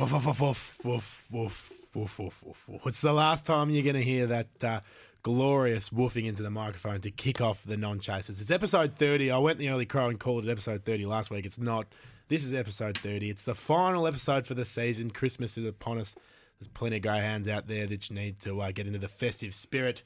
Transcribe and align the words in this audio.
Woof, 0.00 0.12
woof, 0.12 0.40
woof, 0.40 0.78
woof, 0.82 1.26
woof, 1.30 1.72
woof, 1.94 2.18
woof, 2.18 2.42
woof, 2.42 2.64
woof. 2.66 2.82
It's 2.86 3.02
the 3.02 3.12
last 3.12 3.44
time 3.44 3.68
you're 3.68 3.82
going 3.82 3.96
to 3.96 4.02
hear 4.02 4.26
that 4.28 4.64
uh, 4.64 4.80
glorious 5.22 5.90
woofing 5.90 6.24
into 6.24 6.42
the 6.42 6.48
microphone 6.48 7.02
to 7.02 7.10
kick 7.10 7.42
off 7.42 7.62
the 7.64 7.76
non 7.76 8.00
chasers. 8.00 8.40
It's 8.40 8.50
episode 8.50 8.96
30. 8.96 9.30
I 9.30 9.36
went 9.36 9.58
the 9.58 9.68
early 9.68 9.84
crow 9.84 10.08
and 10.08 10.18
called 10.18 10.46
it 10.46 10.50
episode 10.50 10.86
30 10.86 11.04
last 11.04 11.30
week. 11.30 11.44
It's 11.44 11.58
not. 11.58 11.86
This 12.28 12.46
is 12.46 12.54
episode 12.54 12.96
30. 12.96 13.28
It's 13.28 13.42
the 13.42 13.54
final 13.54 14.06
episode 14.06 14.46
for 14.46 14.54
the 14.54 14.64
season. 14.64 15.10
Christmas 15.10 15.58
is 15.58 15.66
upon 15.66 15.98
us. 15.98 16.14
There's 16.58 16.68
plenty 16.68 16.96
of 16.96 17.02
greyhounds 17.02 17.46
out 17.46 17.68
there 17.68 17.86
that 17.86 18.08
you 18.08 18.16
need 18.16 18.40
to 18.40 18.58
uh, 18.62 18.72
get 18.72 18.86
into 18.86 18.98
the 18.98 19.08
festive 19.08 19.52
spirit. 19.52 20.02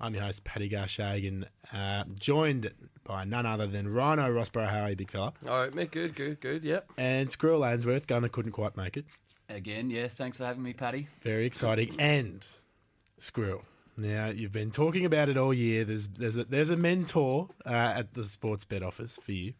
I'm 0.00 0.14
your 0.14 0.24
host, 0.24 0.44
Paddy 0.44 0.70
Garshagan, 0.70 1.44
uh, 1.74 2.04
joined 2.18 2.72
by 3.04 3.24
none 3.24 3.44
other 3.44 3.66
than 3.66 3.92
Rhino 3.92 4.30
Rossborough. 4.32 4.68
How 4.68 4.84
are 4.84 4.90
you, 4.90 4.96
big 4.96 5.10
fella? 5.10 5.34
All 5.46 5.58
right, 5.60 5.74
mate. 5.74 5.90
Good, 5.90 6.14
good, 6.14 6.40
good. 6.40 6.64
Yep. 6.64 6.92
And 6.96 7.30
Squirrel 7.30 7.66
Ainsworth. 7.66 8.06
Gunner 8.06 8.28
couldn't 8.28 8.52
quite 8.52 8.76
make 8.78 8.96
it. 8.96 9.04
Again, 9.48 9.90
yeah. 9.90 10.08
Thanks 10.08 10.38
for 10.38 10.44
having 10.44 10.62
me, 10.62 10.72
Paddy. 10.72 11.08
Very 11.22 11.46
exciting. 11.46 11.94
And 11.98 12.44
Squirrel. 13.18 13.62
Now 13.96 14.26
you've 14.28 14.52
been 14.52 14.70
talking 14.70 15.06
about 15.06 15.28
it 15.28 15.38
all 15.38 15.54
year. 15.54 15.84
There's 15.84 16.08
there's 16.08 16.36
a, 16.36 16.44
there's 16.44 16.70
a 16.70 16.76
mentor 16.76 17.48
uh, 17.64 17.70
at 17.70 18.14
the 18.14 18.24
sports 18.24 18.64
bet 18.64 18.82
office 18.82 19.18
for 19.22 19.32
you, 19.32 19.54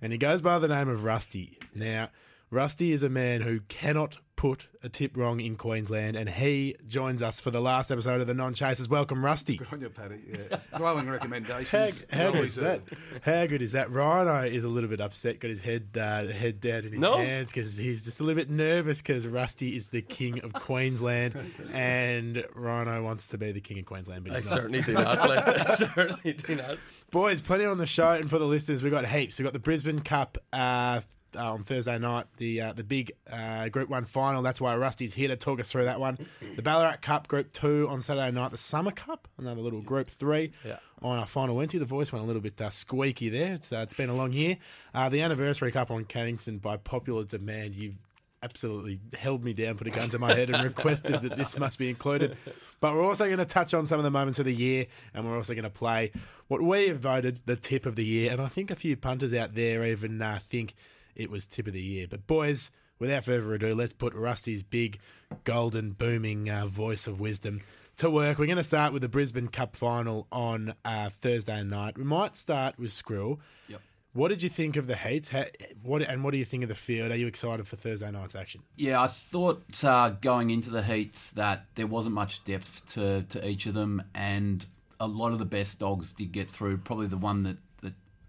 and 0.00 0.12
he 0.12 0.18
goes 0.18 0.40
by 0.40 0.58
the 0.58 0.68
name 0.68 0.88
of 0.88 1.04
Rusty. 1.04 1.58
Now 1.74 2.08
Rusty 2.50 2.92
is 2.92 3.02
a 3.02 3.08
man 3.08 3.40
who 3.40 3.60
cannot 3.68 4.18
put 4.36 4.68
a 4.82 4.88
tip 4.88 5.16
wrong 5.16 5.40
in 5.40 5.56
Queensland, 5.56 6.14
and 6.14 6.28
he 6.28 6.76
joins 6.86 7.22
us 7.22 7.40
for 7.40 7.50
the 7.50 7.60
last 7.60 7.90
episode 7.90 8.20
of 8.20 8.26
the 8.28 8.34
Non 8.34 8.54
Chasers. 8.54 8.88
Welcome, 8.88 9.24
Rusty. 9.24 9.56
Good 9.56 9.66
on 9.72 9.80
you, 9.80 9.88
Paddy. 9.88 10.20
Yeah. 10.28 10.58
Glowing 10.76 11.08
recommendations. 11.08 12.04
How, 12.10 12.26
how 12.26 12.30
good 12.32 12.44
is 12.46 12.54
that? 12.56 12.84
deserved. 12.86 13.24
How 13.24 13.46
good 13.46 13.62
is 13.62 13.72
that? 13.72 13.90
Rhino 13.90 14.42
is 14.42 14.62
a 14.62 14.68
little 14.68 14.88
bit 14.90 15.00
upset, 15.00 15.40
got 15.40 15.48
his 15.48 15.60
head 15.62 15.88
uh, 15.98 16.26
head 16.28 16.60
down 16.60 16.84
in 16.84 16.92
his 16.92 17.00
No. 17.00 17.16
hands 17.16 17.50
because 17.50 17.76
he's 17.76 18.04
just 18.04 18.20
a 18.20 18.24
little 18.24 18.38
bit 18.40 18.50
nervous 18.50 18.98
because 19.02 19.26
Rusty 19.26 19.74
is 19.74 19.90
the 19.90 20.02
king 20.02 20.38
of 20.40 20.52
Queensland, 20.52 21.34
and 21.72 22.44
Rhino 22.54 23.02
wants 23.02 23.26
to 23.28 23.38
be 23.38 23.50
the 23.50 23.60
king 23.60 23.80
of 23.80 23.86
Queensland, 23.86 24.22
but 24.22 24.32
I 24.34 24.36
not. 24.36 24.44
certainly 24.44 24.82
do 24.82 24.92
not. 24.92 25.28
Like, 25.28 25.48
I 25.48 25.64
certainly 25.74 26.34
do 26.34 26.54
not. 26.54 26.76
Boys, 27.10 27.40
plenty 27.40 27.64
on 27.64 27.78
the 27.78 27.86
show, 27.86 28.12
and 28.12 28.30
for 28.30 28.38
the 28.38 28.46
listeners, 28.46 28.84
we've 28.84 28.92
got 28.92 29.06
heaps. 29.06 29.38
We've 29.38 29.44
got 29.46 29.52
the 29.54 29.58
Brisbane 29.58 30.00
Cup 30.00 30.38
uh, 30.52 31.00
uh, 31.34 31.52
on 31.52 31.64
Thursday 31.64 31.98
night, 31.98 32.26
the 32.36 32.60
uh, 32.60 32.72
the 32.72 32.84
big 32.84 33.12
uh, 33.30 33.68
Group 33.68 33.88
1 33.88 34.04
final. 34.04 34.42
That's 34.42 34.60
why 34.60 34.74
Rusty's 34.76 35.14
here 35.14 35.28
to 35.28 35.36
talk 35.36 35.60
us 35.60 35.70
through 35.70 35.84
that 35.84 35.98
one. 36.00 36.18
The 36.56 36.62
Ballarat 36.62 36.98
Cup, 37.02 37.28
Group 37.28 37.52
2 37.52 37.88
on 37.88 38.00
Saturday 38.00 38.30
night. 38.30 38.50
The 38.50 38.58
Summer 38.58 38.90
Cup, 38.92 39.28
another 39.38 39.60
little 39.60 39.80
Group 39.82 40.08
3 40.08 40.52
Yeah. 40.64 40.76
on 41.02 41.18
our 41.18 41.26
final 41.26 41.56
Wednesday. 41.56 41.78
The 41.78 41.84
voice 41.84 42.12
went 42.12 42.22
a 42.24 42.26
little 42.26 42.42
bit 42.42 42.60
uh, 42.60 42.70
squeaky 42.70 43.28
there. 43.28 43.54
It's, 43.54 43.72
uh, 43.72 43.78
it's 43.78 43.94
been 43.94 44.10
a 44.10 44.14
long 44.14 44.32
year. 44.32 44.56
Uh, 44.94 45.08
the 45.08 45.22
Anniversary 45.22 45.72
Cup 45.72 45.90
on 45.90 46.04
Cannington, 46.04 46.60
by 46.60 46.76
popular 46.76 47.24
demand, 47.24 47.74
you've 47.74 47.96
absolutely 48.42 49.00
held 49.18 49.42
me 49.42 49.52
down, 49.52 49.76
put 49.76 49.86
a 49.88 49.90
gun 49.90 50.08
to 50.10 50.18
my 50.18 50.32
head, 50.32 50.50
and 50.50 50.62
requested 50.62 51.20
that 51.22 51.36
this 51.36 51.58
must 51.58 51.78
be 51.78 51.88
included. 51.88 52.36
But 52.80 52.94
we're 52.94 53.04
also 53.04 53.24
going 53.26 53.38
to 53.38 53.44
touch 53.46 53.74
on 53.74 53.86
some 53.86 53.98
of 53.98 54.04
the 54.04 54.10
moments 54.10 54.38
of 54.38 54.44
the 54.44 54.54
year, 54.54 54.86
and 55.14 55.26
we're 55.26 55.36
also 55.36 55.54
going 55.54 55.64
to 55.64 55.70
play 55.70 56.12
what 56.46 56.62
we 56.62 56.88
have 56.88 57.00
voted 57.00 57.40
the 57.46 57.56
tip 57.56 57.86
of 57.86 57.96
the 57.96 58.04
year. 58.04 58.30
And 58.30 58.40
I 58.40 58.46
think 58.48 58.70
a 58.70 58.76
few 58.76 58.96
punters 58.96 59.34
out 59.34 59.54
there 59.54 59.84
even 59.84 60.20
uh, 60.22 60.38
think 60.48 60.74
it 61.16 61.30
was 61.30 61.46
tip 61.46 61.66
of 61.66 61.72
the 61.72 61.82
year. 61.82 62.06
But 62.08 62.26
boys, 62.26 62.70
without 62.98 63.24
further 63.24 63.54
ado, 63.54 63.74
let's 63.74 63.92
put 63.92 64.14
Rusty's 64.14 64.62
big, 64.62 64.98
golden, 65.44 65.92
booming 65.92 66.48
uh, 66.48 66.66
voice 66.66 67.06
of 67.06 67.18
wisdom 67.18 67.62
to 67.96 68.10
work. 68.10 68.38
We're 68.38 68.46
going 68.46 68.56
to 68.56 68.64
start 68.64 68.92
with 68.92 69.02
the 69.02 69.08
Brisbane 69.08 69.48
Cup 69.48 69.74
final 69.74 70.26
on 70.30 70.74
uh, 70.84 71.08
Thursday 71.08 71.64
night. 71.64 71.96
We 71.96 72.04
might 72.04 72.36
start 72.36 72.78
with 72.78 72.90
Skrill. 72.90 73.38
Yep. 73.68 73.80
What 74.12 74.28
did 74.28 74.42
you 74.42 74.48
think 74.48 74.76
of 74.76 74.86
the 74.86 74.96
heats? 74.96 75.28
How, 75.28 75.44
what 75.82 76.02
and 76.02 76.24
what 76.24 76.32
do 76.32 76.38
you 76.38 76.44
think 76.44 76.62
of 76.62 76.70
the 76.70 76.74
field? 76.74 77.10
Are 77.12 77.16
you 77.16 77.26
excited 77.26 77.66
for 77.68 77.76
Thursday 77.76 78.10
night's 78.10 78.34
action? 78.34 78.62
Yeah, 78.76 79.02
I 79.02 79.08
thought 79.08 79.62
uh, 79.84 80.10
going 80.10 80.50
into 80.50 80.70
the 80.70 80.82
heats 80.82 81.30
that 81.32 81.66
there 81.74 81.86
wasn't 81.86 82.14
much 82.14 82.42
depth 82.44 82.82
to, 82.94 83.22
to 83.24 83.46
each 83.46 83.66
of 83.66 83.74
them, 83.74 84.02
and 84.14 84.64
a 84.98 85.06
lot 85.06 85.32
of 85.32 85.38
the 85.38 85.44
best 85.44 85.78
dogs 85.78 86.14
did 86.14 86.32
get 86.32 86.48
through. 86.48 86.78
Probably 86.78 87.06
the 87.06 87.18
one 87.18 87.42
that, 87.42 87.58
that 87.58 87.65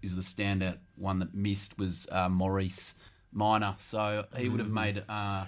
is 0.02 0.14
the 0.14 0.22
standout 0.22 0.78
one 0.96 1.18
that 1.18 1.34
missed 1.34 1.78
was 1.78 2.06
uh, 2.10 2.28
Maurice 2.28 2.94
Minor. 3.32 3.74
So 3.78 4.24
he 4.36 4.48
would 4.48 4.60
have 4.60 4.70
made 4.70 5.04
uh, 5.08 5.44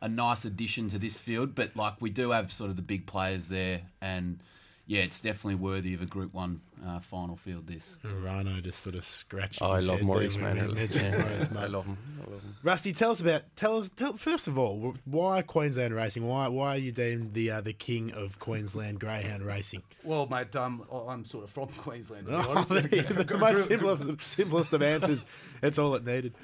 a 0.00 0.08
nice 0.08 0.44
addition 0.44 0.90
to 0.90 0.98
this 0.98 1.16
field. 1.16 1.54
But 1.54 1.76
like 1.76 1.94
we 2.00 2.10
do 2.10 2.30
have 2.30 2.52
sort 2.52 2.70
of 2.70 2.76
the 2.76 2.82
big 2.82 3.06
players 3.06 3.48
there, 3.48 3.82
and 4.00 4.40
yeah, 4.86 5.02
it's 5.02 5.20
definitely 5.20 5.54
worthy 5.56 5.94
of 5.94 6.02
a 6.02 6.06
Group 6.06 6.34
One 6.34 6.60
uh, 6.86 7.00
final 7.00 7.36
field. 7.36 7.66
This. 7.66 7.96
Rhino 8.04 8.60
just 8.60 8.80
sort 8.80 8.94
of 8.94 9.04
scratching. 9.04 9.66
Oh, 9.66 9.70
I 9.70 9.78
love 9.80 10.02
Maurice, 10.02 10.36
man. 10.36 10.56
we 10.68 10.74
mentioned 10.74 11.04
Yeah, 11.04 11.18
Maurice, 11.22 11.48
I 11.56 11.66
love 11.66 11.86
him. 11.86 11.96
I 12.26 12.30
love 12.30 12.42
him. 12.42 12.54
Rusty, 12.62 12.92
tell 12.92 13.10
us 13.10 13.20
about 13.20 13.42
tell 13.56 13.78
us 13.78 13.90
tell, 13.90 14.12
first 14.16 14.46
of 14.48 14.58
all 14.58 14.94
why 15.04 15.42
Queensland 15.42 15.94
racing? 15.94 16.26
Why 16.26 16.48
why 16.48 16.74
are 16.74 16.78
you 16.78 16.92
deemed 16.92 17.32
the 17.34 17.50
uh, 17.50 17.60
the 17.62 17.72
king 17.72 18.12
of 18.12 18.38
Queensland 18.38 19.00
greyhound 19.00 19.44
racing? 19.44 19.82
Well, 20.02 20.26
mate, 20.26 20.54
um, 20.56 20.84
I'm 21.08 21.24
sort 21.24 21.44
of 21.44 21.50
from 21.50 21.68
Queensland. 21.78 22.26
To 22.26 22.32
be 22.32 22.36
Oh, 22.36 22.50
honest. 22.50 22.68
the, 22.70 23.24
the 23.28 23.38
most 23.38 23.68
simplest, 23.68 24.20
simplest 24.22 24.72
of 24.72 24.82
answers. 24.82 25.24
That's 25.60 25.78
all 25.78 25.94
it 25.94 26.04
needed. 26.04 26.34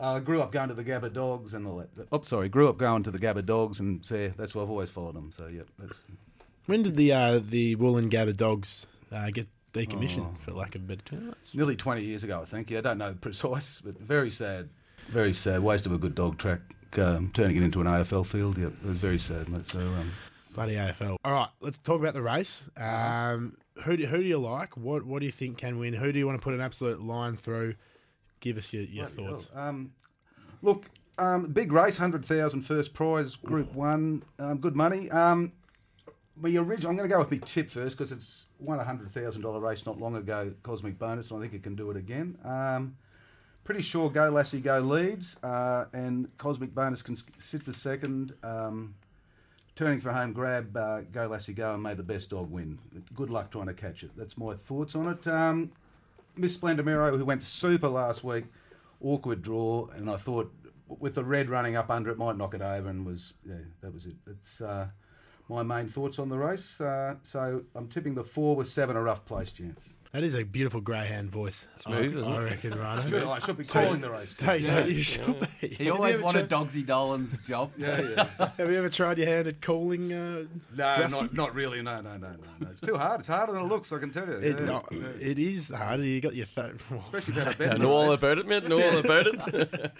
uh, 0.00 0.18
grew 0.18 0.40
up 0.42 0.50
going 0.52 0.68
to 0.68 0.74
the 0.74 0.84
Gabba 0.84 1.12
Dogs 1.12 1.54
and 1.54 1.66
all 1.66 1.76
that. 1.78 2.08
Oh, 2.12 2.20
sorry, 2.22 2.48
grew 2.48 2.68
up 2.68 2.76
going 2.76 3.02
to 3.04 3.10
the 3.10 3.18
Gabba 3.18 3.46
Dogs, 3.46 3.78
and 3.80 4.04
so 4.04 4.16
yeah, 4.16 4.28
that's 4.36 4.54
why 4.54 4.62
I've 4.62 4.70
always 4.70 4.90
followed 4.90 5.14
them. 5.14 5.30
So 5.34 5.46
yeah, 5.46 5.62
that's 5.78 6.02
When 6.66 6.82
did 6.82 6.96
the 6.96 7.12
uh, 7.12 7.40
the 7.48 7.76
Woolloongabba 7.76 8.36
dogs 8.36 8.86
uh, 9.12 9.30
get 9.30 9.48
decommissioned, 9.72 10.26
Oh. 10.34 10.36
for 10.38 10.52
lack 10.52 10.74
of 10.74 10.82
a 10.82 10.84
better 10.84 11.02
term? 11.02 11.26
That's- 11.26 11.54
nearly 11.54 11.76
20 11.76 12.02
years 12.02 12.24
ago, 12.24 12.40
I 12.42 12.44
think. 12.44 12.70
Yeah, 12.70 12.78
I 12.78 12.82
don't 12.82 12.98
know 12.98 13.12
the 13.12 13.18
precise, 13.18 13.80
but 13.84 13.98
very 14.00 14.30
sad, 14.30 14.68
very 15.08 15.32
sad. 15.32 15.60
Waste 15.62 15.86
of 15.86 15.92
a 15.92 15.98
good 15.98 16.14
dog 16.14 16.38
track, 16.38 16.60
um, 16.98 17.30
turning 17.34 17.56
it 17.56 17.62
into 17.62 17.80
an 17.80 17.86
AFL 17.86 18.24
field. 18.26 18.58
Yeah, 18.58 18.66
it 18.66 18.84
was 18.84 18.96
very 18.98 19.18
sad, 19.18 19.48
mate. 19.48 19.68
So 19.68 19.78
um, 19.80 20.10
Bloody 20.54 20.74
AFL. 20.74 21.16
All 21.24 21.32
right, 21.32 21.48
let's 21.60 21.78
talk 21.78 22.00
about 22.00 22.14
the 22.14 22.22
race. 22.22 22.62
Um, 22.76 23.56
who 23.84 23.96
do, 23.96 24.06
who 24.06 24.16
do 24.18 24.24
you 24.24 24.38
like? 24.38 24.76
What 24.76 25.04
what 25.04 25.20
do 25.20 25.26
you 25.26 25.32
think 25.32 25.58
can 25.58 25.78
win? 25.78 25.92
Who 25.94 26.10
do 26.12 26.18
you 26.18 26.26
want 26.26 26.38
to 26.40 26.42
put 26.42 26.54
an 26.54 26.60
absolute 26.62 27.00
line 27.02 27.36
through? 27.36 27.74
Give 28.40 28.56
us 28.56 28.72
your, 28.72 28.82
your 28.84 29.06
Bloody 29.06 29.28
thoughts. 29.30 29.48
hell. 29.54 29.62
Um, 29.68 29.92
look, 30.62 30.90
um, 31.18 31.46
big 31.52 31.72
race, 31.72 31.98
100,000 31.98 32.60
first 32.62 32.92
prize, 32.92 33.34
Group 33.36 33.72
1, 33.74 34.22
um, 34.38 34.58
good 34.58 34.76
money. 34.76 35.10
Um, 35.10 35.52
my 36.36 36.50
original, 36.56 36.90
I'm 36.90 36.96
going 36.96 37.08
to 37.08 37.12
go 37.12 37.18
with 37.18 37.30
my 37.30 37.38
tip 37.38 37.70
first 37.70 37.96
because 37.96 38.12
it's 38.12 38.46
won 38.58 38.78
a 38.78 38.84
$100,000 38.84 39.62
race 39.62 39.86
not 39.86 39.98
long 39.98 40.16
ago, 40.16 40.52
Cosmic 40.62 40.98
Bonus, 40.98 41.30
and 41.30 41.38
I 41.38 41.42
think 41.42 41.54
it 41.54 41.62
can 41.62 41.74
do 41.74 41.90
it 41.90 41.96
again. 41.96 42.36
Um, 42.44 42.96
pretty 43.64 43.82
sure 43.82 44.10
Go 44.10 44.28
Lassie 44.30 44.60
Go 44.60 44.78
leads, 44.80 45.36
uh, 45.42 45.86
and 45.92 46.28
Cosmic 46.38 46.74
Bonus 46.74 47.02
can 47.02 47.16
sit 47.38 47.64
the 47.64 47.72
second. 47.72 48.34
Um, 48.42 48.94
turning 49.74 50.00
for 50.00 50.12
home 50.12 50.32
grab, 50.32 50.76
uh, 50.76 51.02
Go 51.12 51.26
Lassie 51.26 51.54
Go, 51.54 51.74
and 51.74 51.82
may 51.82 51.94
the 51.94 52.02
best 52.02 52.30
dog 52.30 52.50
win. 52.50 52.78
Good 53.14 53.30
luck 53.30 53.50
trying 53.50 53.66
to 53.66 53.74
catch 53.74 54.02
it. 54.02 54.10
That's 54.16 54.36
my 54.36 54.54
thoughts 54.54 54.94
on 54.94 55.08
it. 55.08 55.26
Um, 55.26 55.72
Miss 56.36 56.56
Splendimero, 56.56 57.16
who 57.16 57.24
went 57.24 57.42
super 57.42 57.88
last 57.88 58.22
week, 58.22 58.44
awkward 59.02 59.42
draw, 59.42 59.88
and 59.96 60.10
I 60.10 60.16
thought 60.16 60.52
with 60.88 61.14
the 61.14 61.24
red 61.24 61.48
running 61.48 61.76
up 61.76 61.90
under 61.90 62.10
it 62.10 62.18
might 62.18 62.36
knock 62.36 62.54
it 62.54 62.62
over, 62.62 62.88
and 62.88 63.06
was 63.06 63.34
yeah, 63.46 63.54
that 63.80 63.92
was 63.92 64.06
it. 64.06 64.14
It's 64.26 64.60
uh, 64.60 64.88
my 65.48 65.62
main 65.62 65.88
thoughts 65.88 66.18
on 66.18 66.28
the 66.28 66.38
race. 66.38 66.80
Uh, 66.80 67.16
so 67.22 67.62
I'm 67.74 67.88
tipping 67.88 68.14
the 68.14 68.24
four 68.24 68.56
with 68.56 68.68
seven 68.68 68.96
a 68.96 69.02
rough 69.02 69.24
place 69.24 69.52
chance. 69.52 69.94
That 70.16 70.24
is 70.24 70.34
a 70.34 70.44
beautiful 70.44 70.80
greyhound 70.80 71.30
voice. 71.30 71.68
Smooth, 71.76 72.16
I, 72.16 72.20
isn't 72.20 72.32
I 72.32 72.36
it? 72.40 72.44
reckon, 72.44 72.78
right? 72.78 73.12
I 73.12 73.38
should 73.40 73.58
be 73.58 73.64
calling 73.64 74.00
the 74.00 74.08
race. 74.08 74.32
too. 74.34 74.46
Yeah. 74.46 74.86
you 74.86 75.02
should 75.02 75.46
be. 75.60 75.68
He 75.68 75.84
Have 75.84 75.96
always 75.96 76.12
you 76.12 76.14
ever 76.16 76.24
wanted 76.24 76.48
tried- 76.48 76.68
Dogsy 76.68 76.86
Dolan's 76.86 77.38
job. 77.40 77.72
Yeah, 77.76 78.00
yeah. 78.00 78.48
Have 78.56 78.70
you 78.70 78.78
ever 78.78 78.88
tried 78.88 79.18
your 79.18 79.26
hand 79.26 79.46
at 79.48 79.60
calling? 79.60 80.10
Uh, 80.14 80.44
No, 80.74 80.84
Rusty? 81.00 81.20
not, 81.20 81.34
not 81.34 81.54
really. 81.54 81.82
No, 81.82 82.00
no, 82.00 82.16
no, 82.16 82.28
no, 82.30 82.36
no. 82.60 82.68
It's 82.70 82.80
too 82.80 82.96
hard. 82.96 83.20
It's 83.20 83.28
harder 83.28 83.52
than 83.52 83.64
it 83.64 83.68
looks. 83.68 83.92
I 83.92 83.98
can 83.98 84.10
tell 84.10 84.26
you. 84.26 84.36
it, 84.38 84.58
Yeah, 84.58 84.64
no, 84.64 84.84
yeah. 84.90 85.00
it 85.20 85.38
is 85.38 85.68
hard. 85.68 86.00
You 86.00 86.18
got 86.22 86.34
your 86.34 86.46
fat. 86.46 86.70
Especially 87.02 87.18
if 87.32 87.36
you 87.36 87.42
had 87.42 87.54
a 87.54 87.58
bet. 87.58 87.72
I 87.72 87.76
know 87.76 87.92
all 87.92 88.10
about 88.12 88.38
it, 88.38 88.46
mate. 88.48 88.66
Know 88.66 88.82
all 88.82 88.96
about 88.96 89.26
it. 89.26 89.42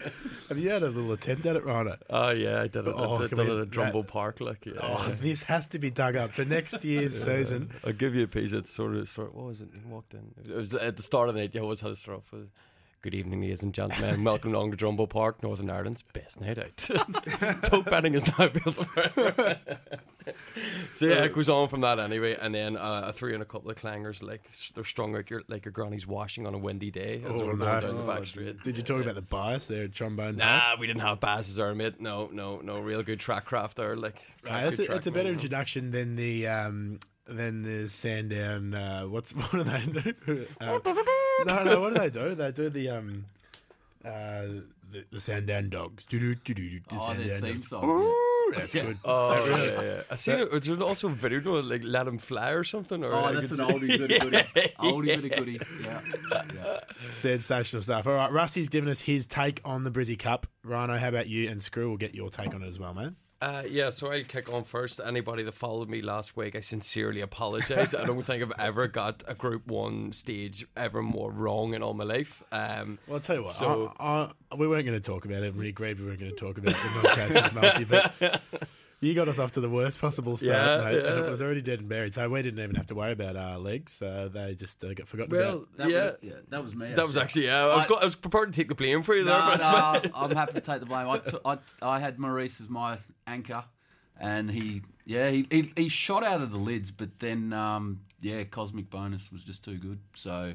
Have 0.48 0.56
you 0.56 0.70
had 0.70 0.82
a 0.82 0.88
little 0.88 1.12
attempt 1.12 1.44
at 1.44 1.56
it, 1.56 1.64
Rhino? 1.66 1.98
oh 2.08 2.30
yeah, 2.30 2.62
I 2.62 2.68
did 2.68 2.86
it. 2.86 2.94
Oh, 2.96 3.16
I 3.16 3.18
did 3.22 3.32
come 3.32 3.40
it 3.50 3.60
at 3.60 3.68
Drumbo 3.68 4.02
That- 4.02 4.06
Park. 4.10 4.40
Like, 4.40 4.64
yeah. 4.64 4.72
Oh, 4.82 5.14
this 5.20 5.42
has 5.42 5.66
to 5.68 5.78
be 5.78 5.90
dug 5.90 6.16
up 6.16 6.30
for 6.32 6.46
next 6.46 6.82
year's 6.86 7.22
season. 7.22 7.70
I'll 7.84 7.92
give 7.92 8.14
you 8.14 8.24
a 8.24 8.28
piece 8.28 8.54
at 8.54 8.66
sort 8.66 8.94
of 8.96 9.06
start. 9.10 9.34
What 9.34 9.44
was 9.44 9.60
it? 9.60 9.68
He 9.74 9.80
walked 10.14 10.36
in. 10.46 10.52
It 10.52 10.56
was 10.56 10.74
at 10.74 10.96
the 10.96 11.02
start 11.02 11.28
of 11.28 11.34
the 11.34 11.42
night. 11.42 11.54
You 11.54 11.62
always 11.62 11.80
had 11.80 11.88
to 11.88 11.96
start 11.96 12.18
off 12.18 12.32
with. 12.32 12.50
Good 13.02 13.14
evening, 13.14 13.42
ladies 13.42 13.62
and 13.62 13.72
gentlemen. 13.72 14.24
Welcome 14.24 14.52
along 14.52 14.72
to 14.72 14.76
Drumbo 14.76 15.08
Park, 15.08 15.40
Northern 15.42 15.70
Ireland's 15.70 16.02
best 16.02 16.40
night 16.40 16.58
out. 16.58 16.76
Tote 17.62 17.84
betting 17.84 18.14
is 18.14 18.26
now 18.26 18.46
available. 18.46 18.84
so 20.94 21.06
yeah, 21.06 21.22
it 21.22 21.32
goes 21.32 21.48
on 21.48 21.68
from 21.68 21.82
that 21.82 22.00
anyway, 22.00 22.36
and 22.40 22.52
then 22.52 22.76
uh, 22.76 23.04
a 23.06 23.12
three 23.12 23.32
and 23.34 23.42
a 23.42 23.46
couple 23.46 23.70
of 23.70 23.76
clangers, 23.76 24.24
like 24.24 24.50
they're 24.74 24.82
strung 24.82 25.14
out 25.14 25.30
your 25.30 25.42
like 25.46 25.64
your 25.64 25.70
granny's 25.72 26.04
washing 26.06 26.48
on 26.48 26.54
a 26.54 26.58
windy 26.58 26.90
day 26.90 27.22
as 27.24 27.40
Oh, 27.40 27.46
we're 27.46 27.52
no. 27.54 27.64
going 27.66 27.80
down 27.82 27.96
the 27.98 28.12
back 28.12 28.26
street. 28.26 28.60
Did 28.64 28.76
you 28.76 28.82
talk 28.82 29.02
about 29.02 29.14
the 29.14 29.22
bias 29.22 29.68
there 29.68 29.84
at 29.84 29.92
Drumbo? 29.92 30.16
Park? 30.16 30.36
Nah, 30.36 30.74
we 30.80 30.88
didn't 30.88 31.02
have 31.02 31.20
passes 31.20 31.56
there, 31.56 31.72
mate. 31.76 32.00
No, 32.00 32.28
no, 32.32 32.58
no. 32.60 32.80
Real 32.80 33.04
good 33.04 33.20
track 33.20 33.44
craft 33.44 33.76
there. 33.76 33.94
Like, 33.94 34.20
Right, 34.44 34.64
that's, 34.64 34.80
a, 34.80 34.86
track 34.86 34.94
that's 34.96 35.06
a 35.06 35.12
better 35.12 35.28
introduction 35.28 35.92
than 35.92 36.16
the 36.16 36.48
um, 36.48 36.98
than 37.26 37.62
there's 37.62 37.92
Sandown. 37.92 38.74
Uh, 38.74 39.02
what's 39.04 39.30
what 39.34 39.50
do 39.52 39.64
they 39.64 39.84
do? 39.86 40.46
Uh, 40.60 40.78
no, 41.46 41.64
no. 41.64 41.80
What 41.80 41.94
do 41.94 42.00
they 42.00 42.10
do? 42.10 42.34
They 42.34 42.52
do 42.52 42.70
the 42.70 42.90
um, 42.90 43.24
uh, 44.04 44.42
the, 44.90 45.04
the 45.10 45.20
Sandown 45.20 45.68
Dogs. 45.68 46.04
Do-do-do-do-do, 46.06 46.80
the 46.88 46.94
Oh, 47.00 47.14
their 47.14 47.26
Sandown 47.28 47.40
theme 47.42 47.56
Dogs. 47.56 47.68
song. 47.68 47.84
Ooh, 47.84 48.52
that's 48.54 48.72
Yeah. 48.74 48.82
good. 48.84 48.98
Oh, 49.04 49.46
yeah, 49.48 49.82
yeah. 49.82 50.02
I 50.08 50.14
seen 50.14 50.36
it. 50.38 50.62
There's 50.62 50.78
also 50.80 51.08
a 51.08 51.12
video 51.12 51.40
no, 51.40 51.54
like 51.60 51.82
"Let 51.82 52.06
Him 52.06 52.18
Fly" 52.18 52.50
or 52.52 52.62
something. 52.62 53.02
Or 53.02 53.12
Oh, 53.12 53.24
I 53.24 53.32
that's 53.32 53.56
could 53.56 53.60
an 53.60 53.66
oldie 53.74 53.88
bit 53.98 54.22
of 54.22 54.30
goodie. 54.30 54.72
Oldie 54.78 55.06
bit 55.20 55.24
of 55.32 55.38
goodie. 55.38 55.60
Yeah. 55.82 56.00
yeah. 56.54 56.80
Sensational 57.08 57.82
stuff. 57.82 58.06
All 58.06 58.14
right, 58.14 58.30
Rusty's 58.30 58.68
given 58.68 58.88
us 58.88 59.00
his 59.00 59.26
take 59.26 59.60
on 59.64 59.82
the 59.82 59.90
Brissy 59.90 60.16
Cup. 60.18 60.46
Rhino, 60.62 60.96
how 60.96 61.08
about 61.08 61.28
you? 61.28 61.48
And 61.50 61.60
Screw 61.60 61.90
will 61.90 61.96
get 61.96 62.14
your 62.14 62.30
take 62.30 62.54
on 62.54 62.62
it 62.62 62.68
as 62.68 62.78
well, 62.78 62.94
man. 62.94 63.16
Uh, 63.42 63.62
yeah, 63.68 63.90
so 63.90 64.10
I'll 64.10 64.24
kick 64.24 64.50
on 64.50 64.64
first. 64.64 64.98
Anybody 65.04 65.42
that 65.42 65.52
followed 65.52 65.90
me 65.90 66.00
last 66.00 66.36
week, 66.36 66.56
I 66.56 66.60
sincerely 66.60 67.20
apologise. 67.20 67.94
I 67.94 68.04
don't 68.04 68.22
think 68.22 68.42
I've 68.42 68.52
ever 68.58 68.88
got 68.88 69.22
a 69.28 69.34
Group 69.34 69.66
One 69.66 70.12
stage 70.12 70.66
ever 70.76 71.02
more 71.02 71.30
wrong 71.30 71.74
in 71.74 71.82
all 71.82 71.92
my 71.92 72.04
life. 72.04 72.42
Um, 72.50 72.98
Well, 73.06 73.16
I'll 73.16 73.20
tell 73.20 73.36
you 73.36 73.42
what. 73.42 73.52
So- 73.52 73.92
I, 74.00 74.30
I, 74.50 74.54
we 74.56 74.66
weren't 74.66 74.86
going 74.86 74.98
to 74.98 75.04
talk 75.04 75.26
about 75.26 75.42
it, 75.42 75.48
and 75.48 75.56
we 75.56 75.68
agreed 75.68 76.00
we 76.00 76.06
weren't 76.06 76.20
going 76.20 76.34
to 76.34 76.36
talk 76.36 76.56
about 76.56 76.74
the 76.74 77.50
multi, 77.52 77.84
but 77.84 78.40
you 79.00 79.14
got 79.14 79.28
us 79.28 79.38
off 79.38 79.52
to 79.52 79.60
the 79.60 79.68
worst 79.68 80.00
possible 80.00 80.36
start, 80.36 80.54
Yeah, 80.56 80.84
mate, 80.90 81.04
and 81.04 81.26
it 81.26 81.30
was 81.30 81.42
already 81.42 81.60
dead 81.62 81.80
and 81.80 81.88
buried. 81.88 82.14
So 82.14 82.28
we 82.28 82.42
didn't 82.42 82.60
even 82.60 82.74
have 82.76 82.86
to 82.86 82.94
worry 82.94 83.12
about 83.12 83.36
our 83.36 83.58
legs. 83.58 84.00
Uh, 84.00 84.28
they 84.32 84.54
just 84.54 84.82
uh, 84.84 84.94
got 84.94 85.06
forgotten 85.06 85.36
well, 85.36 85.52
about. 85.52 85.76
That 85.76 85.90
yeah, 85.90 86.04
Was, 86.04 86.14
yeah, 86.22 86.32
that 86.48 86.64
was 86.64 86.74
me. 86.74 86.94
that 86.94 87.06
was 87.06 87.16
actually 87.16 87.46
yeah. 87.46 87.62
I 87.62 87.66
was, 87.76 87.84
I- 87.84 87.88
go- 87.88 87.98
I 88.00 88.04
was 88.04 88.14
prepared 88.16 88.52
to 88.52 88.58
take 88.58 88.68
the 88.68 88.74
blame 88.74 89.02
for 89.02 89.14
you 89.14 89.24
there, 89.24 89.38
No, 89.38 89.46
but 89.58 90.04
no, 90.04 90.10
I'm 90.14 90.30
happy 90.34 90.54
to 90.54 90.60
take 90.72 90.80
the 90.80 90.86
blame. 90.86 91.08
I, 91.08 91.18
took- 91.18 91.42
I, 91.44 91.58
I 91.82 92.00
had 92.00 92.18
Maurice 92.18 92.60
as 92.60 92.68
my 92.68 92.98
anchor, 93.26 93.64
and 94.18 94.50
he, 94.50 94.82
yeah, 95.04 95.28
he, 95.30 95.46
he, 95.50 95.72
he 95.76 95.88
shot 95.88 96.24
out 96.24 96.40
of 96.40 96.50
the 96.50 96.58
lids, 96.58 96.90
but 96.90 97.18
then, 97.18 97.52
um, 97.52 98.00
yeah, 98.22 98.44
Cosmic 98.44 98.88
Bonus 98.88 99.30
was 99.30 99.44
just 99.44 99.62
too 99.62 99.76
good. 99.76 99.98
So, 100.14 100.54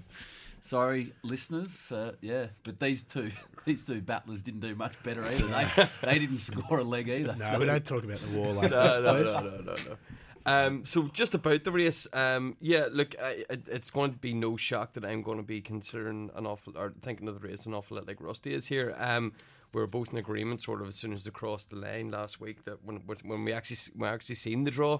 sorry, 0.61 1.13
listeners, 1.23 1.91
uh, 1.91 2.13
yeah, 2.21 2.45
but 2.63 2.79
these 2.79 3.03
two, 3.03 3.31
these 3.65 3.85
two 3.85 3.99
battlers 3.99 4.41
didn't 4.41 4.61
do 4.61 4.73
much 4.75 5.01
better 5.03 5.21
either. 5.25 5.47
They, 5.47 5.89
they 6.07 6.19
didn't 6.19 6.39
score 6.39 6.79
a 6.79 6.83
leg 6.83 7.09
either. 7.09 7.35
No, 7.35 7.51
so- 7.51 7.59
we 7.59 7.65
don't 7.65 7.85
talk 7.85 8.03
about 8.05 8.19
the 8.19 8.37
war 8.37 8.53
like 8.53 8.71
no, 8.71 9.01
that. 9.01 9.23
no, 9.23 9.23
no, 9.23 9.41
no, 9.41 9.61
no, 9.61 9.75
no. 9.75 9.97
Um, 10.43 10.85
so 10.85 11.03
just 11.09 11.35
about 11.35 11.63
the 11.63 11.71
race, 11.71 12.07
um, 12.13 12.55
yeah, 12.59 12.87
look, 12.91 13.13
I, 13.21 13.43
it, 13.49 13.67
it's 13.67 13.91
going 13.91 14.13
to 14.13 14.17
be 14.17 14.33
no 14.33 14.57
shock 14.57 14.93
that 14.93 15.05
I'm 15.05 15.21
going 15.21 15.37
to 15.37 15.43
be 15.43 15.61
considering 15.61 16.31
an 16.35 16.47
awful 16.47 16.75
or 16.77 16.93
thinking 17.01 17.27
of 17.27 17.39
the 17.39 17.47
race 17.47 17.67
an 17.67 17.75
awful 17.75 17.97
lot 17.97 18.07
like 18.07 18.17
Rusty 18.19 18.53
is 18.53 18.65
here. 18.65 18.95
Um, 18.97 19.33
we 19.73 19.81
were 19.81 19.87
both 19.87 20.11
in 20.11 20.17
agreement, 20.17 20.61
sort 20.63 20.81
of, 20.81 20.87
as 20.87 20.95
soon 20.95 21.13
as 21.13 21.23
they 21.23 21.31
crossed 21.31 21.69
the 21.69 21.75
line 21.75 22.09
last 22.09 22.41
week. 22.41 22.65
That 22.65 22.83
when 22.83 23.03
when 23.23 23.45
we 23.45 23.53
actually 23.53 23.77
when 23.95 24.09
I 24.09 24.13
actually 24.13 24.35
seen 24.35 24.63
the 24.63 24.71
draw, 24.71 24.99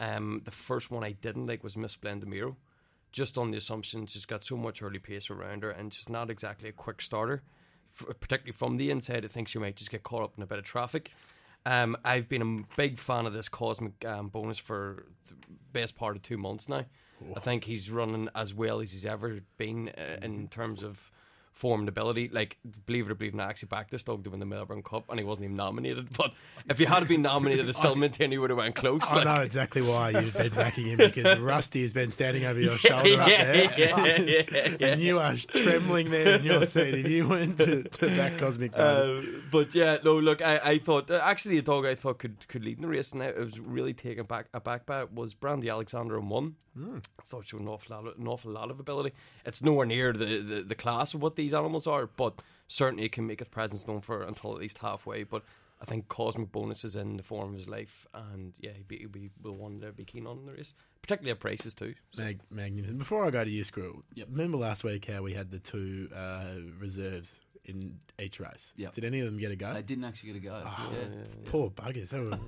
um, 0.00 0.40
the 0.44 0.50
first 0.50 0.90
one 0.90 1.04
I 1.04 1.12
didn't 1.12 1.46
like 1.46 1.62
was 1.62 1.76
Miss 1.76 1.96
Blendamiro, 1.96 2.56
just 3.12 3.36
on 3.38 3.50
the 3.50 3.58
assumption 3.58 4.06
she's 4.06 4.26
got 4.26 4.44
so 4.44 4.56
much 4.56 4.82
early 4.82 4.98
pace 4.98 5.30
around 5.30 5.62
her 5.62 5.70
and 5.70 5.92
she's 5.92 6.08
not 6.08 6.30
exactly 6.30 6.68
a 6.68 6.72
quick 6.72 7.02
starter, 7.02 7.42
f- 7.92 8.06
particularly 8.20 8.52
from 8.52 8.76
the 8.76 8.90
inside. 8.90 9.24
I 9.24 9.28
think 9.28 9.48
she 9.48 9.58
might 9.58 9.76
just 9.76 9.90
get 9.90 10.02
caught 10.02 10.22
up 10.22 10.34
in 10.36 10.42
a 10.42 10.46
bit 10.46 10.58
of 10.58 10.64
traffic. 10.64 11.12
Um, 11.66 11.96
I've 12.04 12.28
been 12.28 12.42
a 12.42 12.76
big 12.76 12.98
fan 12.98 13.26
of 13.26 13.32
this 13.32 13.48
cosmic 13.48 14.04
um, 14.04 14.28
bonus 14.28 14.58
for 14.58 15.06
the 15.28 15.34
best 15.72 15.94
part 15.94 16.16
of 16.16 16.22
two 16.22 16.38
months 16.38 16.68
now. 16.68 16.84
I 17.36 17.40
think 17.40 17.64
he's 17.64 17.90
running 17.90 18.30
as 18.34 18.54
well 18.54 18.80
as 18.80 18.92
he's 18.92 19.04
ever 19.04 19.40
been 19.58 19.90
uh, 19.90 20.24
in 20.24 20.48
terms 20.48 20.82
of 20.82 21.10
form 21.52 21.80
and 21.80 21.88
ability. 21.88 22.28
Like, 22.32 22.58
believe 22.86 23.06
it 23.06 23.12
or 23.12 23.14
believe 23.14 23.34
not, 23.34 23.46
I 23.46 23.50
actually 23.50 23.68
backed 23.68 23.90
this 23.90 24.02
dog 24.02 24.24
to 24.24 24.30
win 24.30 24.40
the 24.40 24.46
Melbourne 24.46 24.82
Cup 24.82 25.04
and 25.08 25.18
he 25.18 25.24
wasn't 25.24 25.44
even 25.44 25.56
nominated. 25.56 26.08
But 26.20 26.32
if 26.68 26.78
he 26.78 26.84
had 26.84 27.08
been 27.08 27.22
nominated, 27.22 27.66
I 27.66 27.72
still 27.72 27.94
maintain 27.96 28.30
he 28.30 28.38
would 28.38 28.50
have 28.50 28.58
went 28.58 28.74
close. 28.74 29.10
I 29.10 29.16
like. 29.16 29.24
know 29.24 29.42
exactly 29.42 29.80
why 29.80 30.10
you've 30.10 30.36
been 30.36 30.52
backing 30.52 30.86
him 30.86 30.98
because 30.98 31.38
Rusty 31.38 31.82
has 31.82 31.94
been 31.94 32.10
standing 32.10 32.44
over 32.44 32.60
your 32.60 32.76
shoulder 32.86 33.20
up 33.20 33.26
there. 33.26 33.72
yeah, 33.76 34.20
yeah, 34.20 34.68
yeah. 34.78 34.86
And 34.88 35.00
you 35.00 35.18
are 35.18 35.34
trembling 35.34 36.10
there 36.10 36.36
in 36.36 36.44
your 36.44 36.64
seat 36.64 36.94
if 36.94 37.08
you 37.08 37.26
went 37.26 37.58
to, 37.58 37.84
to 37.84 38.06
that 38.06 38.38
cosmic. 38.38 38.72
Uh, 38.74 39.20
but 39.50 39.74
yeah, 39.74 39.98
no. 40.04 40.18
Look, 40.18 40.42
I, 40.42 40.58
I 40.58 40.78
thought 40.78 41.10
uh, 41.10 41.20
actually 41.22 41.58
a 41.58 41.62
dog 41.62 41.86
I 41.86 41.94
thought 41.94 42.18
could 42.18 42.46
could 42.48 42.64
lead 42.64 42.76
in 42.76 42.82
the 42.82 42.88
race, 42.88 43.12
and 43.12 43.22
I 43.22 43.32
was 43.32 43.58
really 43.58 43.94
taken 43.94 44.26
back 44.26 44.48
aback 44.52 44.84
by 44.84 45.02
it 45.02 45.12
was 45.12 45.32
Brandy 45.32 45.70
Alexander 45.70 46.18
in 46.18 46.28
one. 46.28 46.56
I 46.78 47.00
thought 47.24 47.46
she 47.46 47.56
had 47.56 47.62
an 47.62 47.68
awful 47.68 47.96
lot, 47.96 48.06
of, 48.06 48.18
an 48.18 48.28
awful 48.28 48.52
lot 48.52 48.70
of 48.70 48.78
ability. 48.78 49.12
It's 49.44 49.62
nowhere 49.62 49.86
near 49.86 50.12
the, 50.12 50.38
the, 50.40 50.62
the 50.62 50.74
class 50.74 51.14
of 51.14 51.22
what 51.22 51.36
these 51.40 51.54
animals 51.54 51.86
are, 51.86 52.06
but 52.06 52.34
certainly 52.68 53.04
it 53.04 53.12
can 53.12 53.26
make 53.26 53.40
its 53.40 53.50
presence 53.50 53.86
known 53.86 54.00
for 54.00 54.22
until 54.22 54.52
at 54.52 54.58
least 54.58 54.78
halfway. 54.78 55.24
But 55.24 55.42
I 55.80 55.84
think 55.84 56.08
Cosmic 56.08 56.52
Bonus 56.52 56.84
is 56.84 56.96
in 56.96 57.16
the 57.16 57.22
form 57.22 57.50
of 57.52 57.56
his 57.56 57.68
life, 57.68 58.06
and 58.14 58.52
yeah, 58.60 58.72
he'd 58.76 58.86
be, 58.88 58.98
he'd 58.98 59.12
be 59.12 59.30
the 59.42 59.52
one 59.52 59.80
to 59.80 59.92
be 59.92 60.04
keen 60.04 60.26
on 60.26 60.44
the 60.46 60.52
race, 60.52 60.74
particularly 61.02 61.32
at 61.32 61.40
prices 61.40 61.72
too. 61.74 61.94
So, 62.12 62.22
Mag- 62.22 62.40
magnificent. 62.50 62.98
Before 62.98 63.24
I 63.24 63.30
go 63.30 63.42
to 63.44 63.50
you, 63.50 63.64
Screw, 63.64 64.04
Yep. 64.14 64.28
remember 64.30 64.58
last 64.58 64.84
week 64.84 65.06
how 65.06 65.22
we 65.22 65.32
had 65.32 65.50
the 65.50 65.58
two 65.58 66.08
uh, 66.14 66.56
reserves 66.78 67.36
in 67.64 67.98
each 68.18 68.40
race? 68.40 68.72
Yep. 68.76 68.92
Did 68.92 69.04
any 69.04 69.20
of 69.20 69.26
them 69.26 69.38
get 69.38 69.52
a 69.52 69.56
go? 69.56 69.72
They 69.72 69.82
didn't 69.82 70.04
actually 70.04 70.32
get 70.32 70.36
a 70.36 70.44
go. 70.44 70.62
Oh, 70.66 70.92
yeah. 70.92 71.06
Poor 71.46 71.70
buggers. 71.70 72.10
They 72.10 72.20
were- 72.20 72.38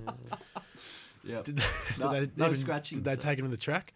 yeah. 1.23 1.41
did 1.41 1.55
they, 1.57 1.63
No- 1.99 2.11
they, 2.11 2.29
no 2.35 2.45
even- 2.47 2.57
scratching, 2.57 2.97
Did 2.99 3.03
they 3.05 3.15
so- 3.15 3.21
take 3.21 3.39
him 3.39 3.45
to 3.45 3.51
the 3.51 3.57
track? 3.57 3.93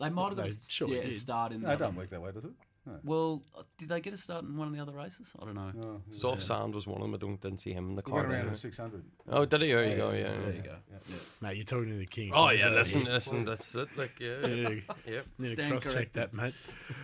They 0.00 0.08
might 0.10 0.28
have 0.28 0.36
got 0.36 0.46
They 0.46 0.50
a, 0.84 0.88
yeah, 0.88 0.98
a 1.00 1.04
did. 1.04 1.14
start 1.14 1.52
in 1.52 1.60
No, 1.62 1.68
the 1.68 1.74
it 1.74 1.78
don't 1.78 1.94
work 1.96 2.10
that 2.10 2.20
way, 2.20 2.32
does 2.32 2.44
it? 2.44 2.50
No. 2.88 2.98
Well, 3.04 3.42
uh, 3.56 3.62
did 3.76 3.90
they 3.90 4.00
get 4.00 4.14
a 4.14 4.16
start 4.16 4.44
in 4.44 4.56
one 4.56 4.66
of 4.68 4.74
the 4.74 4.80
other 4.80 4.92
races? 4.92 5.30
I 5.40 5.44
don't 5.44 5.54
know. 5.54 5.72
Oh, 5.84 6.00
Soft 6.10 6.42
Sand 6.42 6.74
was 6.74 6.86
one 6.86 6.96
of 6.96 7.02
them. 7.02 7.14
I 7.14 7.18
don't 7.18 7.40
didn't 7.40 7.60
see 7.60 7.72
him 7.72 7.90
in 7.90 7.96
the 7.96 8.02
He 8.04 8.10
car. 8.10 8.22
got 8.22 8.32
around 8.32 8.56
600. 8.56 9.04
Oh, 9.28 9.44
did 9.44 9.60
he? 9.60 9.68
There 9.72 9.86
you 9.90 9.96
go. 9.96 10.10
yeah, 10.10 10.16
Yeah. 10.18 10.22
yeah, 10.32 10.40
There 10.40 10.52
you 10.54 10.62
go. 10.62 10.76
Yeah. 10.90 11.16
Mate, 11.42 11.56
you're 11.56 11.64
talking 11.64 11.90
to 11.90 11.96
the 11.96 12.06
king. 12.06 12.32
Oh 12.34 12.50
yeah, 12.50 12.68
listen, 12.70 13.02
you- 13.02 13.10
listen, 13.10 13.44
that's 13.44 13.74
it. 13.74 13.88
Like 13.96 14.18
yeah, 14.18 14.46
you 14.46 14.82
yep. 15.06 15.26
need 15.38 15.56
to 15.56 15.68
cross 15.68 15.92
check 15.92 16.12
that, 16.14 16.32
mate. 16.32 16.54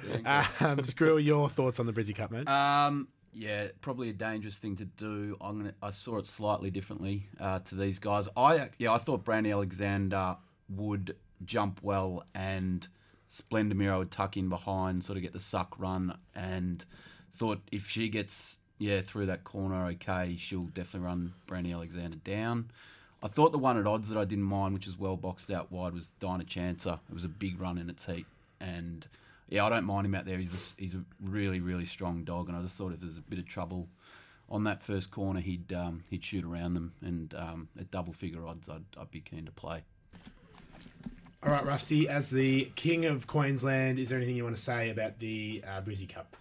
Yeah. 0.08 0.46
Um, 0.60 0.82
Screw, 0.84 1.18
your 1.18 1.48
thoughts 1.50 1.78
on 1.78 1.86
the 1.86 1.92
Brissy 1.92 2.14
Cup, 2.16 2.30
mate? 2.30 2.48
Um, 2.48 3.08
yeah, 3.34 3.68
probably 3.82 4.08
a 4.08 4.12
dangerous 4.14 4.56
thing 4.56 4.76
to 4.76 4.84
do. 4.84 5.36
I'm 5.40 5.58
gonna. 5.58 5.74
I 5.82 5.90
saw 5.90 6.16
it 6.18 6.26
slightly 6.26 6.70
differently 6.70 7.28
uh, 7.40 7.58
to 7.58 7.74
these 7.74 7.98
guys. 7.98 8.28
I 8.36 8.70
yeah, 8.78 8.92
I 8.92 8.98
thought 8.98 9.24
Brandy 9.24 9.50
Alexander 9.50 10.36
would 10.70 11.16
jump 11.44 11.80
well 11.82 12.24
and 12.34 12.86
Splendor 13.34 13.98
would 13.98 14.12
tuck 14.12 14.36
in 14.36 14.48
behind, 14.48 15.02
sort 15.02 15.16
of 15.16 15.22
get 15.22 15.32
the 15.32 15.40
suck 15.40 15.74
run, 15.76 16.16
and 16.36 16.84
thought 17.34 17.60
if 17.72 17.88
she 17.90 18.08
gets 18.08 18.58
yeah 18.78 19.00
through 19.00 19.26
that 19.26 19.42
corner, 19.42 19.86
okay, 19.86 20.36
she'll 20.38 20.66
definitely 20.66 21.06
run 21.06 21.34
Brandy 21.46 21.72
Alexander 21.72 22.16
down. 22.18 22.70
I 23.24 23.28
thought 23.28 23.50
the 23.50 23.58
one 23.58 23.76
at 23.76 23.88
odds 23.88 24.08
that 24.10 24.18
I 24.18 24.24
didn't 24.24 24.44
mind, 24.44 24.72
which 24.72 24.86
is 24.86 24.96
well 24.96 25.16
boxed 25.16 25.50
out 25.50 25.72
wide, 25.72 25.94
was 25.94 26.10
Dinah 26.20 26.44
Chancer. 26.44 27.00
It 27.08 27.14
was 27.14 27.24
a 27.24 27.28
big 27.28 27.60
run 27.60 27.76
in 27.76 27.90
its 27.90 28.06
heat, 28.06 28.26
and 28.60 29.04
yeah, 29.48 29.64
I 29.64 29.68
don't 29.68 29.84
mind 29.84 30.06
him 30.06 30.14
out 30.14 30.26
there. 30.26 30.38
He's 30.38 30.54
a, 30.54 30.80
he's 30.80 30.94
a 30.94 31.02
really 31.20 31.58
really 31.58 31.86
strong 31.86 32.22
dog, 32.22 32.48
and 32.48 32.56
I 32.56 32.62
just 32.62 32.76
thought 32.76 32.92
if 32.92 33.00
there's 33.00 33.18
a 33.18 33.22
bit 33.22 33.40
of 33.40 33.48
trouble 33.48 33.88
on 34.48 34.62
that 34.64 34.80
first 34.80 35.10
corner, 35.10 35.40
he'd 35.40 35.72
um, 35.72 36.04
he'd 36.08 36.24
shoot 36.24 36.44
around 36.44 36.74
them, 36.74 36.92
and 37.02 37.34
um, 37.34 37.68
at 37.80 37.90
double 37.90 38.12
figure 38.12 38.46
odds, 38.46 38.68
I'd 38.68 38.84
I'd 38.96 39.10
be 39.10 39.20
keen 39.20 39.46
to 39.46 39.52
play. 39.52 39.82
All 41.44 41.52
right, 41.52 41.64
Rusty, 41.66 42.08
as 42.08 42.30
the 42.30 42.66
king 42.74 43.04
of 43.04 43.26
Queensland, 43.26 43.98
is 43.98 44.08
there 44.08 44.16
anything 44.16 44.34
you 44.36 44.44
want 44.44 44.56
to 44.56 44.62
say 44.62 44.88
about 44.88 45.18
the 45.18 45.62
uh, 45.66 45.82
Brissy 45.82 46.08
Cup? 46.08 46.36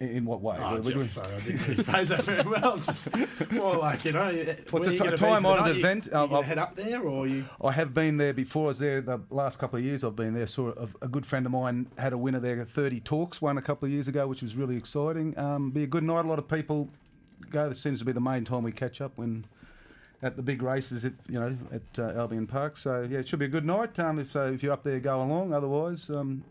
In, 0.00 0.24
what 0.24 0.40
way? 0.40 0.56
Oh, 0.58 0.80
Jeff, 0.80 1.10
sorry, 1.10 1.32
I 1.32 1.40
didn't 1.40 1.68
really 1.68 1.82
phrase 1.84 2.08
that 2.08 2.24
very 2.24 2.42
well. 2.42 2.76
Just 2.78 3.08
more 3.52 3.76
like, 3.76 4.04
you 4.04 4.10
know, 4.10 4.32
What's 4.70 4.88
a 4.88 4.92
you 4.94 4.98
ti- 4.98 5.04
gonna 5.04 5.10
be 5.12 5.16
time-honoured 5.18 5.66
for 5.68 5.72
the 5.74 5.78
event? 5.78 6.06
You, 6.06 6.20
you 6.20 6.26
gonna 6.28 6.42
head 6.42 6.58
up 6.58 6.74
there, 6.74 7.02
or 7.02 7.28
you? 7.28 7.44
I 7.62 7.70
have 7.70 7.94
been 7.94 8.16
there 8.16 8.32
before. 8.32 8.64
I 8.64 8.68
was 8.68 8.78
there 8.80 9.00
the 9.00 9.20
last 9.30 9.60
couple 9.60 9.78
of 9.78 9.84
years. 9.84 10.02
I've 10.02 10.16
been 10.16 10.34
there. 10.34 10.48
Saw 10.48 10.70
a, 10.70 10.88
a 11.02 11.08
good 11.08 11.24
friend 11.24 11.46
of 11.46 11.52
mine 11.52 11.86
had 11.96 12.12
a 12.12 12.18
winner 12.18 12.40
there. 12.40 12.60
at 12.60 12.68
30 12.68 12.98
talks 13.00 13.40
won 13.40 13.56
a 13.58 13.62
couple 13.62 13.86
of 13.86 13.92
years 13.92 14.08
ago, 14.08 14.26
which 14.26 14.42
was 14.42 14.56
really 14.56 14.76
exciting. 14.76 15.38
Um, 15.38 15.70
be 15.70 15.84
a 15.84 15.86
good 15.86 16.02
night. 16.02 16.24
A 16.24 16.28
lot 16.28 16.40
of 16.40 16.48
people 16.48 16.88
go. 17.50 17.68
This 17.68 17.80
seems 17.80 18.00
to 18.00 18.04
be 18.04 18.10
the 18.10 18.20
main 18.20 18.44
time 18.44 18.64
we 18.64 18.72
catch 18.72 19.00
up 19.00 19.12
when 19.14 19.44
at 20.22 20.36
the 20.36 20.42
big 20.42 20.62
races 20.62 21.04
at 21.04 21.12
you 21.28 21.38
know 21.38 21.56
at 21.72 21.98
uh, 21.98 22.18
Albion 22.18 22.46
Park. 22.46 22.76
So 22.76 23.06
yeah, 23.08 23.18
it 23.18 23.28
should 23.28 23.38
be 23.38 23.46
a 23.46 23.48
good 23.48 23.64
night. 23.64 23.98
Um, 23.98 24.18
if 24.18 24.30
so, 24.32 24.52
if 24.52 24.62
you're 24.62 24.72
up 24.72 24.84
there, 24.84 25.00
go 25.00 25.22
along. 25.22 25.52
Otherwise, 25.52 26.10
um, 26.10 26.44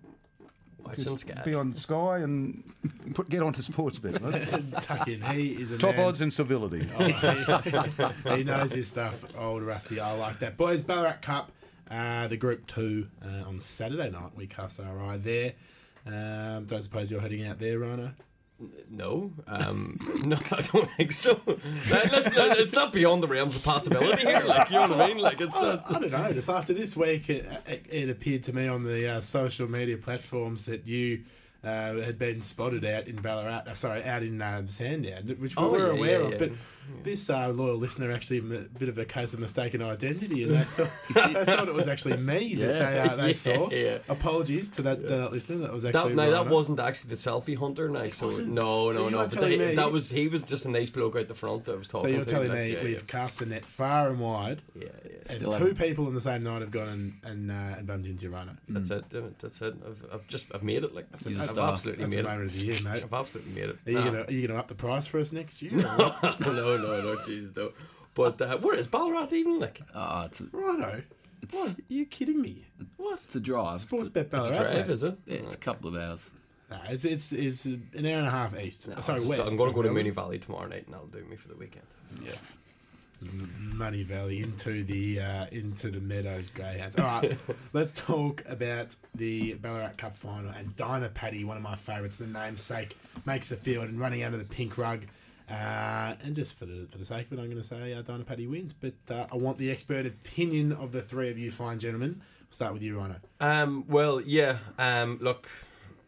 Watch 0.83 0.97
just 0.97 1.45
be 1.45 1.53
on 1.53 1.73
Sky 1.73 2.19
and 2.19 2.63
put, 3.13 3.29
get 3.29 3.41
onto 3.41 3.61
Sportsbet. 3.61 4.21
Right? 4.21 4.81
Tuck 4.81 5.07
in. 5.07 5.21
He 5.21 5.51
is 5.53 5.71
a 5.71 5.77
Top 5.77 5.95
man. 5.95 6.05
odds 6.05 6.21
and 6.21 6.33
civility. 6.33 6.87
Oh, 6.97 7.05
he, 7.05 8.35
he 8.37 8.43
knows 8.43 8.71
his 8.71 8.87
stuff, 8.87 9.23
old 9.37 9.63
Rusty. 9.63 9.99
I 9.99 10.13
like 10.13 10.39
that. 10.39 10.57
Boys, 10.57 10.81
Ballarat 10.81 11.21
Cup, 11.21 11.51
uh, 11.89 12.27
the 12.27 12.37
Group 12.37 12.65
2 12.67 13.07
uh, 13.23 13.47
on 13.47 13.59
Saturday 13.59 14.09
night. 14.09 14.31
We 14.35 14.47
cast 14.47 14.79
our 14.79 15.01
eye 15.01 15.17
there. 15.17 15.53
Um, 16.05 16.65
don't 16.65 16.81
suppose 16.81 17.11
you're 17.11 17.21
heading 17.21 17.45
out 17.45 17.59
there, 17.59 17.77
Rhino? 17.79 18.11
No, 18.89 19.31
um, 19.47 19.97
no, 20.23 20.37
I 20.51 20.61
don't 20.61 20.89
think 20.97 21.11
so. 21.11 21.39
It's 21.47 22.73
not 22.73 22.93
beyond 22.93 23.23
the 23.23 23.27
realms 23.27 23.55
of 23.55 23.63
possibility 23.63 24.21
here. 24.21 24.41
Like 24.41 24.69
you 24.69 24.75
know 24.75 24.89
what 24.89 25.01
I 25.01 25.07
mean? 25.07 25.17
Like 25.17 25.41
it's 25.41 25.55
I. 25.55 25.81
I 25.87 25.99
don't 25.99 26.11
know. 26.11 26.31
Just 26.33 26.49
after 26.49 26.73
this 26.73 26.95
week, 26.95 27.29
it, 27.29 27.45
it, 27.65 27.85
it 27.89 28.09
appeared 28.09 28.43
to 28.43 28.53
me 28.53 28.67
on 28.67 28.83
the 28.83 29.15
uh, 29.15 29.21
social 29.21 29.69
media 29.69 29.97
platforms 29.97 30.65
that 30.65 30.87
you 30.87 31.23
uh, 31.63 31.93
had 32.01 32.17
been 32.17 32.41
spotted 32.41 32.83
out 32.85 33.07
in 33.07 33.17
Ballarat, 33.17 33.63
uh, 33.67 33.73
sorry, 33.73 34.03
out 34.03 34.23
in 34.23 34.41
um, 34.41 34.67
Sandown, 34.67 35.27
which 35.39 35.55
we 35.55 35.63
Oh, 35.63 35.69
were 35.71 35.93
yeah, 35.93 35.97
aware 35.99 36.19
yeah, 36.21 36.25
of. 36.25 36.31
yeah. 36.33 36.37
But 36.39 36.51
this 37.03 37.29
uh, 37.29 37.49
loyal 37.49 37.77
listener 37.77 38.11
actually 38.11 38.39
a 38.39 38.41
bit 38.41 38.89
of 38.89 38.97
a 38.97 39.05
case 39.05 39.33
of 39.35 39.39
mistaken 39.39 39.81
identity, 39.83 40.43
and 40.43 40.53
they, 40.53 40.65
they 41.13 41.45
thought 41.45 41.67
it 41.67 41.73
was 41.73 41.87
actually 41.87 42.17
me 42.17 42.55
that 42.55 42.67
they, 42.79 42.99
uh, 42.99 43.15
they 43.15 43.33
saw. 43.45 43.69
Apologies 44.09 44.69
to 44.69 44.81
that 44.81 45.05
uh, 45.05 45.29
listener. 45.29 45.57
That 45.59 45.71
was 45.71 45.83
That, 45.83 45.95
actually 45.95 46.15
no, 46.15 46.31
that 46.31 46.47
wasn't 46.47 46.79
actually 46.79 47.11
the 47.11 47.15
selfie 47.17 47.55
hunter. 47.55 47.87
Now, 47.87 48.09
so 48.09 48.25
no, 48.43 48.89
So 48.89 48.95
no, 48.95 49.09
no. 49.09 49.17
But 49.19 49.39
they- 49.39 49.57
me- 49.57 49.75
that 49.75 49.91
was 49.91 50.09
he 50.09 50.27
was 50.27 50.41
just 50.41 50.65
a 50.65 50.69
nice 50.71 50.89
bloke 50.89 51.15
out 51.15 51.27
the 51.27 51.35
front 51.35 51.65
that 51.65 51.77
was 51.77 51.87
talking. 51.87 52.09
So 52.09 52.15
you're 52.15 52.23
to. 52.25 52.29
telling 52.29 52.49
like, 52.49 52.57
me 52.57 52.77
we've 52.83 53.05
cast 53.07 53.39
the 53.39 53.45
net 53.45 53.65
far 53.65 54.09
and 54.09 54.19
wide, 54.19 54.61
yeah, 54.75 54.87
and 55.13 55.25
Still 55.25 55.51
two 55.51 55.57
haven't- 55.59 55.77
people 55.77 56.07
in 56.07 56.15
the 56.15 56.21
same 56.21 56.43
night 56.43 56.61
have 56.61 56.71
gone 56.71 56.89
and 56.89 57.13
and, 57.23 57.51
uh, 57.51 57.77
and 57.77 57.85
bumped 57.87 58.07
into 58.07 58.29
Rhino. 58.31 58.53
That's 58.67 58.89
it. 58.89 59.05
uh, 59.15 59.21
That's 59.39 59.61
it. 59.61 59.75
I've, 59.85 60.05
I've 60.11 60.27
just 60.27 60.47
I've 60.53 60.63
made 60.63 60.83
it. 60.83 60.93
Like 60.95 61.05
He's 61.51 61.57
a 61.57 61.61
I've 61.61 61.69
absolutely 61.73 62.03
That's 62.05 62.15
the 62.15 62.17
made 62.17 62.25
it. 62.25 62.29
moment 62.29 62.49
of 62.51 62.59
the 62.59 62.65
year, 62.65 62.79
mate. 62.81 63.03
I've 63.03 63.13
absolutely 63.13 63.53
made 63.53 63.69
it. 63.69 63.77
Are 63.85 63.91
you 63.91 63.97
Nah. 63.99 64.05
gonna 64.05 64.21
are 64.23 64.31
you 64.31 64.47
gonna 64.47 64.59
up 64.59 64.67
the 64.67 64.75
price 64.75 65.07
for 65.07 65.19
us 65.19 65.31
next 65.31 65.61
year? 65.61 65.73
or 65.73 65.79
no, 65.81 66.77
no, 66.77 66.77
no, 67.01 67.15
jeez, 67.17 67.55
no. 67.55 67.71
But 68.13 68.41
uh, 68.41 68.57
where 68.57 68.75
is 68.75 68.87
Ballarat 68.87 69.27
even? 69.31 69.59
Like 69.59 69.81
Ah, 69.95 70.25
it's, 70.25 70.41
a, 70.41 70.45
Rhino. 70.51 71.01
it's, 71.41 71.55
What? 71.55 71.69
Are 71.71 71.75
you 71.87 72.05
kidding 72.05 72.41
me? 72.41 72.65
what? 72.97 73.19
it's 73.25 73.35
a 73.35 73.39
drive. 73.39 73.79
Sports 73.79 74.09
bet 74.09 74.27
It's 74.33 74.49
a 74.49 74.53
drive, 74.53 74.73
mate. 74.87 74.89
is 74.91 75.03
it? 75.03 75.17
Yeah, 75.25 75.35
it's 75.37 75.55
a 75.55 75.57
couple 75.57 75.87
of 75.89 75.95
hours. 75.95 76.29
Nah, 76.69 76.77
it's, 76.89 77.03
it's 77.05 77.31
it's 77.33 77.65
an 77.65 77.89
hour 78.05 78.19
and 78.19 78.27
a 78.27 78.31
half 78.31 78.57
east. 78.59 78.87
No, 78.87 78.99
Sorry, 79.01 79.17
I'm 79.17 79.25
just- 79.27 79.37
west. 79.39 79.51
I'm 79.51 79.57
going 79.57 79.69
to 79.71 79.75
go 79.75 79.81
to 79.81 79.89
of 79.89 79.95
Moonee 79.95 80.13
Valley 80.13 80.39
tomorrow 80.39 80.67
night, 80.67 80.85
and 80.85 80.93
that'll 80.93 81.07
do 81.07 81.23
me 81.25 81.35
for 81.35 81.47
the 81.49 81.55
weekend. 81.55 81.85
Yeah. 82.23 82.31
Moonee 83.23 84.05
Valley 84.05 84.41
into 84.41 84.83
the 84.83 85.19
uh, 85.19 85.45
into 85.51 85.91
the 85.91 85.99
Meadows 85.99 86.49
Greyhounds. 86.49 86.97
All 86.97 87.05
right, 87.05 87.37
let's 87.73 87.91
talk 87.91 88.43
about 88.47 88.95
the 89.15 89.53
Ballarat 89.55 89.93
Cup 89.97 90.17
final 90.17 90.51
and 90.51 90.75
Dinah 90.75 91.09
Paddy, 91.09 91.43
one 91.43 91.57
of 91.57 91.63
my 91.63 91.75
favourites. 91.75 92.17
The 92.17 92.27
namesake 92.27 92.97
makes 93.25 93.49
the 93.49 93.55
field 93.55 93.85
and 93.85 93.99
running 93.99 94.23
under 94.23 94.37
the 94.37 94.45
pink 94.45 94.77
rug. 94.77 95.05
Uh, 95.49 96.15
and 96.23 96.35
just 96.35 96.57
for 96.57 96.65
the 96.65 96.87
for 96.91 96.97
the 96.97 97.05
sake 97.05 97.27
of 97.27 97.33
it, 97.33 97.41
I'm 97.41 97.49
going 97.49 97.61
to 97.61 97.63
say 97.63 97.93
uh, 97.93 98.01
Dinah 98.01 98.23
Paddy 98.23 98.47
wins. 98.47 98.73
But 98.73 98.93
uh, 99.09 99.27
I 99.31 99.35
want 99.35 99.57
the 99.57 99.69
expert 99.69 100.05
opinion 100.05 100.71
of 100.71 100.91
the 100.91 101.01
three 101.01 101.29
of 101.29 101.37
you, 101.37 101.51
fine 101.51 101.79
gentlemen. 101.79 102.21
We'll 102.39 102.51
start 102.51 102.73
with 102.73 102.81
you, 102.81 102.97
Rhino. 102.97 103.17
Um, 103.39 103.85
well, 103.87 104.21
yeah. 104.21 104.57
Um, 104.77 105.19
look, 105.21 105.49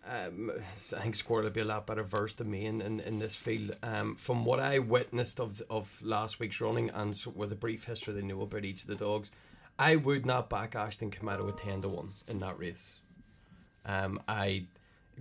um, 0.05 0.51
I 0.95 1.01
think 1.01 1.15
Squirrel 1.15 1.43
will 1.43 1.51
be 1.51 1.61
a 1.61 1.65
lot 1.65 1.87
better 1.87 2.03
versed 2.03 2.37
than 2.37 2.51
me 2.51 2.65
in, 2.65 2.81
in, 2.81 2.99
in 2.99 3.19
this 3.19 3.35
field. 3.35 3.75
Um, 3.83 4.15
from 4.15 4.45
what 4.45 4.59
I 4.59 4.79
witnessed 4.79 5.39
of 5.39 5.61
of 5.69 6.01
last 6.01 6.39
week's 6.39 6.59
running 6.59 6.89
and 6.89 7.15
so 7.15 7.31
with 7.31 7.51
a 7.51 7.55
brief 7.55 7.85
history 7.85 8.13
they 8.13 8.21
knew 8.21 8.41
about 8.41 8.65
each 8.65 8.81
of 8.81 8.87
the 8.87 8.95
dogs, 8.95 9.31
I 9.79 9.95
would 9.95 10.25
not 10.25 10.49
back 10.49 10.75
Aston 10.75 11.11
Cometto 11.11 11.47
at 11.49 11.57
ten 11.57 11.81
to 11.81 11.89
one 11.89 12.13
in 12.27 12.39
that 12.39 12.59
race. 12.59 12.99
Um, 13.85 14.21
I 14.27 14.65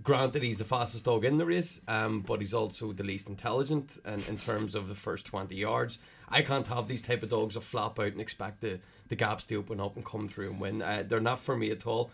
granted 0.01 0.41
he's 0.41 0.57
the 0.57 0.65
fastest 0.65 1.05
dog 1.05 1.23
in 1.23 1.37
the 1.37 1.45
race, 1.45 1.79
um, 1.87 2.21
but 2.21 2.39
he's 2.39 2.53
also 2.53 2.93
the 2.93 3.03
least 3.03 3.29
intelligent 3.29 3.99
and 4.05 4.27
in 4.27 4.37
terms 4.37 4.75
of 4.75 4.87
the 4.87 4.95
first 4.95 5.25
twenty 5.25 5.55
yards. 5.55 5.99
I 6.29 6.41
can't 6.41 6.67
have 6.67 6.87
these 6.87 7.01
type 7.01 7.23
of 7.23 7.29
dogs 7.29 7.53
that 7.53 7.61
flop 7.61 7.99
out 7.99 8.13
and 8.13 8.21
expect 8.21 8.61
the, 8.61 8.79
the 9.07 9.15
gaps 9.15 9.45
to 9.45 9.55
open 9.55 9.79
up 9.79 9.95
and 9.95 10.05
come 10.05 10.27
through 10.27 10.49
and 10.49 10.59
win. 10.59 10.81
Uh, 10.81 11.03
they're 11.07 11.19
not 11.19 11.39
for 11.39 11.55
me 11.55 11.69
at 11.69 11.85
all. 11.85 12.11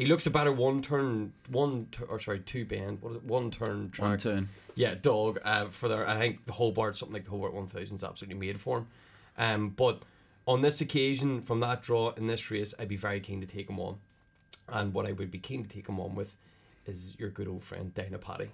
He 0.00 0.06
looks 0.06 0.26
a 0.26 0.30
better 0.30 0.50
one 0.50 0.80
turn, 0.80 1.34
one 1.50 1.88
tur- 1.92 2.06
or 2.06 2.18
sorry, 2.18 2.40
two 2.40 2.64
bend. 2.64 3.02
What 3.02 3.10
is 3.10 3.16
it? 3.16 3.24
One 3.24 3.50
turn 3.50 3.90
track. 3.90 4.08
One 4.08 4.16
turn. 4.18 4.48
Yeah, 4.74 4.94
dog. 4.94 5.40
Uh, 5.44 5.66
for 5.66 5.90
their, 5.90 6.08
I 6.08 6.18
think 6.18 6.46
the 6.46 6.52
Hobart, 6.52 6.96
something 6.96 7.12
like 7.12 7.24
the 7.24 7.30
Hobart 7.30 7.52
One 7.52 7.66
Thousand, 7.66 7.96
is 7.96 8.04
absolutely 8.04 8.40
made 8.40 8.58
for 8.58 8.78
him. 8.78 8.86
Um, 9.36 9.68
but 9.68 10.00
on 10.46 10.62
this 10.62 10.80
occasion, 10.80 11.42
from 11.42 11.60
that 11.60 11.82
draw 11.82 12.12
in 12.12 12.28
this 12.28 12.50
race, 12.50 12.72
I'd 12.78 12.88
be 12.88 12.96
very 12.96 13.20
keen 13.20 13.42
to 13.42 13.46
take 13.46 13.68
him 13.68 13.78
on. 13.78 13.98
And 14.70 14.94
what 14.94 15.04
I 15.04 15.12
would 15.12 15.30
be 15.30 15.38
keen 15.38 15.64
to 15.64 15.68
take 15.68 15.86
him 15.86 16.00
on 16.00 16.14
with 16.14 16.34
is 16.86 17.14
your 17.18 17.28
good 17.28 17.46
old 17.46 17.62
friend 17.62 17.92
Dinah 17.92 18.20
Paddy. 18.20 18.48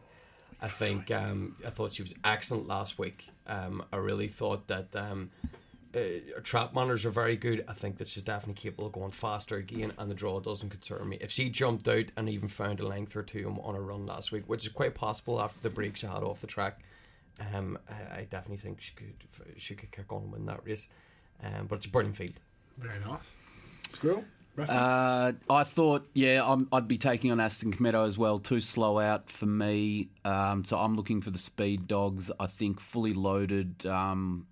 I 0.60 0.66
think 0.66 1.12
um, 1.12 1.54
I 1.64 1.70
thought 1.70 1.94
she 1.94 2.02
was 2.02 2.14
excellent 2.24 2.66
last 2.66 2.98
week. 2.98 3.28
Um, 3.46 3.84
I 3.92 3.98
really 3.98 4.26
thought 4.26 4.66
that 4.66 4.88
um, 4.96 5.30
uh, 5.96 6.40
trap 6.42 6.74
manners 6.74 7.04
are 7.04 7.10
very 7.10 7.36
good. 7.36 7.64
I 7.66 7.72
think 7.72 7.98
that 7.98 8.08
she's 8.08 8.22
definitely 8.22 8.60
capable 8.60 8.86
of 8.86 8.92
going 8.92 9.10
faster 9.10 9.56
again, 9.56 9.92
and 9.98 10.10
the 10.10 10.14
draw 10.14 10.40
doesn't 10.40 10.70
concern 10.70 11.08
me. 11.08 11.18
If 11.20 11.30
she 11.30 11.48
jumped 11.48 11.88
out 11.88 12.06
and 12.16 12.28
even 12.28 12.48
found 12.48 12.80
a 12.80 12.86
length 12.86 13.16
or 13.16 13.22
two 13.22 13.48
on 13.62 13.74
a 13.74 13.80
run 13.80 14.06
last 14.06 14.32
week, 14.32 14.44
which 14.46 14.66
is 14.66 14.72
quite 14.72 14.94
possible 14.94 15.40
after 15.40 15.58
the 15.62 15.70
break 15.70 15.96
she 15.96 16.06
had 16.06 16.22
off 16.22 16.40
the 16.40 16.46
track, 16.46 16.80
um, 17.54 17.78
I, 17.88 18.20
I 18.20 18.26
definitely 18.28 18.58
think 18.58 18.80
she 18.80 18.92
could 18.94 19.14
she 19.56 19.74
could 19.74 19.90
kick 19.90 20.12
on 20.12 20.22
and 20.22 20.32
win 20.32 20.46
that 20.46 20.64
race. 20.64 20.86
Um, 21.42 21.66
but 21.66 21.76
it's 21.76 21.86
a 21.86 21.90
brilliant 21.90 22.16
field. 22.16 22.34
Very 22.78 23.00
nice. 23.00 23.36
Squirrel. 23.90 24.24
Rusty. 24.56 24.74
Uh, 24.74 25.32
I 25.50 25.64
thought, 25.64 26.08
yeah, 26.14 26.42
I'm, 26.42 26.66
I'd 26.72 26.88
be 26.88 26.96
taking 26.96 27.30
on 27.30 27.40
Aston 27.40 27.74
Cometto 27.74 28.06
as 28.06 28.16
well. 28.16 28.38
Too 28.38 28.60
slow 28.60 28.98
out 28.98 29.28
for 29.28 29.44
me. 29.44 30.08
Um, 30.24 30.64
so 30.64 30.78
I'm 30.78 30.96
looking 30.96 31.20
for 31.20 31.30
the 31.30 31.38
speed 31.38 31.86
dogs. 31.86 32.30
I 32.40 32.46
think 32.46 32.80
fully 32.80 33.12
loaded. 33.12 33.84
Um, 33.84 34.46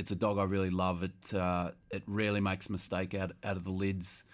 it's 0.00 0.10
a 0.10 0.16
dog 0.16 0.38
I 0.38 0.44
really 0.44 0.70
love. 0.70 1.02
It 1.02 1.34
uh, 1.34 1.72
it 1.90 2.02
rarely 2.06 2.40
makes 2.40 2.68
a 2.68 2.72
mistake 2.72 3.14
out 3.14 3.32
out 3.44 3.56
of 3.56 3.64
the 3.64 3.70
lids. 3.70 4.24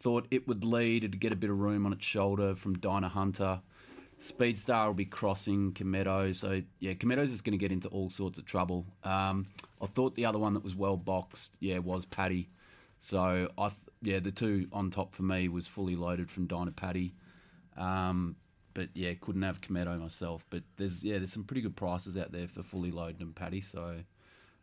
Thought 0.00 0.26
it 0.32 0.48
would 0.48 0.64
lead. 0.64 1.04
It'd 1.04 1.20
get 1.20 1.32
a 1.32 1.36
bit 1.36 1.48
of 1.48 1.58
room 1.60 1.86
on 1.86 1.92
its 1.92 2.04
shoulder 2.04 2.56
from 2.56 2.76
Dinah 2.78 3.08
Hunter. 3.08 3.62
Speedstar 4.18 4.86
will 4.88 4.94
be 4.94 5.04
crossing 5.04 5.72
Cometto. 5.72 6.34
So 6.34 6.60
yeah, 6.80 6.94
Cometto's 6.94 7.30
just 7.30 7.44
going 7.44 7.52
to 7.52 7.58
get 7.58 7.70
into 7.70 7.88
all 7.88 8.10
sorts 8.10 8.38
of 8.38 8.44
trouble. 8.44 8.84
Um, 9.04 9.46
I 9.80 9.86
thought 9.86 10.16
the 10.16 10.26
other 10.26 10.40
one 10.40 10.54
that 10.54 10.64
was 10.64 10.74
well 10.74 10.96
boxed, 10.96 11.56
yeah, 11.60 11.78
was 11.78 12.04
Paddy. 12.04 12.48
So 12.98 13.48
I, 13.56 13.68
th- 13.68 13.80
yeah, 14.02 14.18
the 14.18 14.32
two 14.32 14.66
on 14.72 14.90
top 14.90 15.14
for 15.14 15.22
me 15.22 15.48
was 15.48 15.68
fully 15.68 15.94
loaded 15.94 16.30
from 16.30 16.48
Dinah 16.48 16.72
Paddy. 16.72 17.14
Um, 17.76 18.34
but 18.74 18.88
yeah, 18.94 19.14
couldn't 19.20 19.42
have 19.42 19.60
Cometto 19.60 20.00
myself. 20.00 20.44
But 20.50 20.64
there's 20.76 21.04
yeah, 21.04 21.18
there's 21.18 21.32
some 21.32 21.44
pretty 21.44 21.62
good 21.62 21.76
prices 21.76 22.16
out 22.16 22.32
there 22.32 22.48
for 22.48 22.64
fully 22.64 22.90
loaded 22.90 23.20
and 23.20 23.34
Paddy. 23.36 23.60
So 23.60 23.98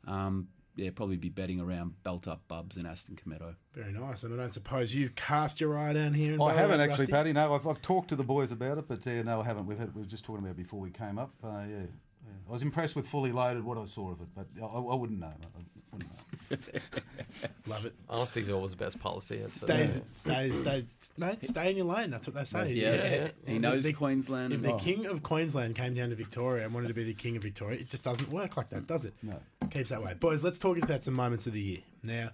um, 0.07 0.47
yeah, 0.75 0.89
probably 0.95 1.17
be 1.17 1.29
betting 1.29 1.59
around 1.59 2.01
belt 2.03 2.27
up 2.27 2.41
Bubs 2.47 2.77
and 2.77 2.87
Aston 2.87 3.17
Cometto. 3.17 3.55
Very 3.73 3.91
nice. 3.91 4.23
And 4.23 4.33
I 4.33 4.37
don't 4.37 4.53
suppose 4.53 4.95
you've 4.95 5.15
cast 5.15 5.59
your 5.59 5.77
eye 5.77 5.93
down 5.93 6.13
here. 6.13 6.33
In 6.33 6.35
I 6.35 6.37
Ballarat, 6.37 6.57
haven't 6.57 6.79
actually, 6.79 6.99
Rusty? 7.03 7.11
Paddy. 7.11 7.33
No, 7.33 7.53
I've, 7.53 7.67
I've 7.67 7.81
talked 7.81 8.09
to 8.09 8.15
the 8.15 8.23
boys 8.23 8.51
about 8.51 8.77
it, 8.77 8.87
but 8.87 9.05
uh, 9.05 9.23
no, 9.23 9.41
I 9.41 9.43
haven't. 9.43 9.65
We've 9.65 9.77
had, 9.79 9.93
we 9.93 10.01
were 10.01 10.07
just 10.07 10.23
talking 10.23 10.39
about 10.39 10.51
it 10.51 10.57
before 10.57 10.79
we 10.79 10.89
came 10.91 11.17
up. 11.19 11.31
Uh, 11.43 11.47
yeah, 11.69 11.77
yeah, 11.79 12.31
I 12.47 12.51
was 12.51 12.61
impressed 12.61 12.95
with 12.95 13.07
fully 13.07 13.31
loaded 13.33 13.63
what 13.63 13.77
I 13.77 13.85
saw 13.85 14.11
of 14.11 14.21
it, 14.21 14.27
but 14.35 14.47
I, 14.61 14.65
I 14.65 14.95
wouldn't 14.95 15.19
know. 15.19 15.27
I 15.27 15.91
wouldn't 15.91 16.09
know. 16.11 16.15
Love 17.67 17.85
it. 17.85 17.93
Honesty's 18.07 18.49
always 18.49 18.71
the 18.71 18.77
best 18.77 18.99
policy. 18.99 19.35
It's, 19.35 19.63
uh, 19.63 19.87
Stay, 19.87 19.87
stay, 20.11 20.51
stay, 20.51 20.85
mate, 21.17 21.37
stay 21.43 21.71
in 21.71 21.77
your 21.77 21.85
lane. 21.85 22.09
That's 22.09 22.25
what 22.25 22.35
they 22.35 22.43
say. 22.45 22.73
Yeah, 22.73 22.93
yeah. 22.93 23.27
he 23.45 23.59
knows 23.59 23.83
The- 23.83 23.93
Queensland. 23.93 24.53
If 24.53 24.63
and- 24.63 24.73
the 24.73 24.77
king 24.83 25.05
of 25.05 25.21
Queensland 25.23 25.75
came 25.75 25.93
down 25.93 26.09
to 26.09 26.15
Victoria 26.15 26.63
and 26.65 26.73
wanted 26.73 26.87
to 26.87 26.93
be 26.93 27.03
the 27.03 27.13
king 27.13 27.35
of 27.35 27.43
Victoria, 27.43 27.79
it 27.79 27.89
just 27.89 28.03
doesn't 28.03 28.29
work 28.31 28.55
like 28.57 28.69
that, 28.69 28.87
does 28.87 29.05
it? 29.05 29.13
No. 29.21 29.35
Keeps 29.71 29.89
that 29.89 30.03
way. 30.03 30.13
Boys, 30.13 30.43
let's 30.43 30.59
talk 30.59 30.77
about 30.81 31.01
some 31.01 31.13
moments 31.13 31.47
of 31.47 31.53
the 31.53 31.61
year. 31.61 31.79
Now, 32.03 32.29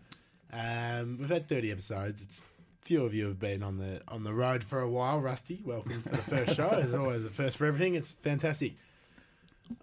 um, 0.53 1.17
we've 1.19 1.29
had 1.29 1.47
30 1.47 1.71
episodes. 1.71 2.21
It's 2.21 2.41
few 2.81 3.03
of 3.03 3.13
you 3.13 3.25
have 3.25 3.39
been 3.39 3.63
on 3.63 3.79
the 3.79 3.99
on 4.07 4.23
the 4.23 4.33
road 4.33 4.63
for 4.63 4.79
a 4.79 4.89
while. 4.89 5.19
Rusty, 5.19 5.61
welcome 5.65 6.01
for 6.03 6.09
the 6.09 6.17
first 6.17 6.55
show. 6.55 6.69
There's 6.69 6.93
always 6.95 7.25
a 7.25 7.29
first 7.29 7.57
for 7.57 7.65
everything. 7.65 7.95
It's 7.95 8.11
fantastic. 8.11 8.73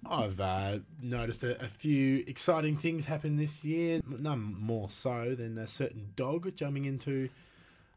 I've 0.06 0.40
uh, 0.40 0.78
noticed 1.02 1.42
a, 1.42 1.61
a 1.62 1.68
few 1.68 2.23
exciting 2.28 2.76
things 2.76 3.04
happen 3.04 3.37
this 3.37 3.64
year. 3.64 4.00
None 4.06 4.56
more 4.59 4.88
so 4.90 5.35
than 5.35 5.59
a 5.59 5.66
certain 5.66 6.11
dog 6.14 6.54
jumping 6.54 6.85
into 6.85 7.28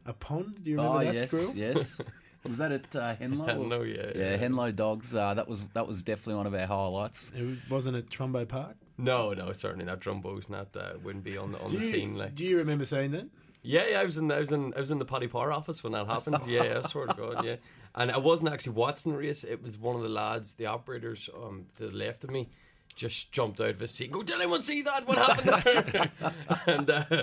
a 0.04 0.12
pond. 0.12 0.62
Do 0.64 0.70
you 0.70 0.76
remember 0.76 0.98
oh 0.98 1.04
that, 1.04 1.14
yes, 1.14 1.26
Squirrel? 1.28 1.52
yes. 1.54 1.98
Was 2.44 2.58
that 2.58 2.72
at 2.72 2.96
uh, 2.96 3.14
Henlow? 3.16 3.64
no, 3.68 3.82
yeah, 3.82 4.10
Yeah, 4.14 4.36
Henlow 4.36 4.74
Dogs. 4.74 5.14
Uh, 5.14 5.34
that 5.34 5.48
was 5.48 5.62
that 5.74 5.88
was 5.88 6.02
definitely 6.04 6.36
one 6.36 6.46
of 6.46 6.54
our 6.54 6.66
highlights. 6.66 7.32
It 7.34 7.58
wasn't 7.68 7.96
at 7.96 8.08
Drumbo 8.08 8.46
Park. 8.46 8.76
No, 8.98 9.32
no, 9.32 9.52
certainly 9.52 9.84
not. 9.84 10.00
Drumbo's 10.00 10.48
not 10.48 10.68
uh, 10.76 10.94
wouldn't 11.02 11.24
be 11.24 11.36
on 11.36 11.52
the 11.52 11.60
on 11.60 11.68
Do 11.68 11.78
the 11.78 11.84
you, 11.84 11.90
scene. 11.90 12.16
Like, 12.16 12.34
do 12.34 12.44
you 12.44 12.56
remember 12.58 12.84
saying 12.84 13.10
that? 13.12 13.26
yeah, 13.62 13.84
yeah, 13.90 14.00
I 14.00 14.04
was 14.04 14.16
in, 14.16 14.30
I 14.30 14.38
was 14.38 14.52
in, 14.52 14.72
I 14.76 14.80
was 14.80 14.90
in 14.90 14.98
the 14.98 15.04
Paddy 15.04 15.26
Power 15.26 15.52
office 15.52 15.82
when 15.82 15.92
that 15.92 16.06
happened. 16.06 16.38
Yeah, 16.46 16.64
yeah, 16.64 16.80
I 16.84 16.88
swear 16.88 17.06
to 17.06 17.14
God, 17.16 17.44
yeah. 17.44 17.56
And 17.94 18.10
I 18.10 18.18
wasn't 18.18 18.52
actually 18.52 18.74
watching 18.74 19.12
the 19.12 19.18
race. 19.18 19.42
It 19.42 19.62
was 19.62 19.78
one 19.78 19.96
of 19.96 20.02
the 20.02 20.08
lads, 20.08 20.52
the 20.54 20.66
operators, 20.66 21.28
um, 21.34 21.66
to 21.78 21.88
the 21.88 21.96
left 21.96 22.24
of 22.24 22.30
me, 22.30 22.48
just 22.94 23.32
jumped 23.32 23.60
out 23.60 23.70
of 23.70 23.80
his 23.80 23.90
seat. 23.90 24.12
Go, 24.12 24.22
did 24.22 24.36
anyone 24.36 24.62
see 24.62 24.82
that? 24.82 25.06
What 25.06 25.18
happened 25.18 25.62
there? 25.64 26.10
and 26.66 26.90
uh, 26.90 27.22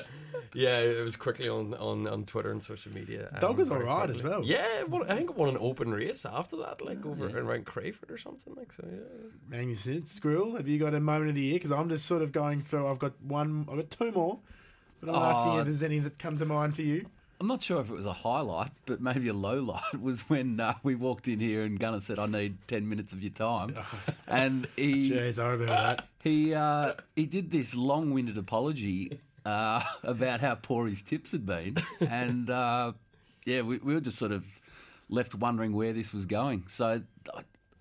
yeah, 0.53 0.79
it 0.79 1.03
was 1.03 1.15
quickly 1.15 1.47
on, 1.49 1.73
on, 1.75 2.07
on 2.07 2.25
Twitter 2.25 2.51
and 2.51 2.63
social 2.63 2.91
media. 2.91 3.29
um, 3.33 3.39
Dog 3.39 3.57
was 3.57 3.69
alright 3.71 4.09
as 4.09 4.21
well. 4.23 4.43
Yeah, 4.43 4.79
it 4.79 4.89
won- 4.89 5.09
I 5.09 5.15
think 5.15 5.29
it 5.31 5.35
won 5.35 5.49
an 5.49 5.57
open 5.59 5.91
race 5.91 6.25
after 6.25 6.55
that, 6.57 6.81
like 6.83 7.05
over 7.05 7.25
and 7.27 7.35
around 7.35 7.65
Crayford 7.65 8.11
or 8.11 8.17
something 8.17 8.53
like 8.55 8.71
so. 8.73 8.83
Yeah. 8.89 8.99
Magnificent. 9.49 10.07
Squirrel, 10.07 10.55
have 10.55 10.67
you 10.67 10.79
got 10.79 10.93
a 10.93 10.99
moment 10.99 11.29
of 11.29 11.35
the 11.35 11.41
year? 11.41 11.53
Because 11.55 11.71
I'm 11.71 11.89
just 11.89 12.05
sort 12.05 12.21
of 12.21 12.31
going 12.31 12.61
through. 12.61 12.87
I've 12.87 12.99
got 12.99 13.13
one. 13.21 13.67
I've 13.69 13.77
got 13.77 13.89
two 13.91 14.11
more. 14.11 14.39
But 15.01 15.09
I'm 15.15 15.21
asking 15.23 15.51
Oh. 15.51 15.57
if 15.59 15.65
there's 15.65 15.83
any 15.83 15.99
that 15.99 16.17
come 16.17 16.37
to 16.37 16.45
mind 16.45 16.75
for 16.75 16.81
you. 16.81 17.05
I'm 17.41 17.47
not 17.47 17.61
sure 17.61 17.81
if 17.81 17.89
it 17.89 17.93
was 17.93 18.05
a 18.05 18.13
highlight, 18.13 18.71
but 18.85 19.01
maybe 19.01 19.27
a 19.27 19.33
low 19.33 19.59
light 19.61 19.99
was 20.01 20.21
when 20.29 20.61
uh, 20.61 20.75
we 20.81 20.95
walked 20.95 21.27
in 21.27 21.41
here 21.41 21.63
and 21.63 21.77
Gunner 21.77 21.99
said, 21.99 22.17
"I 22.17 22.25
need 22.25 22.57
ten 22.69 22.87
minutes 22.87 23.11
of 23.11 23.21
your 23.21 23.31
time," 23.33 23.75
and 24.27 24.65
he 24.77 25.09
Jeez, 25.09 25.39
I 25.43 25.49
remember 25.49 25.65
that. 25.65 26.07
he 26.23 26.53
uh, 26.53 26.93
he 27.17 27.25
did 27.25 27.51
this 27.51 27.75
long-winded 27.75 28.37
apology 28.37 29.19
uh, 29.45 29.83
about 30.03 30.41
how 30.41 30.55
poor 30.55 30.87
his 30.87 31.01
tips 31.01 31.31
had 31.31 31.45
been, 31.45 31.77
and 31.99 32.49
uh, 32.49 32.93
yeah, 33.45 33.61
we, 33.61 33.77
we 33.77 33.93
were 33.93 34.01
just 34.01 34.17
sort 34.17 34.31
of 34.31 34.43
left 35.09 35.35
wondering 35.35 35.73
where 35.73 35.93
this 35.93 36.13
was 36.13 36.25
going. 36.25 36.65
So. 36.67 37.01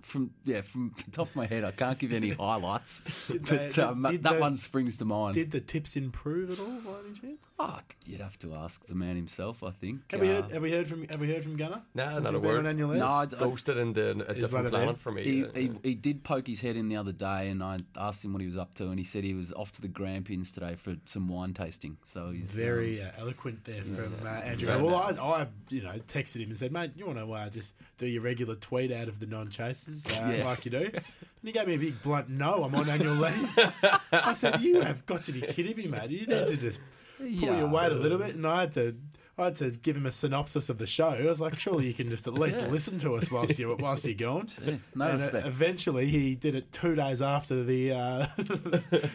I, 0.03 0.07
from 0.07 0.31
yeah, 0.45 0.61
from 0.63 0.95
the 1.05 1.11
top 1.11 1.29
of 1.29 1.37
my 1.37 1.47
head, 1.47 1.65
I 1.65 1.71
can't 1.71 1.99
give 1.99 2.13
any 2.13 2.31
highlights, 2.47 3.03
Did 3.29 3.47
but 3.47 3.73
they- 3.73 3.83
um, 3.83 4.03
did 4.11 4.23
that 4.25 4.35
they- 4.35 4.41
one 4.41 4.57
springs 4.57 4.97
to 4.99 5.05
mind. 5.05 5.35
Did 5.35 5.51
the 5.51 5.61
tips 5.61 5.97
improve 5.97 6.51
at 6.51 6.59
all 6.61 6.67
by 6.81 6.99
any 7.07 7.15
chance? 7.19 7.39
Oh, 7.59 7.79
you'd 8.07 8.21
have 8.21 8.39
to 8.41 8.55
ask 8.55 8.85
the 8.87 8.95
man 8.95 9.15
himself, 9.17 9.63
I 9.63 9.71
think. 9.71 10.01
Have 10.11 10.21
we 10.21 10.31
Uh, 10.31 10.43
heard? 10.43 10.51
Have 10.53 10.63
we 10.63 10.73
heard 10.73 10.87
from? 10.89 11.07
Have 11.09 11.21
we 11.21 11.29
heard 11.33 11.43
from 11.45 11.57
Gunner? 11.57 11.83
No, 11.95 12.05
Since 12.05 12.25
not 12.25 12.31
he's 12.35 12.39
a 12.39 12.43
word. 12.43 12.67
on? 12.67 12.77
No, 12.77 13.07
I- 13.07 13.27
Ghosted 13.27 13.77
into 13.77 14.03
a 14.11 14.15
one 14.15 14.19
different 14.27 14.43
of 14.43 14.51
them. 14.51 14.71
planet 14.73 14.99
for 14.99 15.13
me. 15.13 15.23
He, 15.23 15.41
yeah. 15.41 15.47
he, 15.55 15.71
he 15.83 15.95
did 15.95 16.25
poke 16.25 16.47
his 16.47 16.61
head 16.61 16.77
in 16.77 16.89
the 16.89 16.97
other 16.97 17.13
day, 17.13 17.49
and 17.49 17.63
I 17.63 17.79
asked 17.97 18.25
him 18.25 18.33
what 18.33 18.41
he 18.43 18.47
was 18.49 18.57
up 18.57 18.75
to, 18.75 18.89
and 18.89 18.99
he 18.99 19.05
said 19.05 19.23
he 19.25 19.35
was 19.35 19.53
off 19.53 19.73
to 19.73 19.81
the 19.81 19.89
Grampians 19.89 20.51
today 20.51 20.75
for 20.75 20.97
some 21.05 21.29
wine 21.29 21.55
tasting. 21.55 21.97
So 22.05 22.31
he's 22.31 22.51
Very 22.51 23.03
uh, 23.03 23.11
eloquent 23.19 23.65
there 23.65 23.83
from 23.85 24.13
uh, 24.27 24.29
Andrew. 24.29 24.69
Yeah. 24.69 24.77
well, 24.77 24.97
I, 24.97 25.11
I, 25.43 25.47
you 25.69 25.83
know, 25.83 25.93
texted 26.09 26.37
him 26.43 26.49
and 26.51 26.59
said, 26.59 26.73
"Mate, 26.73 26.93
you 26.97 27.07
want 27.07 27.19
to 27.19 27.31
uh, 27.33 27.49
just 27.49 27.75
do 27.99 28.07
your 28.07 28.23
regular 28.23 28.57
tweet 28.57 28.91
out 28.91 29.09
of 29.09 29.21
the 29.21 29.27
non-chasers 29.27 29.92
uh, 30.07 30.29
Yeah. 30.31 30.45
like 30.45 30.65
you 30.65 30.71
do?" 30.71 30.91
And 31.45 31.49
he 31.49 31.53
gave 31.53 31.67
me 31.67 31.75
a 31.75 31.79
big 31.79 32.01
blunt 32.05 32.29
no. 32.29 32.63
I'm 32.63 32.73
on 32.77 32.89
annual 32.89 33.17
leave. 33.17 33.49
I 34.13 34.33
said, 34.35 34.61
"You 34.61 34.81
have 34.83 35.05
got 35.07 35.25
to 35.25 35.33
be 35.33 35.41
kidding 35.41 35.77
me, 35.77 35.89
mate. 35.89 36.11
You 36.11 36.25
need 36.27 36.47
to 36.47 36.57
just 36.57 36.81
pull 37.19 37.27
Yeah. 37.27 37.59
your 37.59 37.67
weight 37.69 37.91
a 37.91 37.97
little 37.97 38.19
bit." 38.19 38.37
And 38.37 38.47
I 38.47 38.61
had 38.61 38.73
to. 38.73 38.95
I 39.39 39.45
had 39.47 39.55
to 39.57 39.71
give 39.71 39.97
him 39.97 40.05
a 40.07 40.13
synopsis 40.13 40.69
of 40.69 40.77
the 40.79 40.87
show. 40.87 41.09
I 41.09 41.25
was 41.25 41.41
like, 41.41 41.59
"Surely 41.59 41.89
you 41.89 41.95
can 41.95 42.11
just 42.11 42.29
at 42.29 42.35
least 42.35 42.63
listen 42.69 42.97
to 42.99 43.17
us 43.17 43.29
whilst 43.31 43.59
you're 43.59 43.75
whilst 43.75 44.05
you're 44.05 44.15
gone." 44.15 44.51
Yeah, 44.65 44.75
no 44.95 45.05
and 45.07 45.21
uh, 45.21 45.25
respect. 45.25 45.47
eventually, 45.49 46.07
he 46.07 46.37
did 46.37 46.55
it 46.55 46.71
two 46.71 46.95
days 46.95 47.21
after 47.21 47.65
the 47.65 47.93
uh, 47.93 48.27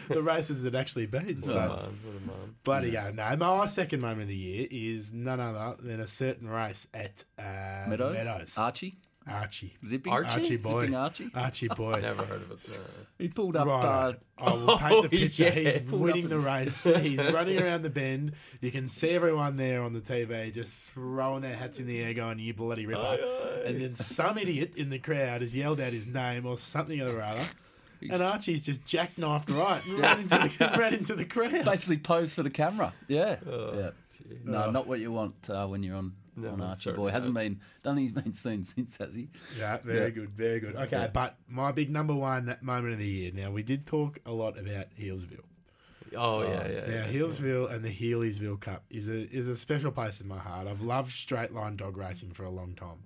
the 0.08 0.20
races 0.22 0.64
had 0.64 0.74
actually 0.74 1.06
been. 1.06 1.36
What 1.36 1.44
So 1.46 1.52
a 1.58 1.68
man, 1.68 1.68
what 1.70 2.16
a 2.16 2.26
man. 2.26 2.54
Bloody 2.64 2.90
go. 2.90 3.10
No, 3.12 3.36
my 3.36 3.66
second 3.66 4.00
moment 4.02 4.22
of 4.22 4.28
the 4.28 4.36
year 4.36 4.66
is 4.70 5.14
none 5.14 5.40
other 5.40 5.76
than 5.80 6.00
a 6.00 6.06
certain 6.08 6.48
race 6.48 6.86
at 6.92 7.24
uh, 7.38 7.88
Meadows, 7.88 8.16
Meadows. 8.16 8.52
Archie, 8.58 8.96
Archie. 9.28 9.76
zipping 9.86 10.12
Archie? 10.12 10.30
Archie 10.34 10.56
boy. 10.56 10.80
Zipping 10.82 10.94
Archie. 10.96 11.30
Archie 11.34 11.68
boy. 11.68 12.00
Never 12.00 12.24
heard 12.24 12.42
of 12.42 12.50
it. 12.52 12.80
no. 12.80 12.84
He 13.18 13.28
pulled 13.28 13.56
up. 13.56 13.66
Right. 13.66 13.84
Uh, 13.84 14.12
I 14.38 14.52
will 14.52 14.78
paint 14.78 15.02
the 15.02 15.08
picture. 15.08 15.42
yeah. 15.44 15.50
He's 15.50 15.82
winning 15.82 16.28
the 16.28 16.38
race. 16.38 16.84
He's 17.00 17.18
running 17.24 17.60
around 17.60 17.82
the 17.82 17.90
bend. 17.90 18.32
You 18.60 18.70
can 18.70 18.88
see 18.88 19.10
everyone 19.10 19.56
there 19.56 19.82
on 19.82 19.92
the 19.92 20.00
TV 20.00 20.52
just 20.52 20.92
throwing 20.92 21.42
their 21.42 21.56
hats 21.56 21.80
in 21.80 21.86
the 21.86 21.98
air, 22.00 22.14
going, 22.14 22.38
"You 22.38 22.54
bloody 22.54 22.86
ripper!" 22.86 23.62
And 23.66 23.80
then 23.80 23.94
some 23.94 24.38
idiot 24.38 24.74
in 24.76 24.90
the 24.90 24.98
crowd 24.98 25.40
has 25.40 25.54
yelled 25.56 25.80
out 25.80 25.92
his 25.92 26.06
name 26.06 26.46
or 26.46 26.56
something 26.56 27.00
or 27.00 27.20
other, 27.20 27.46
and 28.00 28.22
Archie's 28.22 28.64
just 28.64 28.84
jackknifed 28.84 29.52
right 29.56 29.84
and 29.84 29.98
ran 29.98 30.20
into 30.20 30.36
the, 30.38 30.78
ran 30.78 30.94
into 30.94 31.14
the 31.16 31.24
crowd. 31.24 31.64
basically 31.64 31.98
posed 31.98 32.32
for 32.32 32.44
the 32.44 32.50
camera. 32.50 32.92
Yeah, 33.08 33.36
Oh, 33.46 33.74
yeah. 33.76 33.90
gee. 34.16 34.38
No, 34.44 34.66
Oh. 34.66 34.70
not 34.70 34.86
what 34.86 35.00
you 35.00 35.10
want 35.10 35.34
uh, 35.50 35.66
when 35.66 35.82
you're 35.82 35.96
on 35.96 36.12
No, 36.42 36.50
on 36.52 36.60
Archie 36.60 36.82
certainly 36.82 37.08
Boy. 37.08 37.12
Hasn't 37.12 37.34
been. 37.34 37.60
Don't 37.82 37.96
think 37.96 38.12
he's 38.12 38.22
been 38.22 38.32
seen 38.32 38.64
since, 38.64 38.96
has 38.98 39.14
he? 39.14 39.28
Yeah, 39.58 39.78
very 39.84 40.04
Yeah. 40.04 40.08
good, 40.10 40.30
very 40.30 40.60
good. 40.60 40.76
Okay, 40.76 40.96
Yeah. 40.96 41.06
but 41.08 41.36
my 41.48 41.72
big 41.72 41.90
number 41.90 42.14
one 42.14 42.56
moment 42.62 42.92
of 42.92 42.98
the 42.98 43.06
year. 43.06 43.32
Now 43.34 43.50
we 43.50 43.62
did 43.62 43.86
talk 43.86 44.18
a 44.26 44.32
lot 44.32 44.58
about 44.58 44.86
Healesville. 44.98 45.40
Oh, 46.16 46.38
oh 46.38 46.42
yeah, 46.42 46.68
yeah. 46.68 46.80
Now 46.86 46.92
yeah. 47.06 47.12
Healesville 47.12 47.70
and 47.70 47.84
the 47.84 47.90
Healesville 47.94 48.58
Cup 48.60 48.84
is 48.90 49.08
a 49.08 49.30
is 49.30 49.46
a 49.46 49.56
special 49.56 49.90
place 49.92 50.20
in 50.20 50.28
my 50.28 50.38
heart. 50.38 50.66
I've 50.66 50.80
loved 50.82 51.12
straight 51.12 51.52
line 51.52 51.76
dog 51.76 51.96
racing 51.98 52.30
for 52.32 52.44
a 52.44 52.50
long 52.50 52.74
time. 52.74 52.98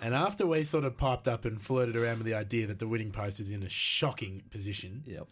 And 0.00 0.14
after 0.14 0.46
we 0.46 0.64
sort 0.64 0.84
of 0.84 0.96
piped 0.96 1.26
up 1.28 1.44
and 1.44 1.60
flirted 1.62 1.96
around 1.96 2.18
with 2.18 2.26
the 2.26 2.34
idea 2.34 2.66
that 2.66 2.78
the 2.78 2.86
winning 2.86 3.10
post 3.10 3.40
is 3.40 3.50
in 3.50 3.62
a 3.62 3.68
shocking 3.68 4.42
position, 4.50 5.02
Yep. 5.06 5.26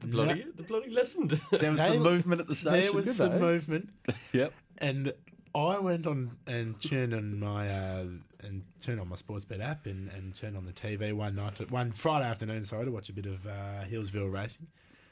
The 0.00 0.06
bloody, 0.08 0.44
the 0.54 0.62
bloody 0.62 0.90
listened. 0.90 1.30
There 1.50 1.70
was 1.70 1.80
They- 1.80 1.88
some 1.88 2.02
movement 2.02 2.40
at 2.42 2.48
the 2.48 2.54
station. 2.54 2.80
there 2.82 2.92
was 2.92 3.16
some 3.16 3.30
though. 3.32 3.38
movement. 3.40 3.88
Yep. 4.32 4.52
And 4.78 5.14
I 5.56 5.78
went 5.78 6.06
on 6.06 6.36
and 6.46 6.78
turned 6.80 7.14
on 7.14 7.40
my 7.40 7.68
uh, 7.68 8.04
and 8.42 8.62
turned 8.80 9.00
on 9.00 9.08
my 9.08 9.16
Sportsbet 9.16 9.60
app 9.60 9.86
and, 9.86 10.10
and 10.10 10.34
turned 10.36 10.56
on 10.56 10.66
the 10.66 10.72
TV 10.72 11.12
one 11.14 11.34
night, 11.34 11.56
to, 11.56 11.64
one 11.64 11.92
Friday 11.92 12.26
afternoon, 12.26 12.64
sorry, 12.64 12.84
to 12.84 12.90
watch 12.90 13.08
a 13.08 13.12
bit 13.12 13.26
of 13.26 13.46
uh, 13.46 13.84
Healesville 13.90 14.32
racing. 14.32 14.66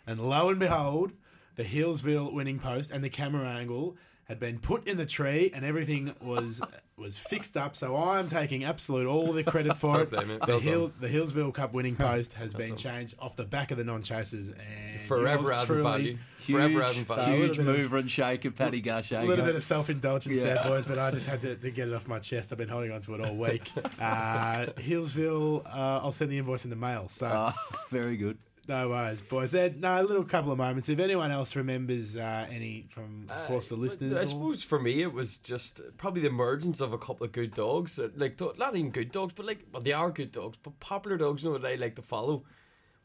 And 0.06 0.20
lo 0.20 0.50
and 0.50 0.58
behold, 0.58 1.12
the 1.56 1.64
Healesville 1.64 2.32
winning 2.32 2.58
post 2.58 2.90
and 2.90 3.02
the 3.02 3.08
camera 3.08 3.48
angle 3.48 3.96
had 4.28 4.40
been 4.40 4.58
put 4.58 4.86
in 4.86 4.96
the 4.96 5.06
tree, 5.06 5.50
and 5.54 5.64
everything 5.64 6.14
was 6.22 6.60
was 6.96 7.18
fixed 7.18 7.56
up. 7.56 7.74
So 7.76 7.96
I'm 7.96 8.28
taking 8.28 8.64
absolute 8.64 9.06
all 9.06 9.32
the 9.32 9.42
credit 9.44 9.76
for 9.76 10.00
it. 10.02 10.10
Fair 10.10 10.20
play, 10.22 10.24
mate. 10.36 10.40
The 10.46 10.58
Hill, 10.60 10.92
the 11.00 11.08
Healesville 11.08 11.52
Cup 11.52 11.72
winning 11.72 11.96
post 11.96 12.34
has 12.34 12.54
been 12.54 12.76
changed 12.76 13.16
off 13.18 13.34
the 13.36 13.44
back 13.44 13.70
of 13.72 13.78
the 13.78 13.84
non-chasers 13.84 14.48
and 14.48 15.00
Forever 15.06 15.42
yours 15.42 15.52
adding 15.52 15.66
truly- 15.66 15.82
value. 15.82 16.18
Forever 16.44 16.68
Huge, 16.68 16.82
adding 16.84 17.06
so- 17.06 17.14
value. 17.14 17.36
huge 17.36 17.48
little 17.58 17.64
bit 17.64 17.74
of- 17.74 17.80
mover 17.82 17.96
and 17.98 18.10
shaker, 18.10 18.50
Paddy 18.50 18.82
a 18.86 19.22
little 19.24 19.44
bit 19.46 19.54
of 19.56 19.62
self-indulgence 19.62 20.40
there, 20.40 20.62
boys, 20.62 20.84
but 20.86 20.98
I 20.98 21.10
just 21.10 21.26
had 21.26 21.40
to, 21.40 21.56
to 21.56 21.70
get 21.70 21.88
it 21.88 21.94
off 21.94 22.06
my 22.06 22.18
chest. 22.18 22.52
I've 22.52 22.58
been 22.58 22.68
holding 22.68 22.92
on 22.92 23.00
to 23.02 23.14
it 23.14 23.20
all 23.22 23.34
week. 23.34 23.70
Uh, 24.00 24.66
Healesville, 24.76 25.64
uh, 25.66 26.00
I'll 26.02 26.12
send 26.12 26.30
the 26.30 26.38
invoice 26.38 26.64
in 26.64 26.70
the 26.70 26.76
mail. 26.76 27.08
So 27.08 27.26
Ah, 27.32 27.54
very 27.90 28.16
good. 28.16 28.36
No 28.68 28.88
worries, 28.88 29.20
boys. 29.22 29.52
There, 29.52 29.70
no, 29.70 30.00
a 30.00 30.02
little 30.02 30.24
couple 30.24 30.52
of 30.52 30.58
moments. 30.58 30.88
If 30.88 30.98
anyone 30.98 31.30
else 31.30 31.54
remembers 31.56 32.16
uh, 32.16 32.46
any 32.50 32.86
from, 32.88 33.26
of 33.28 33.46
course, 33.46 33.68
the 33.68 33.74
Uh, 33.76 33.78
listeners, 33.78 34.18
I 34.18 34.22
or- 34.22 34.26
suppose 34.26 34.62
for 34.62 34.78
me 34.80 35.02
it 35.02 35.12
was 35.12 35.36
just 35.38 35.80
probably 35.98 36.22
the 36.22 36.28
emergence 36.28 36.80
of 36.80 36.92
a 36.92 36.98
couple 36.98 37.24
of 37.24 37.32
good 37.32 37.54
dogs. 37.54 37.98
uh, 37.98 38.08
Like 38.16 38.38
not 38.40 38.76
even 38.76 38.90
good 38.90 39.12
dogs, 39.12 39.32
but 39.36 39.46
like 39.46 39.60
well, 39.72 39.82
they 39.82 39.92
are 39.92 40.10
good 40.10 40.32
dogs, 40.32 40.58
but 40.62 40.78
popular 40.80 41.16
dogs. 41.16 41.42
You 41.42 41.50
know 41.50 41.58
what 41.58 41.66
I 41.70 41.74
like 41.76 41.96
to 41.96 42.02
follow? 42.02 42.44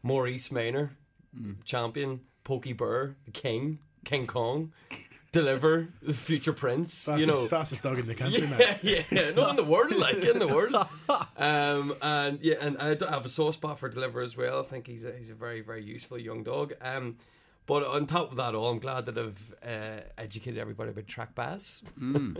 Maurice 0.03 0.49
Maynor, 0.49 0.91
Mm. 1.37 1.63
champion, 1.63 2.21
Pokey 2.43 2.73
Burr, 2.73 3.15
the 3.25 3.31
King, 3.31 3.79
King 4.05 4.25
Kong, 4.27 4.71
Deliver, 5.31 5.89
the 6.01 6.13
Future 6.13 6.53
Prince. 6.53 7.05
fastest, 7.05 7.27
you 7.27 7.33
know, 7.33 7.47
fastest 7.47 7.83
dog 7.83 7.99
in 7.99 8.07
the 8.07 8.15
country, 8.15 8.47
yeah, 8.47 8.77
mate. 8.81 9.05
yeah, 9.11 9.31
not 9.31 9.51
in 9.51 9.55
the 9.57 9.63
world, 9.63 9.95
like 9.95 10.23
in 10.23 10.39
the 10.39 10.47
world. 10.47 10.75
Um, 11.37 11.95
and 12.01 12.39
yeah, 12.41 12.55
and 12.59 12.77
I 12.77 12.93
do 12.93 13.05
have 13.05 13.25
a 13.25 13.29
soft 13.29 13.55
spot 13.55 13.79
for 13.79 13.89
Deliver 13.89 14.21
as 14.21 14.35
well. 14.35 14.59
I 14.59 14.63
think 14.63 14.87
he's 14.87 15.05
a, 15.05 15.11
he's 15.13 15.29
a 15.29 15.33
very 15.33 15.61
very 15.61 15.83
useful 15.83 16.17
young 16.17 16.43
dog. 16.43 16.73
Um, 16.81 17.17
but 17.69 17.85
on 17.85 18.07
top 18.07 18.31
of 18.31 18.37
that, 18.37 18.55
all 18.55 18.69
I'm 18.71 18.79
glad 18.79 19.05
that 19.05 19.17
I've 19.17 19.55
uh, 19.63 20.01
educated 20.17 20.59
everybody 20.59 20.89
about 20.89 21.07
track 21.07 21.35
bias. 21.35 21.83
Ooh, 22.03 22.33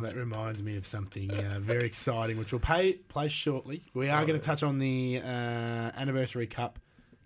that 0.00 0.14
reminds 0.14 0.62
me 0.62 0.76
of 0.76 0.86
something 0.86 1.30
uh, 1.32 1.58
very 1.60 1.86
exciting, 1.86 2.38
which 2.38 2.52
we'll 2.52 2.60
pay 2.60 2.92
place 2.92 3.32
shortly. 3.32 3.82
We 3.92 4.08
are 4.08 4.24
going 4.24 4.38
to 4.38 4.44
touch 4.46 4.62
on 4.62 4.78
the 4.78 5.20
uh, 5.24 5.26
anniversary 5.26 6.46
cup. 6.46 6.78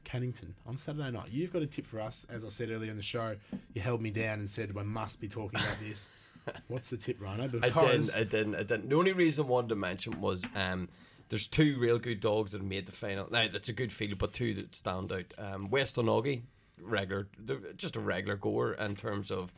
Cannington 0.05 0.53
on 0.67 0.77
Saturday 0.77 1.11
night. 1.11 1.29
You've 1.31 1.53
got 1.53 1.62
a 1.62 1.67
tip 1.67 1.87
for 1.87 2.01
us. 2.01 2.27
As 2.31 2.45
I 2.45 2.49
said 2.49 2.71
earlier 2.71 2.90
in 2.90 2.97
the 2.97 3.03
show, 3.03 3.37
you 3.73 3.81
held 3.81 4.01
me 4.01 4.11
down 4.11 4.38
and 4.38 4.49
said 4.49 4.75
we 4.75 4.83
must 4.83 5.21
be 5.21 5.29
talking 5.29 5.59
about 5.59 5.77
this. 5.81 6.09
What's 6.69 6.90
the 6.90 6.97
tip, 6.97 7.21
Rhino? 7.21 7.45
I 7.45 7.69
didn't, 7.69 8.14
I 8.14 8.25
didn't, 8.25 8.55
I 8.55 8.62
didn't. 8.62 8.88
The 8.90 8.97
only 8.97 9.12
reason 9.12 9.47
I 9.47 9.49
wanted 9.49 9.69
to 9.71 9.77
mention 9.77 10.21
was 10.21 10.45
um, 10.55 10.88
there's 11.29 11.47
two 11.47 11.79
real 11.79 11.99
good 11.99 12.21
dogs 12.21 12.53
that 12.53 12.62
made 12.62 12.87
the 12.87 12.93
final. 12.93 13.29
Now 13.31 13.43
it's 13.43 13.69
a 13.69 13.73
good 13.73 13.93
field, 13.93 14.19
but 14.19 14.33
two 14.33 14.55
that 14.55 14.75
stand 14.75 15.12
out. 15.12 15.33
Um, 15.38 15.71
West 15.71 15.97
Onogi, 15.97 16.43
regular, 16.81 17.29
just 17.77 17.97
a 17.97 18.01
regular 18.01 18.37
goer 18.37 18.75
in 18.75 18.97
terms 18.97 19.31
of 19.31 19.55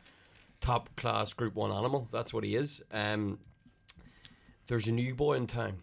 top 0.61 0.95
class 0.95 1.33
Group 1.33 1.55
One 1.55 1.71
animal. 1.71 2.07
That's 2.11 2.33
what 2.33 2.43
he 2.43 2.55
is. 2.55 2.81
Um, 2.91 3.39
there's 4.67 4.87
a 4.87 4.91
new 4.91 5.13
boy 5.13 5.33
in 5.33 5.47
town, 5.47 5.79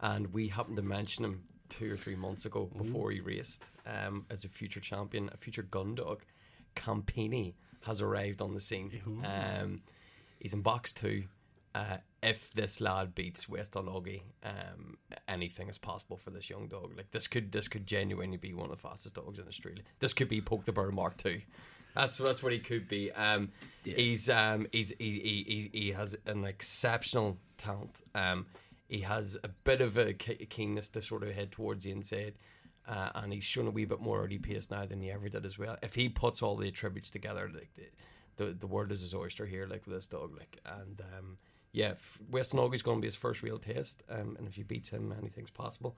and 0.00 0.32
we 0.32 0.48
happened 0.48 0.76
to 0.76 0.82
mention 0.82 1.24
him 1.24 1.42
two 1.78 1.92
or 1.92 1.96
three 1.96 2.16
months 2.16 2.44
ago 2.46 2.70
before 2.76 3.10
he 3.10 3.20
raced 3.20 3.64
um, 3.86 4.26
as 4.30 4.44
a 4.44 4.48
future 4.48 4.80
champion, 4.80 5.30
a 5.32 5.36
future 5.36 5.62
gun 5.62 5.94
dog. 5.94 6.22
Campini 6.74 7.54
has 7.82 8.00
arrived 8.00 8.40
on 8.40 8.54
the 8.54 8.60
scene. 8.60 8.90
Um, 9.24 9.82
he's 10.38 10.52
in 10.52 10.62
box 10.62 10.92
two. 10.92 11.24
Uh, 11.74 11.96
if 12.22 12.52
this 12.52 12.80
lad 12.80 13.14
beats 13.14 13.48
West 13.48 13.72
Onogi, 13.72 14.22
um, 14.44 14.96
anything 15.26 15.68
is 15.68 15.78
possible 15.78 16.16
for 16.16 16.30
this 16.30 16.48
young 16.48 16.68
dog. 16.68 16.92
Like 16.96 17.10
this 17.10 17.26
could 17.26 17.50
this 17.50 17.68
could 17.68 17.86
genuinely 17.86 18.36
be 18.36 18.54
one 18.54 18.70
of 18.70 18.70
the 18.70 18.88
fastest 18.88 19.16
dogs 19.16 19.38
in 19.38 19.48
Australia. 19.48 19.82
This 19.98 20.12
could 20.12 20.28
be 20.28 20.40
Poke 20.40 20.64
the 20.64 20.72
Bird 20.72 20.94
Mark 20.94 21.16
Two. 21.16 21.40
That's 21.96 22.18
that's 22.18 22.42
what 22.42 22.52
he 22.52 22.58
could 22.60 22.88
be. 22.88 23.12
Um, 23.12 23.50
He's 23.84 24.30
um, 24.30 24.66
he's 24.72 24.92
he, 24.98 25.10
he, 25.10 25.70
he, 25.72 25.78
he 25.78 25.92
has 25.92 26.16
an 26.26 26.44
exceptional 26.44 27.38
talent. 27.58 28.00
Um, 28.14 28.46
he 28.94 29.00
has 29.00 29.36
a 29.42 29.48
bit 29.48 29.80
of 29.80 29.96
a 29.96 30.12
keenness 30.12 30.88
to 30.90 31.02
sort 31.02 31.22
of 31.22 31.34
head 31.34 31.50
towards 31.50 31.84
the 31.84 31.90
inside. 31.90 32.34
Uh, 32.86 33.08
and 33.14 33.32
he's 33.32 33.44
shown 33.44 33.66
a 33.66 33.70
wee 33.70 33.86
bit 33.86 34.00
more 34.00 34.22
early 34.22 34.36
pace 34.36 34.70
now 34.70 34.84
than 34.84 35.00
he 35.00 35.10
ever 35.10 35.28
did 35.30 35.46
as 35.46 35.58
well. 35.58 35.76
If 35.82 35.94
he 35.94 36.10
puts 36.10 36.42
all 36.42 36.56
the 36.56 36.68
attributes 36.68 37.10
together, 37.10 37.50
like 37.52 37.70
the 37.74 37.84
the, 38.36 38.52
the 38.52 38.66
world 38.66 38.92
is 38.92 39.00
his 39.00 39.14
oyster 39.14 39.46
here, 39.46 39.66
like 39.66 39.86
with 39.86 39.94
this 39.94 40.06
dog, 40.06 40.36
like 40.36 40.58
and 40.66 41.00
um, 41.16 41.36
yeah, 41.72 41.94
Weston 42.30 42.58
Augie's 42.58 42.82
going 42.82 42.98
to 42.98 43.00
be 43.00 43.08
his 43.08 43.16
first 43.16 43.42
real 43.42 43.58
test, 43.58 44.02
um, 44.10 44.36
and 44.38 44.46
if 44.46 44.54
he 44.54 44.62
beats 44.62 44.90
him, 44.90 45.14
anything's 45.18 45.50
possible. 45.50 45.96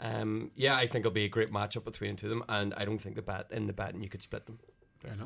Um, 0.00 0.50
yeah, 0.56 0.76
I 0.76 0.86
think 0.86 1.02
it'll 1.02 1.12
be 1.12 1.24
a 1.24 1.28
great 1.28 1.50
matchup 1.50 1.84
between 1.84 2.16
the 2.16 2.20
two 2.20 2.26
of 2.26 2.30
them, 2.30 2.44
and 2.48 2.74
I 2.74 2.84
don't 2.84 2.98
think 2.98 3.16
the 3.16 3.22
bat 3.22 3.46
in 3.50 3.66
the 3.66 3.72
batting 3.72 4.02
you 4.02 4.08
could 4.08 4.22
split 4.22 4.46
them. 4.46 4.58
Very 5.00 5.16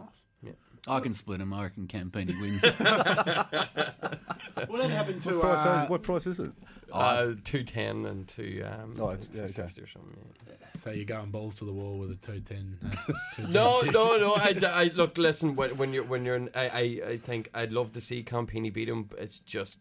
nice. 0.42 0.54
I 0.86 1.00
can 1.00 1.14
split 1.14 1.40
him. 1.40 1.52
I 1.52 1.64
reckon 1.64 1.86
Campini 1.86 2.34
wins. 2.40 2.62
Whatever 4.68 4.92
happened 4.92 5.22
to 5.22 5.38
Price, 5.40 5.66
uh, 5.66 5.86
what 5.88 6.02
price 6.02 6.26
is 6.26 6.38
it? 6.40 6.52
Uh, 6.92 7.32
two 7.44 7.62
ten 7.64 8.06
and 8.06 8.26
two 8.28 8.64
um, 8.66 8.94
Oh, 8.98 9.10
it's- 9.10 9.28
yeah, 9.32 9.42
okay. 9.42 9.52
260 9.52 9.82
or 9.82 9.86
something. 9.86 10.16
Yeah. 10.46 10.54
So 10.78 10.90
you're 10.90 11.04
going 11.04 11.30
balls 11.30 11.54
to 11.56 11.64
the 11.64 11.72
wall 11.72 11.98
with 11.98 12.10
a 12.10 12.16
two 12.16 12.40
ten. 12.40 12.78
Uh, 12.82 13.12
No, 13.48 13.80
no, 13.82 14.16
no. 14.18 14.34
I, 14.34 14.54
I 14.64 14.90
look. 14.94 15.18
Listen, 15.18 15.54
when, 15.56 15.76
when 15.76 15.92
you're 15.92 16.04
when 16.04 16.24
you're 16.24 16.36
in, 16.36 16.50
I, 16.54 16.68
I 16.68 16.80
I 17.10 17.16
think 17.18 17.50
I'd 17.54 17.72
love 17.72 17.92
to 17.92 18.00
see 18.00 18.22
Campini 18.22 18.72
beat 18.72 18.88
him. 18.88 19.04
but 19.04 19.18
It's 19.18 19.38
just. 19.40 19.78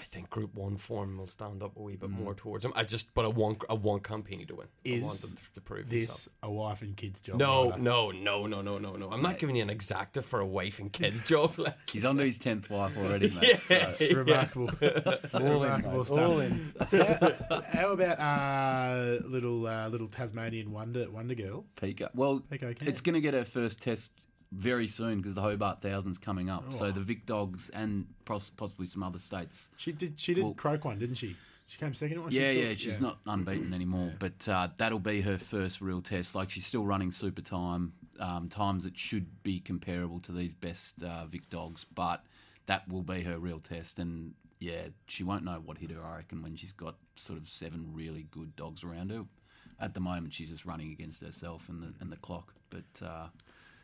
I 0.00 0.04
think 0.04 0.30
Group 0.30 0.54
One 0.54 0.78
form 0.78 1.18
will 1.18 1.26
stand 1.28 1.62
up 1.62 1.76
a 1.76 1.82
wee 1.82 1.94
bit 1.96 2.08
more 2.08 2.34
towards 2.34 2.64
him. 2.64 2.72
I 2.74 2.84
just, 2.84 3.12
but 3.12 3.26
I 3.26 3.28
want, 3.28 3.62
I 3.68 3.74
want 3.74 4.02
Campini 4.02 4.46
to 4.46 4.54
win. 4.56 4.66
I 4.86 5.02
want 5.02 5.14
Is 5.14 5.24
him 5.32 5.36
to 5.54 5.60
prove 5.60 5.90
This 5.90 6.00
himself. 6.24 6.28
a 6.42 6.50
wife 6.50 6.80
and 6.80 6.96
kids 6.96 7.20
job? 7.20 7.36
No, 7.38 7.70
no, 7.76 8.10
no, 8.10 8.46
no, 8.46 8.62
no, 8.62 8.78
no, 8.78 8.96
no. 8.96 9.10
I'm 9.10 9.20
not 9.20 9.38
giving 9.38 9.56
you 9.56 9.62
an 9.62 9.68
exacta 9.68 10.24
for 10.24 10.40
a 10.40 10.46
wife 10.46 10.78
and 10.78 10.90
kids 10.90 11.20
job. 11.26 11.58
Like, 11.58 11.76
He's 11.90 12.06
on 12.06 12.16
to 12.16 12.24
his 12.24 12.38
tenth 12.38 12.70
wife 12.70 12.96
already, 12.96 13.28
mate. 13.30 13.60
Yeah. 13.68 13.92
So. 13.92 14.04
It's 14.04 14.14
remarkable. 14.14 14.70
All 15.34 15.40
in, 15.64 15.72
remarkable 15.72 15.98
mate. 15.98 16.06
stuff. 16.06 16.18
All 16.18 16.40
in. 16.40 16.74
how, 16.90 17.62
how 17.70 17.88
about 17.92 18.18
uh, 18.18 19.18
little 19.28 19.66
uh, 19.66 19.88
little 19.88 20.08
Tasmanian 20.08 20.72
wonder 20.72 21.10
wonder 21.10 21.34
girl? 21.34 21.66
Pika. 21.76 22.08
Well, 22.14 22.40
Pico 22.40 22.72
Can. 22.72 22.88
it's 22.88 23.02
going 23.02 23.14
to 23.14 23.20
get 23.20 23.34
her 23.34 23.44
first 23.44 23.80
test 23.82 24.12
very 24.52 24.88
soon 24.88 25.18
because 25.18 25.34
the 25.34 25.40
Hobart 25.42 25.80
Thousand's 25.80 26.18
coming 26.18 26.50
up. 26.50 26.72
So 26.72 26.86
Oh. 26.86 26.90
the 26.90 27.00
Vic 27.00 27.24
Dogs 27.26 27.70
and 27.70 28.06
pos- 28.24 28.50
possibly 28.50 28.86
some 28.86 29.02
other 29.02 29.18
states. 29.18 29.68
She 29.76 29.92
did. 29.92 30.18
She 30.18 30.34
did 30.34 30.44
Well- 30.44 30.54
croak 30.54 30.84
one, 30.84 30.98
didn't 30.98 31.16
she? 31.16 31.36
She 31.66 31.78
came 31.78 31.94
second 31.94 32.16
at 32.18 32.22
one. 32.24 32.32
Yeah, 32.32 32.52
She's 32.52 32.64
yeah, 32.64 32.74
she's 32.74 33.00
not 33.00 33.20
unbeaten 33.26 33.72
anymore, 33.72 34.12
but 34.18 34.48
uh, 34.48 34.70
that'll 34.76 34.98
be 34.98 35.20
her 35.20 35.38
first 35.38 35.80
real 35.80 36.02
test. 36.02 36.34
Like 36.34 36.50
she's 36.50 36.66
still 36.66 36.84
running 36.84 37.12
super 37.12 37.42
time, 37.42 37.92
um, 38.18 38.48
times 38.48 38.82
that 38.82 38.98
should 38.98 39.44
be 39.44 39.60
comparable 39.60 40.18
to 40.20 40.32
these 40.32 40.52
best 40.52 41.00
uh, 41.04 41.26
Vic 41.26 41.48
dogs, 41.48 41.84
but 41.94 42.24
that 42.66 42.88
will 42.88 43.04
be 43.04 43.22
her 43.22 43.38
real 43.38 43.60
test. 43.60 44.00
And 44.00 44.34
yeah, 44.58 44.88
she 45.06 45.22
won't 45.22 45.44
know 45.44 45.60
what 45.64 45.78
hit 45.78 45.92
her. 45.92 46.04
I 46.04 46.16
reckon 46.16 46.42
when 46.42 46.56
she's 46.56 46.72
got 46.72 46.96
sort 47.14 47.38
of 47.38 47.48
seven 47.48 47.86
really 47.94 48.24
good 48.32 48.56
dogs 48.56 48.82
around 48.82 49.12
her. 49.12 49.24
At 49.78 49.94
the 49.94 50.00
moment, 50.00 50.34
she's 50.34 50.50
just 50.50 50.64
running 50.66 50.90
against 50.90 51.22
herself 51.22 51.68
and 51.68 51.80
the 51.84 51.94
and 52.00 52.10
the 52.10 52.16
clock. 52.16 52.52
But 52.70 53.00
uh, 53.06 53.28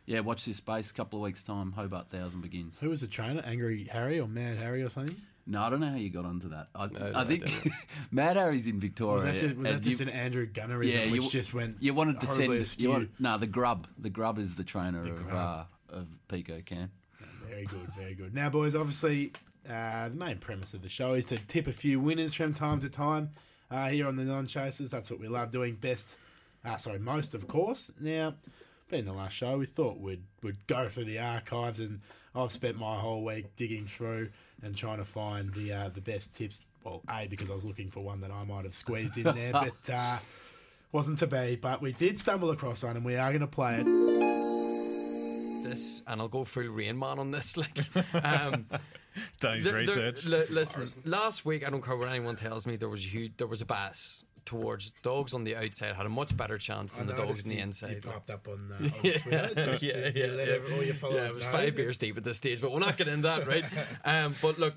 yeah, 0.06 0.20
watch 0.20 0.44
this 0.44 0.56
space. 0.56 0.90
A 0.90 0.94
couple 0.94 1.18
of 1.18 1.24
weeks 1.24 1.42
time, 1.42 1.72
Hobart 1.72 2.08
Thousand 2.10 2.40
begins. 2.40 2.80
Who 2.80 2.88
was 2.90 3.00
the 3.02 3.06
trainer? 3.08 3.42
Angry 3.44 3.84
Harry 3.92 4.18
or 4.20 4.26
Mad 4.28 4.56
Harry 4.58 4.82
or 4.82 4.88
something? 4.88 5.16
No, 5.48 5.60
I 5.62 5.70
don't 5.70 5.78
know 5.80 5.90
how 5.90 5.96
you 5.96 6.10
got 6.10 6.24
onto 6.24 6.48
that. 6.48 6.66
I, 6.74 6.86
No, 6.86 7.12
I 7.14 7.22
no, 7.22 7.28
think 7.28 7.44
I 7.44 7.46
don't 7.50 7.72
Mad 8.10 8.36
Harry's 8.36 8.66
in 8.66 8.80
Victoria. 8.80 9.14
was 9.14 9.24
that 9.24 9.36
just, 9.38 9.56
was 9.56 9.68
that 9.68 9.80
just 9.82 10.00
you- 10.00 10.06
an 10.06 10.12
Andrew 10.12 10.46
Gunnerism, 10.46 10.92
Yeah, 11.06 11.12
which 11.12 11.24
you- 11.24 11.30
just 11.30 11.54
went 11.54 11.76
You 11.80 11.94
wanted 11.94 12.20
to 12.20 12.26
send 12.26 12.52
askew? 12.52 12.82
you 12.82 12.90
want, 12.90 13.10
no 13.20 13.38
the 13.38 13.46
grub. 13.46 13.86
The 13.98 14.10
grub 14.10 14.38
is 14.38 14.54
the 14.56 14.64
trainer 14.64 15.06
of 15.12 15.32
uh, 15.32 15.64
of 15.90 16.06
Pico 16.28 16.60
Can. 16.64 16.90
Very 17.48 17.66
good, 17.66 17.88
very 17.96 18.14
good. 18.14 18.34
Now, 18.34 18.50
boys, 18.50 18.74
obviously, 18.74 19.32
uh, 19.70 20.08
the 20.08 20.16
main 20.16 20.38
premise 20.38 20.74
of 20.74 20.82
the 20.82 20.88
show 20.88 21.14
is 21.14 21.26
to 21.26 21.38
tip 21.38 21.68
a 21.68 21.72
few 21.72 22.00
winners 22.00 22.34
from 22.34 22.52
time 22.52 22.80
to 22.80 22.90
time 22.90 23.30
uh, 23.70 23.86
here 23.88 24.06
on 24.08 24.16
the 24.16 24.24
Non 24.24 24.46
Chasers. 24.48 24.90
That's 24.90 25.10
what 25.12 25.20
we 25.20 25.28
love 25.28 25.52
doing 25.52 25.76
best. 25.76 26.16
Uh, 26.64 26.76
sorry, 26.76 26.98
most, 26.98 27.34
of 27.34 27.46
course. 27.46 27.92
Now, 28.00 28.34
being 28.88 29.04
the 29.04 29.12
last 29.12 29.32
show, 29.34 29.58
we 29.58 29.66
thought 29.66 29.98
we'd, 29.98 30.22
we'd 30.42 30.66
go 30.66 30.88
through 30.88 31.04
the 31.06 31.18
archives, 31.18 31.80
and 31.80 32.00
I've 32.34 32.52
spent 32.52 32.76
my 32.78 32.96
whole 32.98 33.24
week 33.24 33.56
digging 33.56 33.86
through 33.86 34.30
and 34.62 34.76
trying 34.76 34.98
to 34.98 35.04
find 35.04 35.52
the 35.54 35.72
uh, 35.72 35.88
the 35.92 36.00
best 36.00 36.34
tips. 36.34 36.64
Well, 36.84 37.02
A, 37.10 37.26
because 37.26 37.50
I 37.50 37.54
was 37.54 37.64
looking 37.64 37.90
for 37.90 38.00
one 38.00 38.20
that 38.20 38.30
I 38.30 38.44
might 38.44 38.64
have 38.64 38.74
squeezed 38.74 39.16
in 39.18 39.24
there, 39.24 39.52
but 39.52 39.92
uh, 39.92 40.18
wasn't 40.92 41.18
to 41.18 41.26
be. 41.26 41.56
But 41.56 41.82
we 41.82 41.92
did 41.92 42.16
stumble 42.18 42.50
across 42.50 42.84
one, 42.84 42.96
and 42.96 43.04
we 43.04 43.16
are 43.16 43.30
going 43.30 43.40
to 43.40 43.46
play 43.48 43.78
it. 43.84 43.84
this, 45.68 46.02
and 46.06 46.20
I'll 46.20 46.28
go 46.28 46.44
full 46.44 46.64
Rain 46.68 46.98
Man 46.98 47.18
on 47.18 47.30
this. 47.32 47.56
Like, 47.66 47.78
um, 48.24 48.66
Done 49.40 49.56
his 49.56 49.64
There- 49.64 49.72
there- 49.72 49.80
research. 49.80 50.26
li- 50.26 50.44
listen, 50.50 50.88
last 51.06 51.44
week 51.46 51.66
I 51.66 51.70
don't 51.70 51.82
care 51.82 51.96
what 51.96 52.08
anyone 52.08 52.36
tells 52.36 52.66
me. 52.66 52.76
There 52.76 52.88
was 52.90 53.02
a 53.02 53.08
huge, 53.08 53.32
there 53.38 53.46
was 53.46 53.62
a 53.62 53.66
bias 53.66 54.22
towards 54.46 54.92
dogs 55.02 55.34
on 55.34 55.44
the 55.44 55.56
outside 55.56 55.94
had 55.94 56.06
a 56.06 56.08
much 56.08 56.34
better 56.36 56.56
chance 56.56 56.94
than 56.94 57.06
the 57.06 57.12
dogs 57.12 57.44
on 57.44 57.50
the 57.50 57.58
inside. 57.58 58.02
popped 58.02 58.30
up 58.30 58.48
on, 58.48 58.72
uh, 58.72 58.84
on 58.84 58.90
Twitter. 58.90 59.54
Just 59.54 59.80
to, 59.82 60.12
to 60.12 60.32
let 60.32 60.48
every- 60.48 60.74
all 60.74 60.82
your 60.82 60.94
followers 60.94 61.16
yeah, 61.18 61.28
it 61.28 61.34
was 61.34 61.44
know. 61.44 61.50
five 61.50 61.74
beers 61.76 61.98
deep 61.98 62.16
at 62.16 62.24
this 62.24 62.38
stage, 62.38 62.60
but 62.60 62.72
we're 62.72 62.78
not 62.78 62.96
getting 62.96 63.14
into 63.14 63.28
that, 63.28 63.46
right? 63.46 63.64
um, 64.04 64.34
but 64.40 64.58
look, 64.58 64.74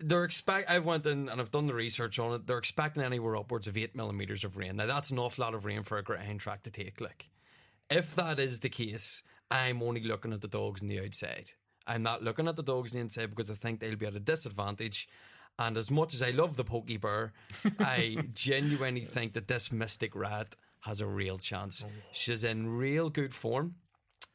they're 0.00 0.24
expect. 0.24 0.68
I've 0.70 0.84
went 0.84 1.06
in 1.06 1.28
and 1.28 1.40
I've 1.40 1.50
done 1.50 1.66
the 1.66 1.74
research 1.74 2.18
on 2.18 2.34
it. 2.34 2.46
They're 2.46 2.58
expecting 2.58 3.02
anywhere 3.02 3.36
upwards 3.36 3.66
of 3.66 3.76
eight 3.76 3.94
millimeters 3.94 4.44
of 4.44 4.56
rain. 4.56 4.76
Now 4.76 4.86
that's 4.86 5.10
an 5.10 5.18
awful 5.18 5.44
lot 5.44 5.54
of 5.54 5.64
rain 5.64 5.82
for 5.82 5.98
a 5.98 6.02
greyhound 6.02 6.40
track 6.40 6.62
to 6.64 6.70
take. 6.70 7.00
Like, 7.00 7.28
if 7.88 8.14
that 8.16 8.38
is 8.38 8.60
the 8.60 8.68
case, 8.68 9.22
I'm 9.50 9.82
only 9.82 10.02
looking 10.02 10.32
at 10.32 10.40
the 10.40 10.48
dogs 10.48 10.82
on 10.82 10.88
the 10.88 11.00
outside. 11.00 11.50
I'm 11.86 12.02
not 12.02 12.22
looking 12.22 12.48
at 12.48 12.56
the 12.56 12.62
dogs 12.62 12.94
on 12.94 12.98
the 12.98 13.04
inside 13.04 13.30
because 13.30 13.50
I 13.50 13.54
think 13.54 13.80
they'll 13.80 13.96
be 13.96 14.06
at 14.06 14.14
a 14.14 14.20
disadvantage. 14.20 15.08
And 15.60 15.76
as 15.76 15.90
much 15.90 16.14
as 16.14 16.22
I 16.22 16.30
love 16.30 16.56
the 16.56 16.64
Pokey 16.64 16.96
Bear, 16.96 17.34
I 17.78 18.16
genuinely 18.32 19.04
think 19.16 19.34
that 19.34 19.46
this 19.46 19.70
Mystic 19.70 20.16
Rat 20.16 20.56
has 20.80 21.02
a 21.02 21.06
real 21.06 21.36
chance. 21.36 21.84
She's 22.12 22.44
in 22.44 22.66
real 22.78 23.10
good 23.10 23.34
form. 23.34 23.74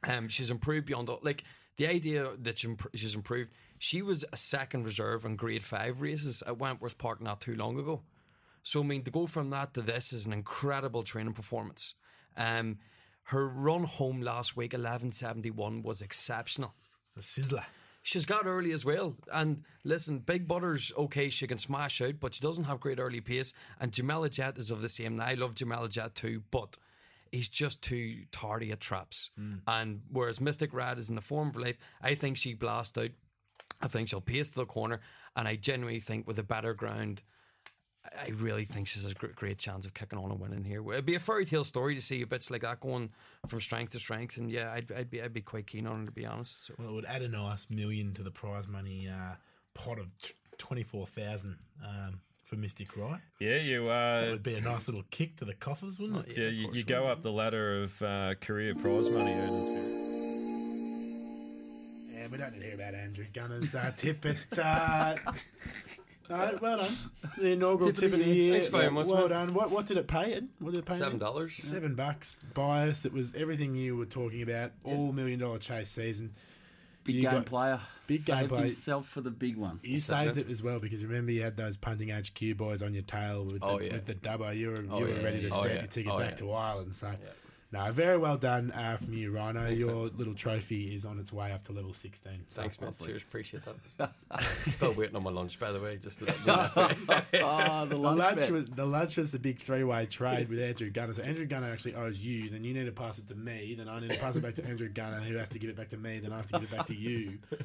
Um, 0.08 0.28
she's 0.30 0.52
improved 0.52 0.86
beyond 0.86 1.10
all. 1.10 1.20
Like 1.24 1.44
the 1.78 1.88
idea 1.88 2.30
that 2.40 2.60
she 2.60 2.68
imp- 2.68 2.92
she's 2.94 3.16
improved. 3.16 3.50
She 3.80 4.04
was 4.04 4.24
a 4.32 4.38
second 4.38 4.86
reserve 4.86 5.26
in 5.26 5.36
Grade 5.36 5.64
Five 5.64 6.00
races 6.00 6.44
at 6.46 6.60
Wentworth 6.60 7.00
Park 7.00 7.22
not 7.22 7.42
too 7.42 7.56
long 7.56 7.80
ago. 7.80 8.04
So 8.62 8.82
I 8.82 8.84
mean, 8.84 9.02
to 9.04 9.12
go 9.12 9.26
from 9.26 9.50
that 9.50 9.74
to 9.74 9.82
this 9.82 10.14
is 10.14 10.28
an 10.28 10.34
incredible 10.34 11.02
training 11.02 11.34
performance. 11.34 11.96
Um, 12.38 12.78
her 13.30 13.48
run 13.48 13.86
home 13.86 14.22
last 14.22 14.56
week, 14.56 14.76
eleven 14.76 15.12
seventy 15.12 15.50
one, 15.50 15.82
was 15.82 16.04
exceptional. 16.04 16.76
The 17.16 17.22
Sizzler. 17.22 17.66
She's 18.06 18.28
got 18.28 18.46
early 18.46 18.72
as 18.72 18.86
well. 18.86 19.16
And 19.34 19.64
listen, 19.84 20.20
Big 20.20 20.48
Butter's 20.48 20.94
okay, 20.96 21.28
she 21.28 21.48
can 21.48 21.58
smash 21.58 22.00
out, 22.04 22.20
but 22.20 22.36
she 22.36 22.40
doesn't 22.40 22.66
have 22.66 22.80
great 22.80 23.00
early 23.00 23.20
pace. 23.20 23.52
And 23.80 23.92
Jamela 23.92 24.30
Jet 24.30 24.60
is 24.60 24.70
of 24.70 24.84
the 24.84 24.90
same. 24.90 25.18
Now, 25.18 25.26
I 25.26 25.34
love 25.34 25.56
Jamela 25.56 25.90
Jet 25.90 26.14
too, 26.14 26.44
but 26.52 26.78
he's 27.32 27.50
just 27.50 27.82
too 27.82 28.26
tardy 28.32 28.72
at 28.72 28.80
traps. 28.80 29.32
Mm. 29.42 29.62
And 29.66 30.02
whereas 30.12 30.40
Mystic 30.40 30.72
Rad 30.72 31.00
is 31.00 31.10
in 31.10 31.16
the 31.16 31.22
form 31.22 31.50
of 31.50 31.56
life, 31.56 31.80
I 32.00 32.14
think 32.14 32.38
she 32.38 32.54
blast 32.54 32.96
out. 32.96 33.10
I 33.82 33.88
think 33.88 34.10
she'll 34.10 34.22
pace 34.22 34.52
to 34.52 34.58
the 34.58 34.66
corner. 34.68 35.00
And 35.36 35.48
I 35.48 35.56
genuinely 35.56 36.00
think 36.00 36.28
with 36.28 36.38
a 36.38 36.44
better 36.44 36.76
ground, 36.76 37.24
I 38.18 38.30
really 38.30 38.66
think 38.66 38.88
she's 38.88 39.06
a 39.06 39.14
great 39.14 39.58
chance 39.58 39.86
of 39.86 39.94
kicking 39.94 40.20
on 40.20 40.32
and 40.32 40.40
winning 40.40 40.64
here. 40.64 40.82
It'd 40.92 41.06
be 41.06 41.16
a 41.16 41.20
fairy 41.20 41.46
tale 41.46 41.64
story 41.64 41.96
to 41.96 42.02
see 42.02 42.22
a 42.22 42.28
bits 42.28 42.50
like 42.50 42.62
that 42.62 42.80
going 42.80 43.12
from 43.48 43.62
strength 43.62 43.92
to 43.94 44.00
strength, 44.00 44.38
and 44.38 44.50
yeah, 44.50 44.72
I'd, 44.72 44.92
I'd 44.92 45.10
be 45.10 45.22
I'd 45.22 45.34
be 45.34 45.42
quite 45.42 45.68
keen 45.68 45.88
on 45.88 46.04
it 46.04 46.06
to 46.06 46.12
be 46.12 46.26
honest. 46.26 46.66
So. 46.66 46.76
Well, 46.78 46.90
it 46.90 46.94
would 46.94 47.06
add 47.06 47.22
a 47.22 47.28
nice 47.28 47.70
million 47.70 48.14
to 48.14 48.24
the 48.24 48.32
prize 48.32 48.68
money 48.68 49.10
uh, 49.10 49.36
pot 49.74 50.00
of 50.00 50.08
24,000 50.58 51.58
um, 51.84 52.20
for 52.46 52.56
Mystic 52.56 52.96
Right. 52.96 53.20
Yeah, 53.40 53.58
you 53.58 53.90
It 53.90 53.92
uh, 53.92 54.32
would 54.32 54.44
be 54.44 54.56
a 54.56 54.62
nice 54.62 54.88
little 54.88 55.04
kick 55.10 55.38
to 55.38 55.46
the 55.46 55.54
coffers, 55.54 56.00
wouldn't 56.00 56.28
it? 56.28 56.38
yeah, 56.38 56.48
of 56.48 56.54
you, 56.54 56.70
you 56.74 56.84
go 56.84 57.08
up 57.08 57.22
the 57.22 57.32
ladder 57.32 57.84
of 57.84 58.02
uh, 58.02 58.36
career 58.36 58.76
prize 58.76 59.10
money 59.10 59.32
earners. 59.32 60.02
Yeah, 62.14 62.28
we 62.32 62.38
don't 62.38 62.54
need 62.54 62.60
to 62.60 62.66
hear 62.66 62.76
about 62.76 62.94
Andrew 62.94 63.26
Gunner's 63.34 63.76
uh, 63.76 63.92
tip, 63.96 64.22
but 64.22 64.60
uh, 64.60 65.16
no, 66.30 66.58
well 66.62 66.78
done. 66.78 66.98
The 67.38 67.50
inaugural 67.50 67.92
tip, 67.92 68.14
of 68.14 68.20
the 68.20 68.26
year. 68.26 68.54
Thanks 68.54 68.68
very 68.70 68.90
much, 68.90 69.08
Well 69.08 69.24
mate. 69.24 69.30
done. 69.30 69.54
What, 69.54 69.72
what 69.72 69.86
did 69.88 69.98
it 69.98 70.08
pay? 70.08 70.34
Ed? 70.34 70.48
What 70.60 70.74
did 70.74 70.80
it 70.80 70.86
pay? 70.86 70.98
Seven 70.98 71.16
Ed? 71.16 71.20
dollars. 71.20 71.54
Seven 71.56 71.96
bucks. 71.96 72.38
Bias. 72.54 73.06
It 73.06 73.12
was 73.14 73.36
everything 73.36 73.76
you 73.76 73.98
were 73.98 74.06
talking 74.06 74.42
about. 74.42 74.72
All 74.84 75.12
million 75.12 75.40
dollar 75.40 75.58
chase 75.60 75.90
season. 75.90 76.34
Big 77.04 77.16
You 77.18 77.22
game 77.24 77.32
got- 77.32 77.46
player. 77.46 77.80
big 78.08 78.26
game 78.26 78.48
player. 78.48 78.62
himself 78.66 79.08
for 79.08 79.22
the 79.22 79.30
big 79.30 79.58
one. 79.58 79.80
You 79.84 80.00
saved 80.00 80.38
it 80.38 80.50
as 80.50 80.64
well 80.64 80.80
because 80.80 81.04
remember 81.06 81.32
you 81.32 81.44
had 81.44 81.56
those 81.58 81.78
punting 81.78 82.10
HQ 82.10 82.58
boys 82.58 82.82
on 82.82 82.94
your 82.96 83.04
tail 83.04 83.46
with 83.46 83.60
oh, 83.62 83.68
the, 83.68 83.74
Oh, 83.74 83.80
yeah. 83.80 83.92
with 83.94 84.06
the 84.08 84.16
dubber. 84.16 84.58
You 84.58 84.70
were 84.72 84.84
Oh, 84.90 84.98
you 85.00 85.06
were 85.06 85.12
yeah, 85.12 85.24
ready 85.24 85.42
to 85.42 85.48
yeah. 85.50 85.54
stamp 85.54 85.66
Oh, 85.70 85.74
your 85.74 85.88
ticket 85.88 86.12
Oh, 86.12 86.18
back 86.18 86.30
yeah. 86.32 86.36
to 86.38 86.52
Ireland. 86.52 86.96
So, 86.96 87.12
no, 87.72 87.92
very 87.92 88.18
well 88.18 88.38
done 88.38 88.72
uh, 88.72 88.98
from 88.98 89.14
you, 89.14 89.32
Rhino. 89.32 89.66
Thanks, 89.66 89.80
your 89.80 90.08
little 90.08 90.34
trophy 90.34 90.96
is 90.96 91.04
on 91.04 91.20
its 91.20 91.34
way 91.34 91.52
up 91.52 91.64
to 91.66 91.74
level 91.74 91.94
sixteen. 91.94 92.46
So, 92.50 92.62
Thanks, 92.62 92.80
man. 92.80 92.94
Cheers. 93.04 93.24
Appreciate 93.24 93.64
that. 93.98 94.12
Still 94.72 94.94
waiting 94.94 95.16
on 95.16 95.24
my 95.24 95.32
lunch, 95.32 95.60
by 95.60 95.72
the 95.72 95.80
way. 95.80 95.98
Just 95.98 96.20
to 96.20 96.26
let 96.26 96.40
you 96.40 96.46
know. 96.46 96.70
oh, 96.78 97.86
the 97.86 97.90
The 97.90 97.98
lunch 97.98 98.20
lunch 98.20 98.50
was 98.50 98.70
the 98.70 98.86
lunch 98.86 99.18
was 99.18 99.34
a 99.34 99.40
big 99.40 99.60
three 99.60 99.84
way 99.84 100.06
trade 100.06 100.48
with 100.48 100.60
Andrew 100.60 100.90
Gunner. 100.90 101.14
So 101.14 101.24
Andrew 101.24 101.46
Gunner 101.46 101.72
actually 101.72 101.96
owes 101.96 102.24
you. 102.24 102.50
Then 102.50 102.64
you 102.64 102.74
need 102.74 102.86
to 102.86 102.92
pass 102.92 103.18
it 103.18 103.28
to 103.28 103.36
me. 103.36 103.76
Then 103.78 103.90
I 103.90 104.00
need 104.00 104.12
to 104.12 104.18
pass 104.18 104.36
it 104.36 104.42
back 104.42 104.56
to 104.56 104.66
Andrew 104.66 104.90
Gunner, 104.90 105.18
who 105.18 105.36
has 105.36 105.50
to 105.50 105.60
give 105.60 105.70
it 105.70 105.76
back 105.76 105.90
to 105.90 105.98
me. 105.98 106.20
Then 106.20 106.32
I 106.32 106.38
have 106.38 106.48
to 106.48 106.60
give 106.60 106.72
it 106.72 106.76
back 106.76 106.86
to 106.88 106.96
you, 106.96 107.40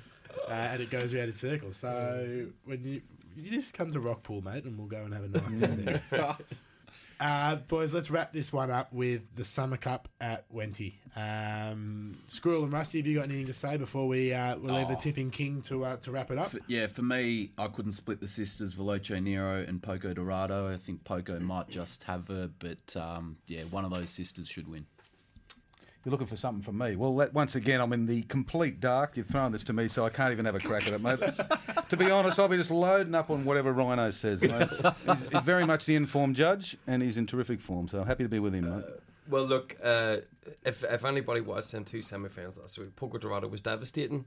uh, 0.49 0.53
and 0.53 0.83
it 0.83 0.91
goes 0.91 1.15
around 1.15 1.25
in 1.25 1.33
circles. 1.33 1.77
So 1.77 2.47
when 2.65 2.85
you 2.85 3.03
you 3.37 3.51
just 3.51 3.75
come 3.75 3.93
to 3.93 4.01
Rockpool, 4.01 4.43
mate, 4.43 4.65
and 4.65 4.77
we'll 4.77 4.89
go 4.89 4.99
and 4.99 5.15
have 5.15 5.25
a 5.25 5.29
nice 5.29 5.53
dinner 5.53 6.03
there. 6.11 6.37
Uh, 7.21 7.57
boys, 7.57 7.93
let's 7.93 8.11
wrap 8.11 8.33
this 8.33 8.51
one 8.51 8.71
up 8.71 8.91
with 8.95 9.21
the 9.37 9.45
Summer 9.45 9.77
Cup 9.77 10.09
at 10.23 10.51
Wenty. 10.51 10.95
Um, 11.15 12.17
Squirrel 12.25 12.65
and 12.65 12.73
Rusty, 12.73 12.99
have 12.99 13.07
you 13.07 13.17
got 13.17 13.25
anything 13.25 13.47
to 13.47 13.53
say 13.53 13.77
before 13.77 14.09
we 14.09 14.33
uh, 14.33 14.57
we 14.57 14.71
leave 14.71 14.89
the 14.89 14.97
tipping 14.97 15.31
king 15.31 15.61
to 15.63 15.85
uh, 15.85 15.97
to 15.99 16.11
wrap 16.13 16.31
it 16.31 16.39
up? 16.39 16.55
F- 16.55 16.61
yeah, 16.67 16.87
for 16.87 17.03
me, 17.03 17.51
I 17.59 17.69
couldn't 17.69 17.93
split 17.93 18.21
the 18.21 18.29
sisters 18.29 18.75
Veloce 18.75 19.23
Nero 19.23 19.63
and 19.69 19.83
Poco 19.83 20.15
Dorado. 20.15 20.73
I 20.73 20.79
think 20.79 21.05
Poco 21.05 21.39
might 21.41 21.69
just 21.69 22.05
have 22.05 22.27
her, 22.29 22.49
but 22.59 22.97
um, 22.97 23.37
yeah, 23.47 23.63
one 23.65 23.85
of 23.85 23.91
those 23.91 24.09
sisters 24.09 24.49
should 24.49 24.67
win. 24.67 24.87
You're 26.05 26.13
looking 26.13 26.27
for 26.27 26.37
something 26.37 26.63
from 26.63 26.79
me. 26.79 26.97
Well, 26.97 27.15
that, 27.17 27.35
once 27.35 27.55
again, 27.57 27.79
I'm 27.81 27.93
in 27.93 28.07
the 28.07 28.23
complete 28.23 28.81
dark. 28.81 29.19
You've 29.19 29.27
thrown 29.27 29.53
this 29.53 29.63
to 29.65 29.75
me, 29.75 29.87
so 29.87 30.07
I 30.07 30.09
can't 30.09 30.33
even 30.33 30.47
have 30.47 30.55
a 30.55 30.61
crack 30.61 30.87
at 30.87 30.95
it, 30.95 31.01
mate. 31.03 31.21
to 31.91 31.97
be 31.97 32.11
honest, 32.11 32.39
I'll 32.39 32.49
be 32.49 32.57
just 32.57 32.71
loading 32.71 33.15
up 33.15 33.29
on 33.29 33.45
whatever 33.45 33.73
Rhino 33.73 34.11
says. 34.11 34.41
Mate. 34.41 34.67
He's, 35.07 35.23
he's 35.31 35.43
very 35.43 35.67
much 35.67 35.85
the 35.85 35.97
informed 35.97 36.37
judge, 36.37 36.79
and 36.87 37.03
he's 37.03 37.19
in 37.19 37.27
terrific 37.27 37.61
form. 37.61 37.87
So 37.87 38.03
happy 38.05 38.23
to 38.25 38.31
be 38.31 38.39
with 38.39 38.55
him, 38.55 38.71
mate. 38.75 38.85
Well, 39.29 39.45
look, 39.45 39.77
uh, 39.85 40.17
if 40.65 40.83
if 40.85 41.05
anybody 41.05 41.43
watched 41.43 41.73
them 41.73 41.85
two 41.85 42.01
semi-finals 42.03 42.59
last 42.59 42.79
week, 42.79 42.97
Poco 42.97 43.19
Dorado 43.19 43.47
was 43.49 43.61
devastating, 43.61 44.25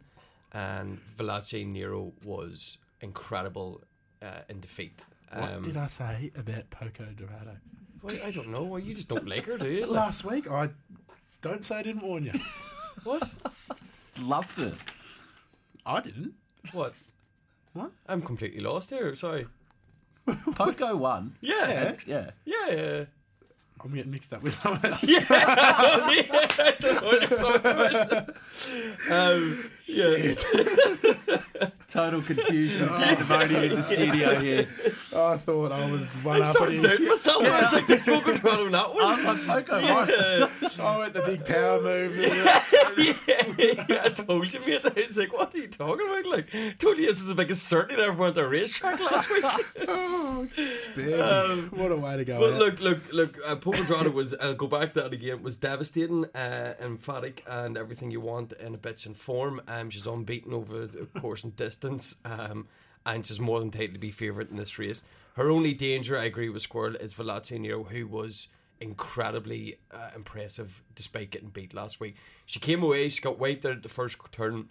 and 0.51 0.99
Veloce 1.17 1.65
Nero 1.65 2.13
was 2.23 2.77
incredible 3.01 3.81
uh, 4.21 4.41
in 4.47 4.59
defeat. 4.59 5.03
What 5.33 5.51
Um, 5.51 5.61
did 5.63 5.77
I 5.77 5.87
say 5.87 6.31
about 6.37 6.69
Poco 6.69 7.05
Dorado? 7.15 7.57
well, 8.03 8.15
I 8.23 8.31
don't 8.31 8.49
know. 8.49 8.63
Well, 8.63 8.79
you 8.79 8.93
just 8.93 9.07
don't 9.07 9.27
like 9.27 9.45
her, 9.45 9.57
do 9.57 9.67
you? 9.69 9.81
Like, 9.81 9.89
Last 9.89 10.23
week, 10.23 10.49
I 10.49 10.69
don't 11.43 11.63
say 11.63 11.75
I 11.75 11.83
didn't 11.83 12.01
warn 12.01 12.23
you. 12.23 12.31
what? 13.03 13.29
Loved 14.17 14.57
it. 14.59 14.73
I 15.85 15.99
didn't. 15.99 16.33
What? 16.71 16.93
What? 17.73 17.91
I'm 18.07 18.21
completely 18.21 18.61
lost 18.61 18.89
here. 18.89 19.15
Sorry. 19.15 19.45
Poco 20.55 20.95
won. 20.95 21.35
Yeah. 21.41 21.95
Yeah. 22.07 22.31
Yeah. 22.45 22.69
yeah. 22.69 23.05
I'm 23.83 23.93
getting 23.93 24.11
mixed 24.11 24.31
up 24.31 24.41
with 24.41 24.53
someone 24.53 24.85
else. 24.85 25.03
yeah, 25.03 25.25
I 25.29 26.75
don't 26.79 26.95
know 26.95 27.01
what 27.01 27.29
you're 27.29 27.39
talking 27.39 27.71
about. 27.71 28.29
Um, 29.11 29.69
yeah. 29.85 31.69
Total 31.93 32.23
confusion 32.23 32.81
of 32.81 32.89
pandemonium 32.89 33.63
in 33.65 33.69
the 33.69 33.83
studio 33.83 34.39
here. 34.39 34.67
I 35.15 35.37
thought 35.37 35.71
I 35.71 35.91
was 35.91 36.09
one 36.23 36.37
I 36.37 36.39
up 36.39 36.47
on 36.47 36.53
started 36.55 36.81
doubting 36.81 37.07
myself. 37.07 37.43
I 37.45 37.61
was 37.61 37.73
like, 37.73 37.85
did 37.85 38.01
Poco 38.01 38.35
Dorado 38.35 38.67
not 38.69 38.95
win? 38.95 39.05
I 39.05 39.15
thought 39.23 39.67
Poco 39.67 39.93
won. 39.93 40.09
Yeah. 40.09 40.69
I 40.83 40.97
went 40.97 41.13
the 41.13 41.21
big 41.21 41.45
power 41.45 41.79
move. 41.79 42.17
yeah, 42.17 44.01
I 44.05 44.09
told 44.09 44.51
you, 44.51 44.59
mate. 44.61 44.81
It's 44.95 45.17
like, 45.17 45.31
what 45.33 45.53
are 45.53 45.57
you 45.59 45.67
talking 45.67 46.07
about? 46.07 46.25
Like, 46.25 46.79
told 46.79 46.97
you 46.97 47.05
this 47.05 47.19
is 47.19 47.27
the 47.27 47.35
biggest 47.35 47.61
certainty 47.67 48.01
I 48.01 48.07
ever 48.07 48.19
went 48.19 48.33
to 48.35 48.41
a 48.41 48.47
racetrack 48.47 48.99
last 48.99 49.29
week. 49.29 49.45
oh, 49.87 50.47
spare. 50.71 51.23
Um, 51.23 51.69
what 51.75 51.91
a 51.91 51.95
way 51.95 52.17
to 52.17 52.25
go. 52.25 52.39
Well, 52.39 52.55
out. 52.55 52.59
look, 52.59 52.79
look, 52.79 53.13
look. 53.13 53.37
Uh, 53.47 53.55
Poco 53.55 53.83
Dorado 53.83 54.09
was. 54.09 54.33
I'll 54.41 54.55
go 54.55 54.65
back 54.65 54.95
to 54.95 55.01
that 55.01 55.13
again. 55.13 55.43
Was 55.43 55.57
devastating, 55.57 56.25
uh, 56.33 56.73
emphatic, 56.81 57.43
and 57.47 57.77
everything 57.77 58.09
you 58.09 58.19
want 58.19 58.53
in 58.53 58.73
a 58.73 58.79
bitch 58.79 59.05
and 59.05 59.15
form. 59.15 59.61
Um, 59.67 59.91
she's 59.91 60.07
unbeaten 60.07 60.53
over 60.53 60.87
the 60.87 61.05
course 61.21 61.43
and 61.43 61.55
distance. 61.55 61.82
Um, 61.83 62.67
and 63.05 63.25
she's 63.25 63.39
more 63.39 63.59
than 63.59 63.67
entitled 63.67 63.93
to 63.93 63.99
be 63.99 64.11
favourite 64.11 64.49
in 64.49 64.57
this 64.57 64.79
race. 64.79 65.03
Her 65.35 65.49
only 65.49 65.73
danger, 65.73 66.17
I 66.17 66.25
agree 66.25 66.49
with 66.49 66.61
Squirrel, 66.61 66.95
is 66.95 67.13
Velazzi 67.13 67.59
Nero, 67.59 67.83
who 67.83 68.07
was 68.07 68.47
incredibly 68.79 69.77
uh, 69.91 70.09
impressive 70.15 70.83
despite 70.95 71.31
getting 71.31 71.49
beat 71.49 71.73
last 71.73 71.99
week. 71.99 72.15
She 72.45 72.59
came 72.59 72.83
away. 72.83 73.09
She 73.09 73.21
got 73.21 73.39
wiped 73.39 73.65
out 73.65 73.77
at 73.77 73.83
the 73.83 73.89
first 73.89 74.17
turn. 74.31 74.69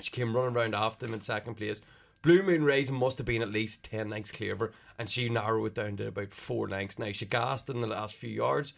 She 0.00 0.10
came 0.10 0.34
running 0.34 0.56
around 0.56 0.74
after 0.74 1.06
him 1.06 1.14
in 1.14 1.20
second 1.20 1.54
place. 1.54 1.82
Blue 2.22 2.42
Moon 2.42 2.64
Rising 2.64 2.96
must 2.96 3.18
have 3.18 3.26
been 3.26 3.42
at 3.42 3.50
least 3.50 3.84
10 3.84 4.10
lengths 4.10 4.32
clear 4.32 4.52
of 4.52 4.58
her, 4.58 4.72
and 4.98 5.08
she 5.08 5.28
narrowed 5.28 5.68
it 5.68 5.74
down 5.74 5.96
to 5.98 6.08
about 6.08 6.32
4 6.32 6.68
lengths. 6.68 6.98
Now, 6.98 7.12
she 7.12 7.26
gassed 7.26 7.68
in 7.70 7.80
the 7.80 7.86
last 7.86 8.14
few 8.14 8.30
yards. 8.30 8.72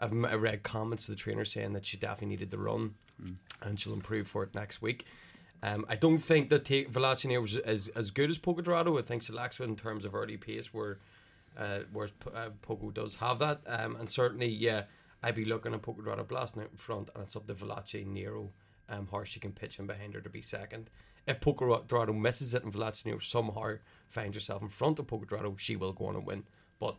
I've 0.00 0.12
read 0.12 0.62
comments 0.62 1.04
to 1.04 1.10
the 1.10 1.16
trainer 1.16 1.44
saying 1.44 1.74
that 1.74 1.84
she 1.84 1.96
definitely 1.96 2.28
needed 2.28 2.50
the 2.50 2.58
run, 2.58 2.94
and 3.60 3.78
she'll 3.78 3.92
improve 3.92 4.28
for 4.28 4.42
it 4.42 4.54
next 4.54 4.80
week. 4.80 5.04
Um, 5.62 5.84
I 5.88 5.96
don't 5.96 6.18
think 6.18 6.50
that 6.50 6.64
take 6.64 6.92
Velacini 6.92 7.40
was 7.40 7.56
as, 7.56 7.88
as 7.88 8.10
good 8.10 8.30
as 8.30 8.38
Poco 8.38 8.62
Dorado. 8.62 8.96
I 8.98 9.02
think 9.02 9.22
she 9.24 9.32
lacks 9.32 9.58
it 9.58 9.64
in 9.64 9.76
terms 9.76 10.04
of 10.04 10.14
early 10.14 10.36
pace, 10.36 10.72
where 10.72 10.98
uh, 11.56 11.80
whereas 11.92 12.12
P- 12.12 12.30
uh, 12.34 12.50
Poco 12.62 12.90
does 12.90 13.16
have 13.16 13.40
that. 13.40 13.62
Um, 13.66 13.96
and 13.96 14.08
certainly, 14.08 14.46
yeah, 14.46 14.84
I'd 15.22 15.34
be 15.34 15.44
looking 15.44 15.74
at 15.74 15.82
Poco 15.82 16.02
Dorado 16.02 16.22
blasting 16.24 16.62
out 16.62 16.70
in 16.70 16.76
front, 16.76 17.10
and 17.14 17.24
it's 17.24 17.34
up 17.34 17.46
to 17.48 17.54
Valachi 17.54 18.06
Nero 18.06 18.50
um, 18.88 19.08
how 19.10 19.24
she 19.24 19.40
can 19.40 19.52
pitch 19.52 19.78
in 19.78 19.86
behind 19.86 20.14
her 20.14 20.20
to 20.20 20.30
be 20.30 20.42
second. 20.42 20.90
If 21.26 21.40
Poco 21.40 21.82
Dorado 21.86 22.12
misses 22.12 22.54
it 22.54 22.64
and 22.64 22.72
Valachi 22.72 23.22
somehow 23.22 23.74
finds 24.08 24.36
herself 24.36 24.62
in 24.62 24.68
front 24.68 24.98
of 24.98 25.06
Poco 25.06 25.26
Dorado, 25.26 25.56
she 25.58 25.76
will 25.76 25.92
go 25.92 26.06
on 26.06 26.16
and 26.16 26.26
win. 26.26 26.44
But 26.78 26.96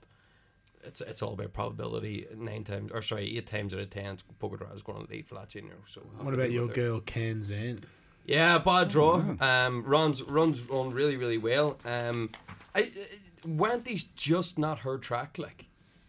it's 0.84 1.02
it's 1.02 1.22
all 1.22 1.34
about 1.34 1.54
probability. 1.54 2.28
Nine 2.36 2.64
times, 2.64 2.92
or 2.94 3.02
sorry, 3.02 3.38
eight 3.38 3.48
times 3.48 3.74
out 3.74 3.80
of 3.80 3.90
ten, 3.90 4.18
Poco 4.38 4.58
Dorado 4.58 4.76
is 4.76 4.84
going 4.84 5.06
to 5.06 5.12
lead 5.12 5.28
Valachi 5.28 5.64
So 5.88 6.02
what 6.20 6.34
about 6.34 6.52
your 6.52 6.68
girl, 6.68 7.02
Kanzan? 7.02 7.84
Yeah, 8.30 8.60
bad 8.60 8.90
draw. 8.90 9.24
Um, 9.40 9.84
runs 9.84 10.22
runs 10.22 10.70
on 10.70 10.94
really 10.94 11.18
really 11.18 11.40
well. 11.40 11.80
Um, 11.84 12.30
I, 12.76 12.92
Wenty's 13.44 14.04
just 14.04 14.60
not 14.60 14.80
her 14.80 15.00
track. 15.00 15.40
Like, 15.40 15.66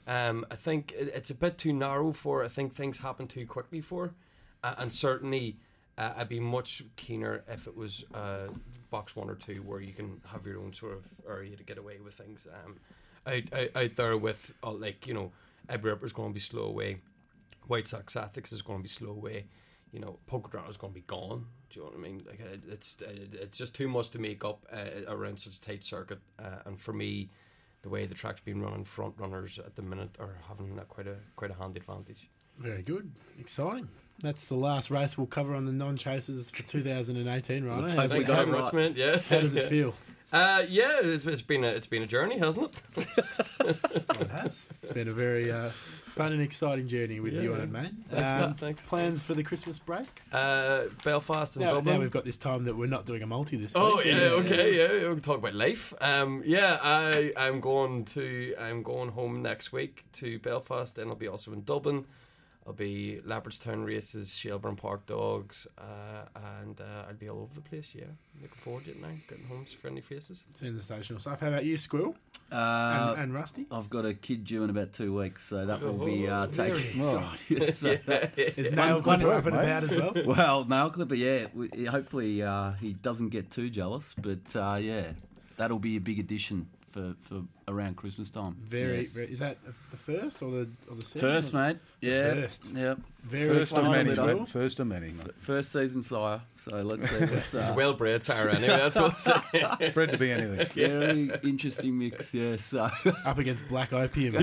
um, 0.07 0.45
I 0.51 0.57
think 0.57 0.93
it, 0.93 1.11
it's 1.15 1.31
a 1.31 1.35
bit 1.35 1.57
too 1.57 1.73
narrow 1.73 2.13
for. 2.13 2.45
I 2.45 2.49
think 2.49 2.75
things 2.75 2.99
happen 2.99 3.27
too 3.27 3.47
quickly 3.47 3.81
for, 3.81 4.13
uh, 4.63 4.75
and 4.79 4.93
certainly. 4.93 5.57
Uh, 5.99 6.15
I'd 6.17 6.31
be 6.31 6.41
much 6.41 6.83
keener 6.97 7.45
if 7.47 7.67
it 7.67 7.77
was 7.77 8.05
uh, 8.15 8.47
box 8.91 9.15
one 9.15 9.29
or 9.29 9.35
two 9.35 9.57
where 9.57 9.83
you 9.83 9.93
can 9.93 10.23
have 10.25 10.47
your 10.47 10.59
own 10.59 10.73
sort 10.73 10.93
of 10.95 11.05
area 11.29 11.55
to 11.57 11.63
get 11.63 11.77
away 11.77 11.99
with 12.03 12.15
things. 12.15 12.47
Um, 12.47 12.77
out, 13.27 13.43
out, 13.53 13.69
out 13.77 13.97
there 13.97 14.17
with 14.17 14.55
uh, 14.63 14.73
like 14.73 15.07
you 15.07 15.13
know, 15.13 15.33
Ebb 15.69 15.85
Ripper's 15.85 16.13
going 16.13 16.31
to 16.31 16.35
be 16.35 16.41
slow 16.41 16.63
away, 16.63 17.01
White 17.67 17.89
Sox 17.89 18.17
Ethics 18.17 18.53
is 18.53 18.63
going 18.63 18.79
to 18.79 18.83
be 18.83 18.89
slow 18.89 19.11
away, 19.11 19.45
you 19.93 20.01
know, 20.01 20.19
Polka 20.27 20.63
is 20.69 20.77
going 20.77 20.93
to 20.93 20.95
be 20.95 21.05
gone. 21.07 21.47
Do 21.71 21.81
you 21.81 21.85
know 21.85 21.91
what 21.93 21.99
I 21.99 22.03
mean? 22.03 22.23
Like 22.27 22.41
it, 22.41 22.63
it's 22.69 22.97
it, 23.01 23.35
it's 23.35 23.59
just 23.59 23.75
too 23.75 23.89
much 23.89 24.11
to 24.11 24.19
make 24.19 24.45
up 24.45 24.67
uh, 24.73 25.09
around 25.09 25.39
such 25.39 25.57
a 25.57 25.61
tight 25.61 25.85
circuit. 25.85 26.21
Uh, 26.39 26.59
and 26.67 26.81
for 26.81 26.93
me, 26.93 27.31
the 27.83 27.89
way 27.89 28.07
the 28.07 28.15
track's 28.15 28.41
been 28.41 28.61
running, 28.61 28.85
front 28.85 29.15
runners 29.19 29.59
at 29.59 29.77
the 29.77 29.83
minute 29.83 30.11
are 30.19 30.37
having 30.49 30.79
a, 30.79 30.85
quite 30.85 31.07
a 31.07 31.17
quite 31.37 31.51
a 31.51 31.55
handy 31.55 31.81
advantage. 31.81 32.29
Very 32.59 32.83
good. 32.83 33.11
Exciting. 33.39 33.89
That's 34.23 34.49
the 34.49 34.57
last 34.57 34.91
race 34.91 35.17
we'll 35.17 35.27
cover 35.27 35.55
on 35.55 35.65
the 35.65 35.73
non 35.73 35.97
chasers 35.97 36.51
for 36.51 36.63
2018, 36.67 37.65
right? 37.65 37.95
How's 37.95 38.15
it, 38.15 38.19
we 38.19 38.25
how, 38.25 38.45
go. 38.45 38.47
very 38.47 38.61
much, 38.61 38.73
mate. 38.73 38.97
Yeah. 38.97 39.19
how 39.29 39.41
does 39.41 39.55
it 39.55 39.65
feel? 39.71 39.95
Uh, 40.33 40.65
yeah, 40.69 40.99
it's, 41.03 41.27
it's 41.27 41.43
been 41.43 41.65
a 41.65 41.69
it's 41.69 41.87
been 41.89 42.03
a 42.03 42.07
journey, 42.07 42.39
hasn't 42.39 42.83
it? 42.97 43.07
It 44.21 44.31
has. 44.31 44.67
It's 44.83 44.93
been 44.93 45.09
a 45.09 45.13
very 45.13 45.51
uh, 45.51 45.71
fun 46.05 46.33
and 46.33 46.43
exciting 46.43 46.87
journey 46.89 47.21
with 47.21 47.33
Yeah, 47.33 47.43
you 47.43 47.53
on 47.53 47.59
yeah. 47.59 47.65
it, 47.65 47.71
mate. 47.71 47.91
Thanks, 48.11 48.31
Um, 48.45 48.55
thanks. 48.55 48.87
Plans 48.87 49.21
for 49.23 49.35
the 49.35 49.43
Christmas 49.43 49.79
break? 49.79 50.07
Uh, 50.33 50.83
Belfast 51.05 51.57
and 51.57 51.65
Now, 51.65 51.75
Dublin. 51.75 51.95
now 51.95 52.01
we've 52.01 52.11
got 52.11 52.25
this 52.25 52.37
time 52.37 52.65
that 52.65 52.77
we're 52.77 52.87
not 52.87 53.07
doing 53.07 53.23
a 53.23 53.27
multi 53.27 53.57
this 53.57 53.75
week. 53.75 53.83
Oh 53.83 53.97
week. 53.97 54.07
yeah, 54.07 54.15
okay, 54.41 54.77
yeah. 54.77 55.09
We 55.09 55.15
can 55.15 55.21
talk 55.23 55.39
about 55.39 55.55
life. 55.55 55.95
Um, 56.01 56.43
yeah, 56.45 56.79
I 56.83 57.33
I'm 57.37 57.61
going 57.61 58.05
to 58.07 58.55
I'm 58.61 58.83
going 58.83 59.11
home 59.11 59.43
next 59.43 59.73
week 59.73 60.05
to 60.15 60.39
Belfast, 60.39 60.97
and 60.99 61.11
I'll 61.11 61.17
be 61.17 61.29
also 61.29 61.53
in 61.53 61.65
Dublin. 61.65 62.07
I'll 62.67 62.73
be 62.75 63.21
Leopardstown 63.27 63.85
races, 63.87 64.33
Shelbourne 64.35 64.77
Park 64.77 65.07
Dogs, 65.07 65.67
uh, 65.79 65.83
and 66.61 66.81
uh, 66.81 67.07
I'll 67.09 67.15
be 67.15 67.29
all 67.29 67.41
over 67.41 67.55
the 67.55 67.63
place. 67.63 67.93
Yeah, 67.95 68.05
looking 68.41 68.59
forward 68.63 68.85
to 68.85 68.91
it 68.91 69.01
now. 69.01 69.09
Getting 69.29 69.47
home 69.47 69.65
to 69.65 69.77
friendly 69.79 70.03
faces. 70.03 70.45
Sensational 70.55 71.19
stuff. 71.21 71.41
How 71.41 71.49
about 71.49 71.65
you, 71.65 71.77
Squirrel 71.79 72.15
Uh, 72.53 73.15
and, 73.17 73.23
and 73.25 73.35
Rusty? 73.35 73.67
I've 73.71 73.89
got 73.89 74.05
a 74.05 74.13
kid 74.13 74.45
due 74.45 74.63
in 74.63 74.71
about 74.71 74.93
two 74.93 75.17
weeks, 75.17 75.47
so 75.47 75.65
that 75.67 75.81
will 75.81 76.05
be 76.05 76.29
uh, 76.29 76.45
Oh, 76.45 76.49
Very 76.49 76.83
taking. 76.83 76.97
exciting. 77.01 77.73
So 77.73 77.97
that- 78.07 78.33
Is 78.59 78.71
Nail 78.73 79.01
one- 79.01 79.21
Clipper 79.21 79.33
up 79.35 79.47
and 79.47 79.57
about 79.57 79.85
as 79.85 79.97
well? 79.97 80.13
well, 80.27 80.65
nail 80.67 80.91
clipper, 80.91 81.15
yeah. 81.15 81.47
we- 81.55 81.87
Hopefully, 81.87 82.43
uh, 82.43 82.73
he 82.73 82.93
doesn't 82.93 83.31
get 83.31 83.51
too 83.51 83.71
jealous, 83.71 84.15
but 84.21 84.55
uh, 84.55 84.77
yeah, 84.77 85.13
that'll 85.57 85.79
be 85.79 85.97
a 85.97 86.01
big 86.01 86.19
addition 86.19 86.69
for, 86.93 87.15
for 87.23 87.43
around 87.71 87.97
Christmas 87.97 88.31
time. 88.31 88.57
Very, 88.63 89.01
Yes. 89.01 89.13
very. 89.13 89.27
Is 89.33 89.39
that 89.39 89.57
the 89.91 89.97
first 89.97 90.43
or 90.43 90.51
the 90.51 90.69
or 90.91 90.97
the 90.97 91.05
second? 91.05 91.21
First, 91.21 91.55
mate. 91.55 91.77
Yeah. 92.01 92.35
first. 92.35 92.73
Yep. 92.75 92.99
Very 93.23 93.55
First 93.55 93.77
of 93.77 93.85
many, 93.85 94.17
mate. 94.17 94.49
First 94.49 94.81
of 94.81 94.87
many, 94.87 95.09
mate. 95.09 95.35
First 95.41 95.73
season 95.73 96.03
sire. 96.03 96.41
So 96.57 96.81
let's 96.81 97.07
see. 97.09 97.17
What's, 97.17 97.45
He's 97.53 97.69
a 97.69 97.73
uh, 97.73 97.75
well 97.75 97.93
bred 97.93 98.25
sire 98.25 98.49
anyway. 98.49 98.69
That's 98.69 98.99
what's 98.99 99.27
Bred 99.95 100.13
to 100.13 100.17
be 100.19 100.33
anything. 100.33 100.67
very 100.75 101.31
interesting 101.43 101.99
mix. 101.99 102.33
Yeah. 102.33 102.57
So 102.57 102.91
Up 103.27 103.37
against 103.37 103.69
Black 103.69 103.93
Opium 103.93 104.37
uh, 104.37 104.41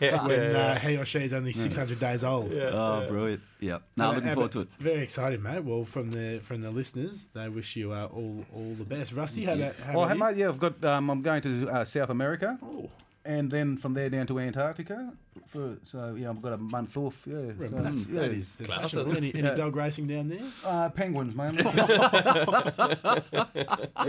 yeah, 0.00 0.26
when 0.26 0.40
yeah. 0.52 0.58
Uh, 0.58 0.78
he 0.78 0.96
or 0.96 1.04
she 1.04 1.18
is 1.18 1.34
only 1.34 1.52
600 1.52 1.98
days 2.00 2.24
old. 2.24 2.54
oh, 2.54 3.06
brilliant. 3.08 3.42
Yep. 3.60 3.82
No, 3.96 4.04
How 4.04 4.12
looking 4.12 4.32
forward 4.34 4.52
to 4.52 4.60
it. 4.60 4.68
Very 4.78 5.02
excited, 5.02 5.42
mate. 5.42 5.62
Well, 5.64 5.84
from 5.84 6.10
the 6.10 6.40
from 6.42 6.60
the 6.62 6.70
listeners, 6.70 7.26
they 7.34 7.48
wish 7.48 7.76
you 7.76 7.92
uh, 7.92 8.06
all 8.12 8.44
all 8.54 8.74
the 8.74 8.84
best. 8.84 9.12
Rusty, 9.12 9.44
how 9.44 9.54
about, 9.54 9.76
how 9.76 9.92
Well, 9.98 10.04
about 10.04 10.08
hey, 10.08 10.14
you? 10.14 10.24
mate, 10.24 10.36
yeah, 10.38 10.48
I've 10.48 10.58
got. 10.58 10.84
Um, 10.84 11.10
I'm 11.10 11.22
going 11.22 11.42
to 11.42 11.68
uh, 11.70 11.84
South 11.84 12.10
America, 12.10 12.23
Oh, 12.62 12.90
and 13.26 13.50
then 13.50 13.78
from 13.78 13.94
there 13.94 14.10
down 14.10 14.26
to 14.26 14.38
Antarctica. 14.38 15.12
For, 15.48 15.76
so 15.82 16.14
yeah, 16.18 16.28
I've 16.30 16.40
got 16.42 16.52
a 16.52 16.58
month 16.58 16.96
off. 16.96 17.16
Yeah, 17.26 17.52
so, 17.58 17.68
that's, 17.68 18.08
yeah. 18.08 18.20
that 18.20 18.30
is 18.32 18.48
sensational. 18.48 19.04
Class, 19.04 19.16
Any, 19.16 19.34
any 19.34 19.48
Yeah. 19.48 19.54
dog 19.54 19.76
racing 19.76 20.06
down 20.08 20.28
there? 20.28 20.42
Uh, 20.64 20.88
penguins, 20.90 21.34
man. 21.34 21.54
the 21.56 21.64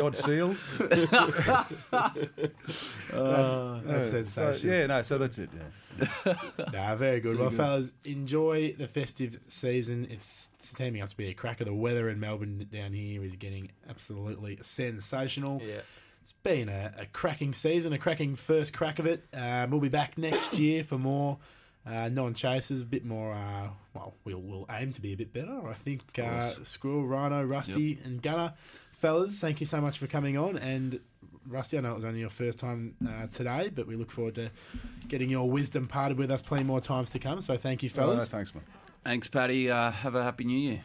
odd 0.03 0.17
seal. 0.17 0.55
that's 0.77 1.11
that's 1.91 2.17
Uh, 3.13 4.03
sensational. 4.03 4.55
So, 4.55 4.67
yeah, 4.67 4.85
no, 4.87 5.01
so 5.01 5.17
that's 5.17 5.37
it. 5.37 5.49
Yeah. 5.53 6.33
Nah, 6.73 6.95
very 6.95 7.19
good. 7.21 7.33
Too 7.33 7.39
Well, 7.39 7.49
good. 7.49 7.57
fellas, 7.57 7.91
enjoy 8.03 8.73
the 8.73 8.87
festive 8.87 9.39
season. 9.47 10.07
It's 10.09 10.49
turning 10.75 11.01
up 11.01 11.09
to 11.09 11.17
be 11.17 11.27
a 11.27 11.33
cracker. 11.33 11.63
The 11.65 11.73
weather 11.73 12.09
in 12.09 12.19
Melbourne 12.19 12.67
down 12.71 12.93
here 12.93 13.23
is 13.23 13.35
getting 13.35 13.71
absolutely 13.89 14.57
sensational. 14.61 15.61
yeah. 15.65 15.81
It's 16.25 16.33
been 16.33 16.69
a, 16.69 16.91
a 16.97 17.05
cracking 17.05 17.53
season, 17.53 17.93
a 17.93 17.99
cracking 17.99 18.35
first 18.35 18.73
crack 18.73 18.97
of 18.97 19.05
it. 19.05 19.27
Um, 19.31 19.69
we'll 19.69 19.79
be 19.79 19.89
back 19.89 20.17
next 20.17 20.57
year 20.59 20.83
for 20.83 20.97
more. 20.97 21.37
Uh, 21.85 22.09
non-chasers, 22.09 22.81
a 22.81 22.85
bit 22.85 23.05
more. 23.05 23.35
Uh, 23.35 23.67
well, 23.93 24.15
we'll 24.23 24.41
we'll 24.41 24.65
aim 24.71 24.91
to 24.93 25.01
be 25.01 25.13
a 25.13 25.15
bit 25.15 25.31
better. 25.31 25.67
I 25.69 25.75
think 25.75 26.01
uh, 26.17 26.53
Squirrel, 26.63 27.05
Rhino, 27.05 27.43
Rusty, 27.43 27.99
and 28.03 28.23
Gunner, 28.23 28.53
fellas, 28.93 29.39
thank 29.39 29.59
you 29.59 29.67
so 29.67 29.79
much 29.79 29.99
for 29.99 30.07
coming 30.07 30.35
on. 30.35 30.57
And 30.57 30.99
Rusty, 31.45 31.77
I 31.77 31.81
know 31.81 31.91
it 31.91 31.95
was 31.97 32.05
only 32.05 32.21
your 32.21 32.31
first 32.31 32.57
time 32.57 32.95
uh, 33.07 33.27
today, 33.27 33.69
but 33.71 33.85
we 33.85 33.95
look 33.95 34.09
forward 34.09 34.33
to 34.33 34.49
getting 35.07 35.29
your 35.29 35.47
wisdom 35.47 35.87
parted 35.87 36.17
with 36.17 36.31
us 36.31 36.41
plenty 36.41 36.63
more 36.63 36.81
times 36.81 37.11
to 37.11 37.19
come. 37.19 37.39
So 37.39 37.55
thank 37.55 37.83
you, 37.83 37.89
fellas. 37.89 38.29
thanks, 38.29 38.55
mate. 38.55 38.63
Thanks, 39.03 39.27
Paddy. 39.27 39.69
Uh, 39.69 39.91
have 39.91 40.15
a 40.15 40.23
happy 40.23 40.45
New 40.45 40.57
Year. 40.57 40.81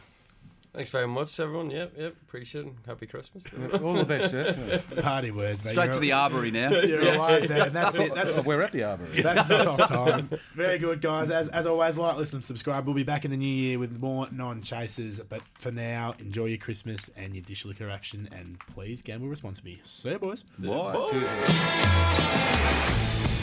Thanks 0.73 0.89
very 0.89 1.07
much, 1.07 1.37
everyone. 1.37 1.69
Yep, 1.69 1.93
yep. 1.97 2.15
Appreciate 2.25 2.65
it. 2.65 2.73
Happy 2.87 3.05
Christmas. 3.05 3.43
All 3.83 3.91
the 3.93 4.05
best, 4.05 4.33
yeah. 4.33 4.77
Party 5.01 5.29
words, 5.29 5.65
mate. 5.65 5.71
Straight 5.71 5.83
You're 5.85 5.93
to 5.95 5.97
a- 5.97 6.01
the 6.01 6.11
arbory 6.13 6.49
now. 6.49 6.69
You're 6.71 7.13
a 7.13 7.19
wise 7.19 7.49
man. 7.49 7.73
That's 7.73 7.99
it. 7.99 8.15
That's 8.15 8.33
we're 8.45 8.61
at 8.61 8.71
the 8.71 8.83
Arbory. 8.83 9.21
That's 9.21 9.49
not 9.49 9.67
off 9.67 9.89
time. 9.89 10.29
Very 10.55 10.79
good, 10.79 11.01
guys. 11.01 11.29
As, 11.29 11.49
as 11.49 11.65
always, 11.65 11.97
like, 11.97 12.15
listen, 12.15 12.41
subscribe. 12.41 12.85
We'll 12.85 12.95
be 12.95 13.03
back 13.03 13.25
in 13.25 13.31
the 13.31 13.37
new 13.37 13.45
year 13.53 13.79
with 13.79 13.99
more 13.99 14.29
non 14.31 14.61
chasers. 14.61 15.19
But 15.19 15.41
for 15.55 15.73
now, 15.73 16.15
enjoy 16.19 16.45
your 16.45 16.57
Christmas 16.57 17.09
and 17.17 17.35
your 17.35 17.43
dish 17.43 17.65
liquor 17.65 17.89
action. 17.89 18.29
And 18.31 18.57
please 18.73 19.01
gamble 19.01 19.27
responsibly. 19.27 19.81
See 19.83 20.09
you, 20.11 20.19
boys. 20.19 20.43
Bye. 20.57 21.09
Cheers. 21.11 23.40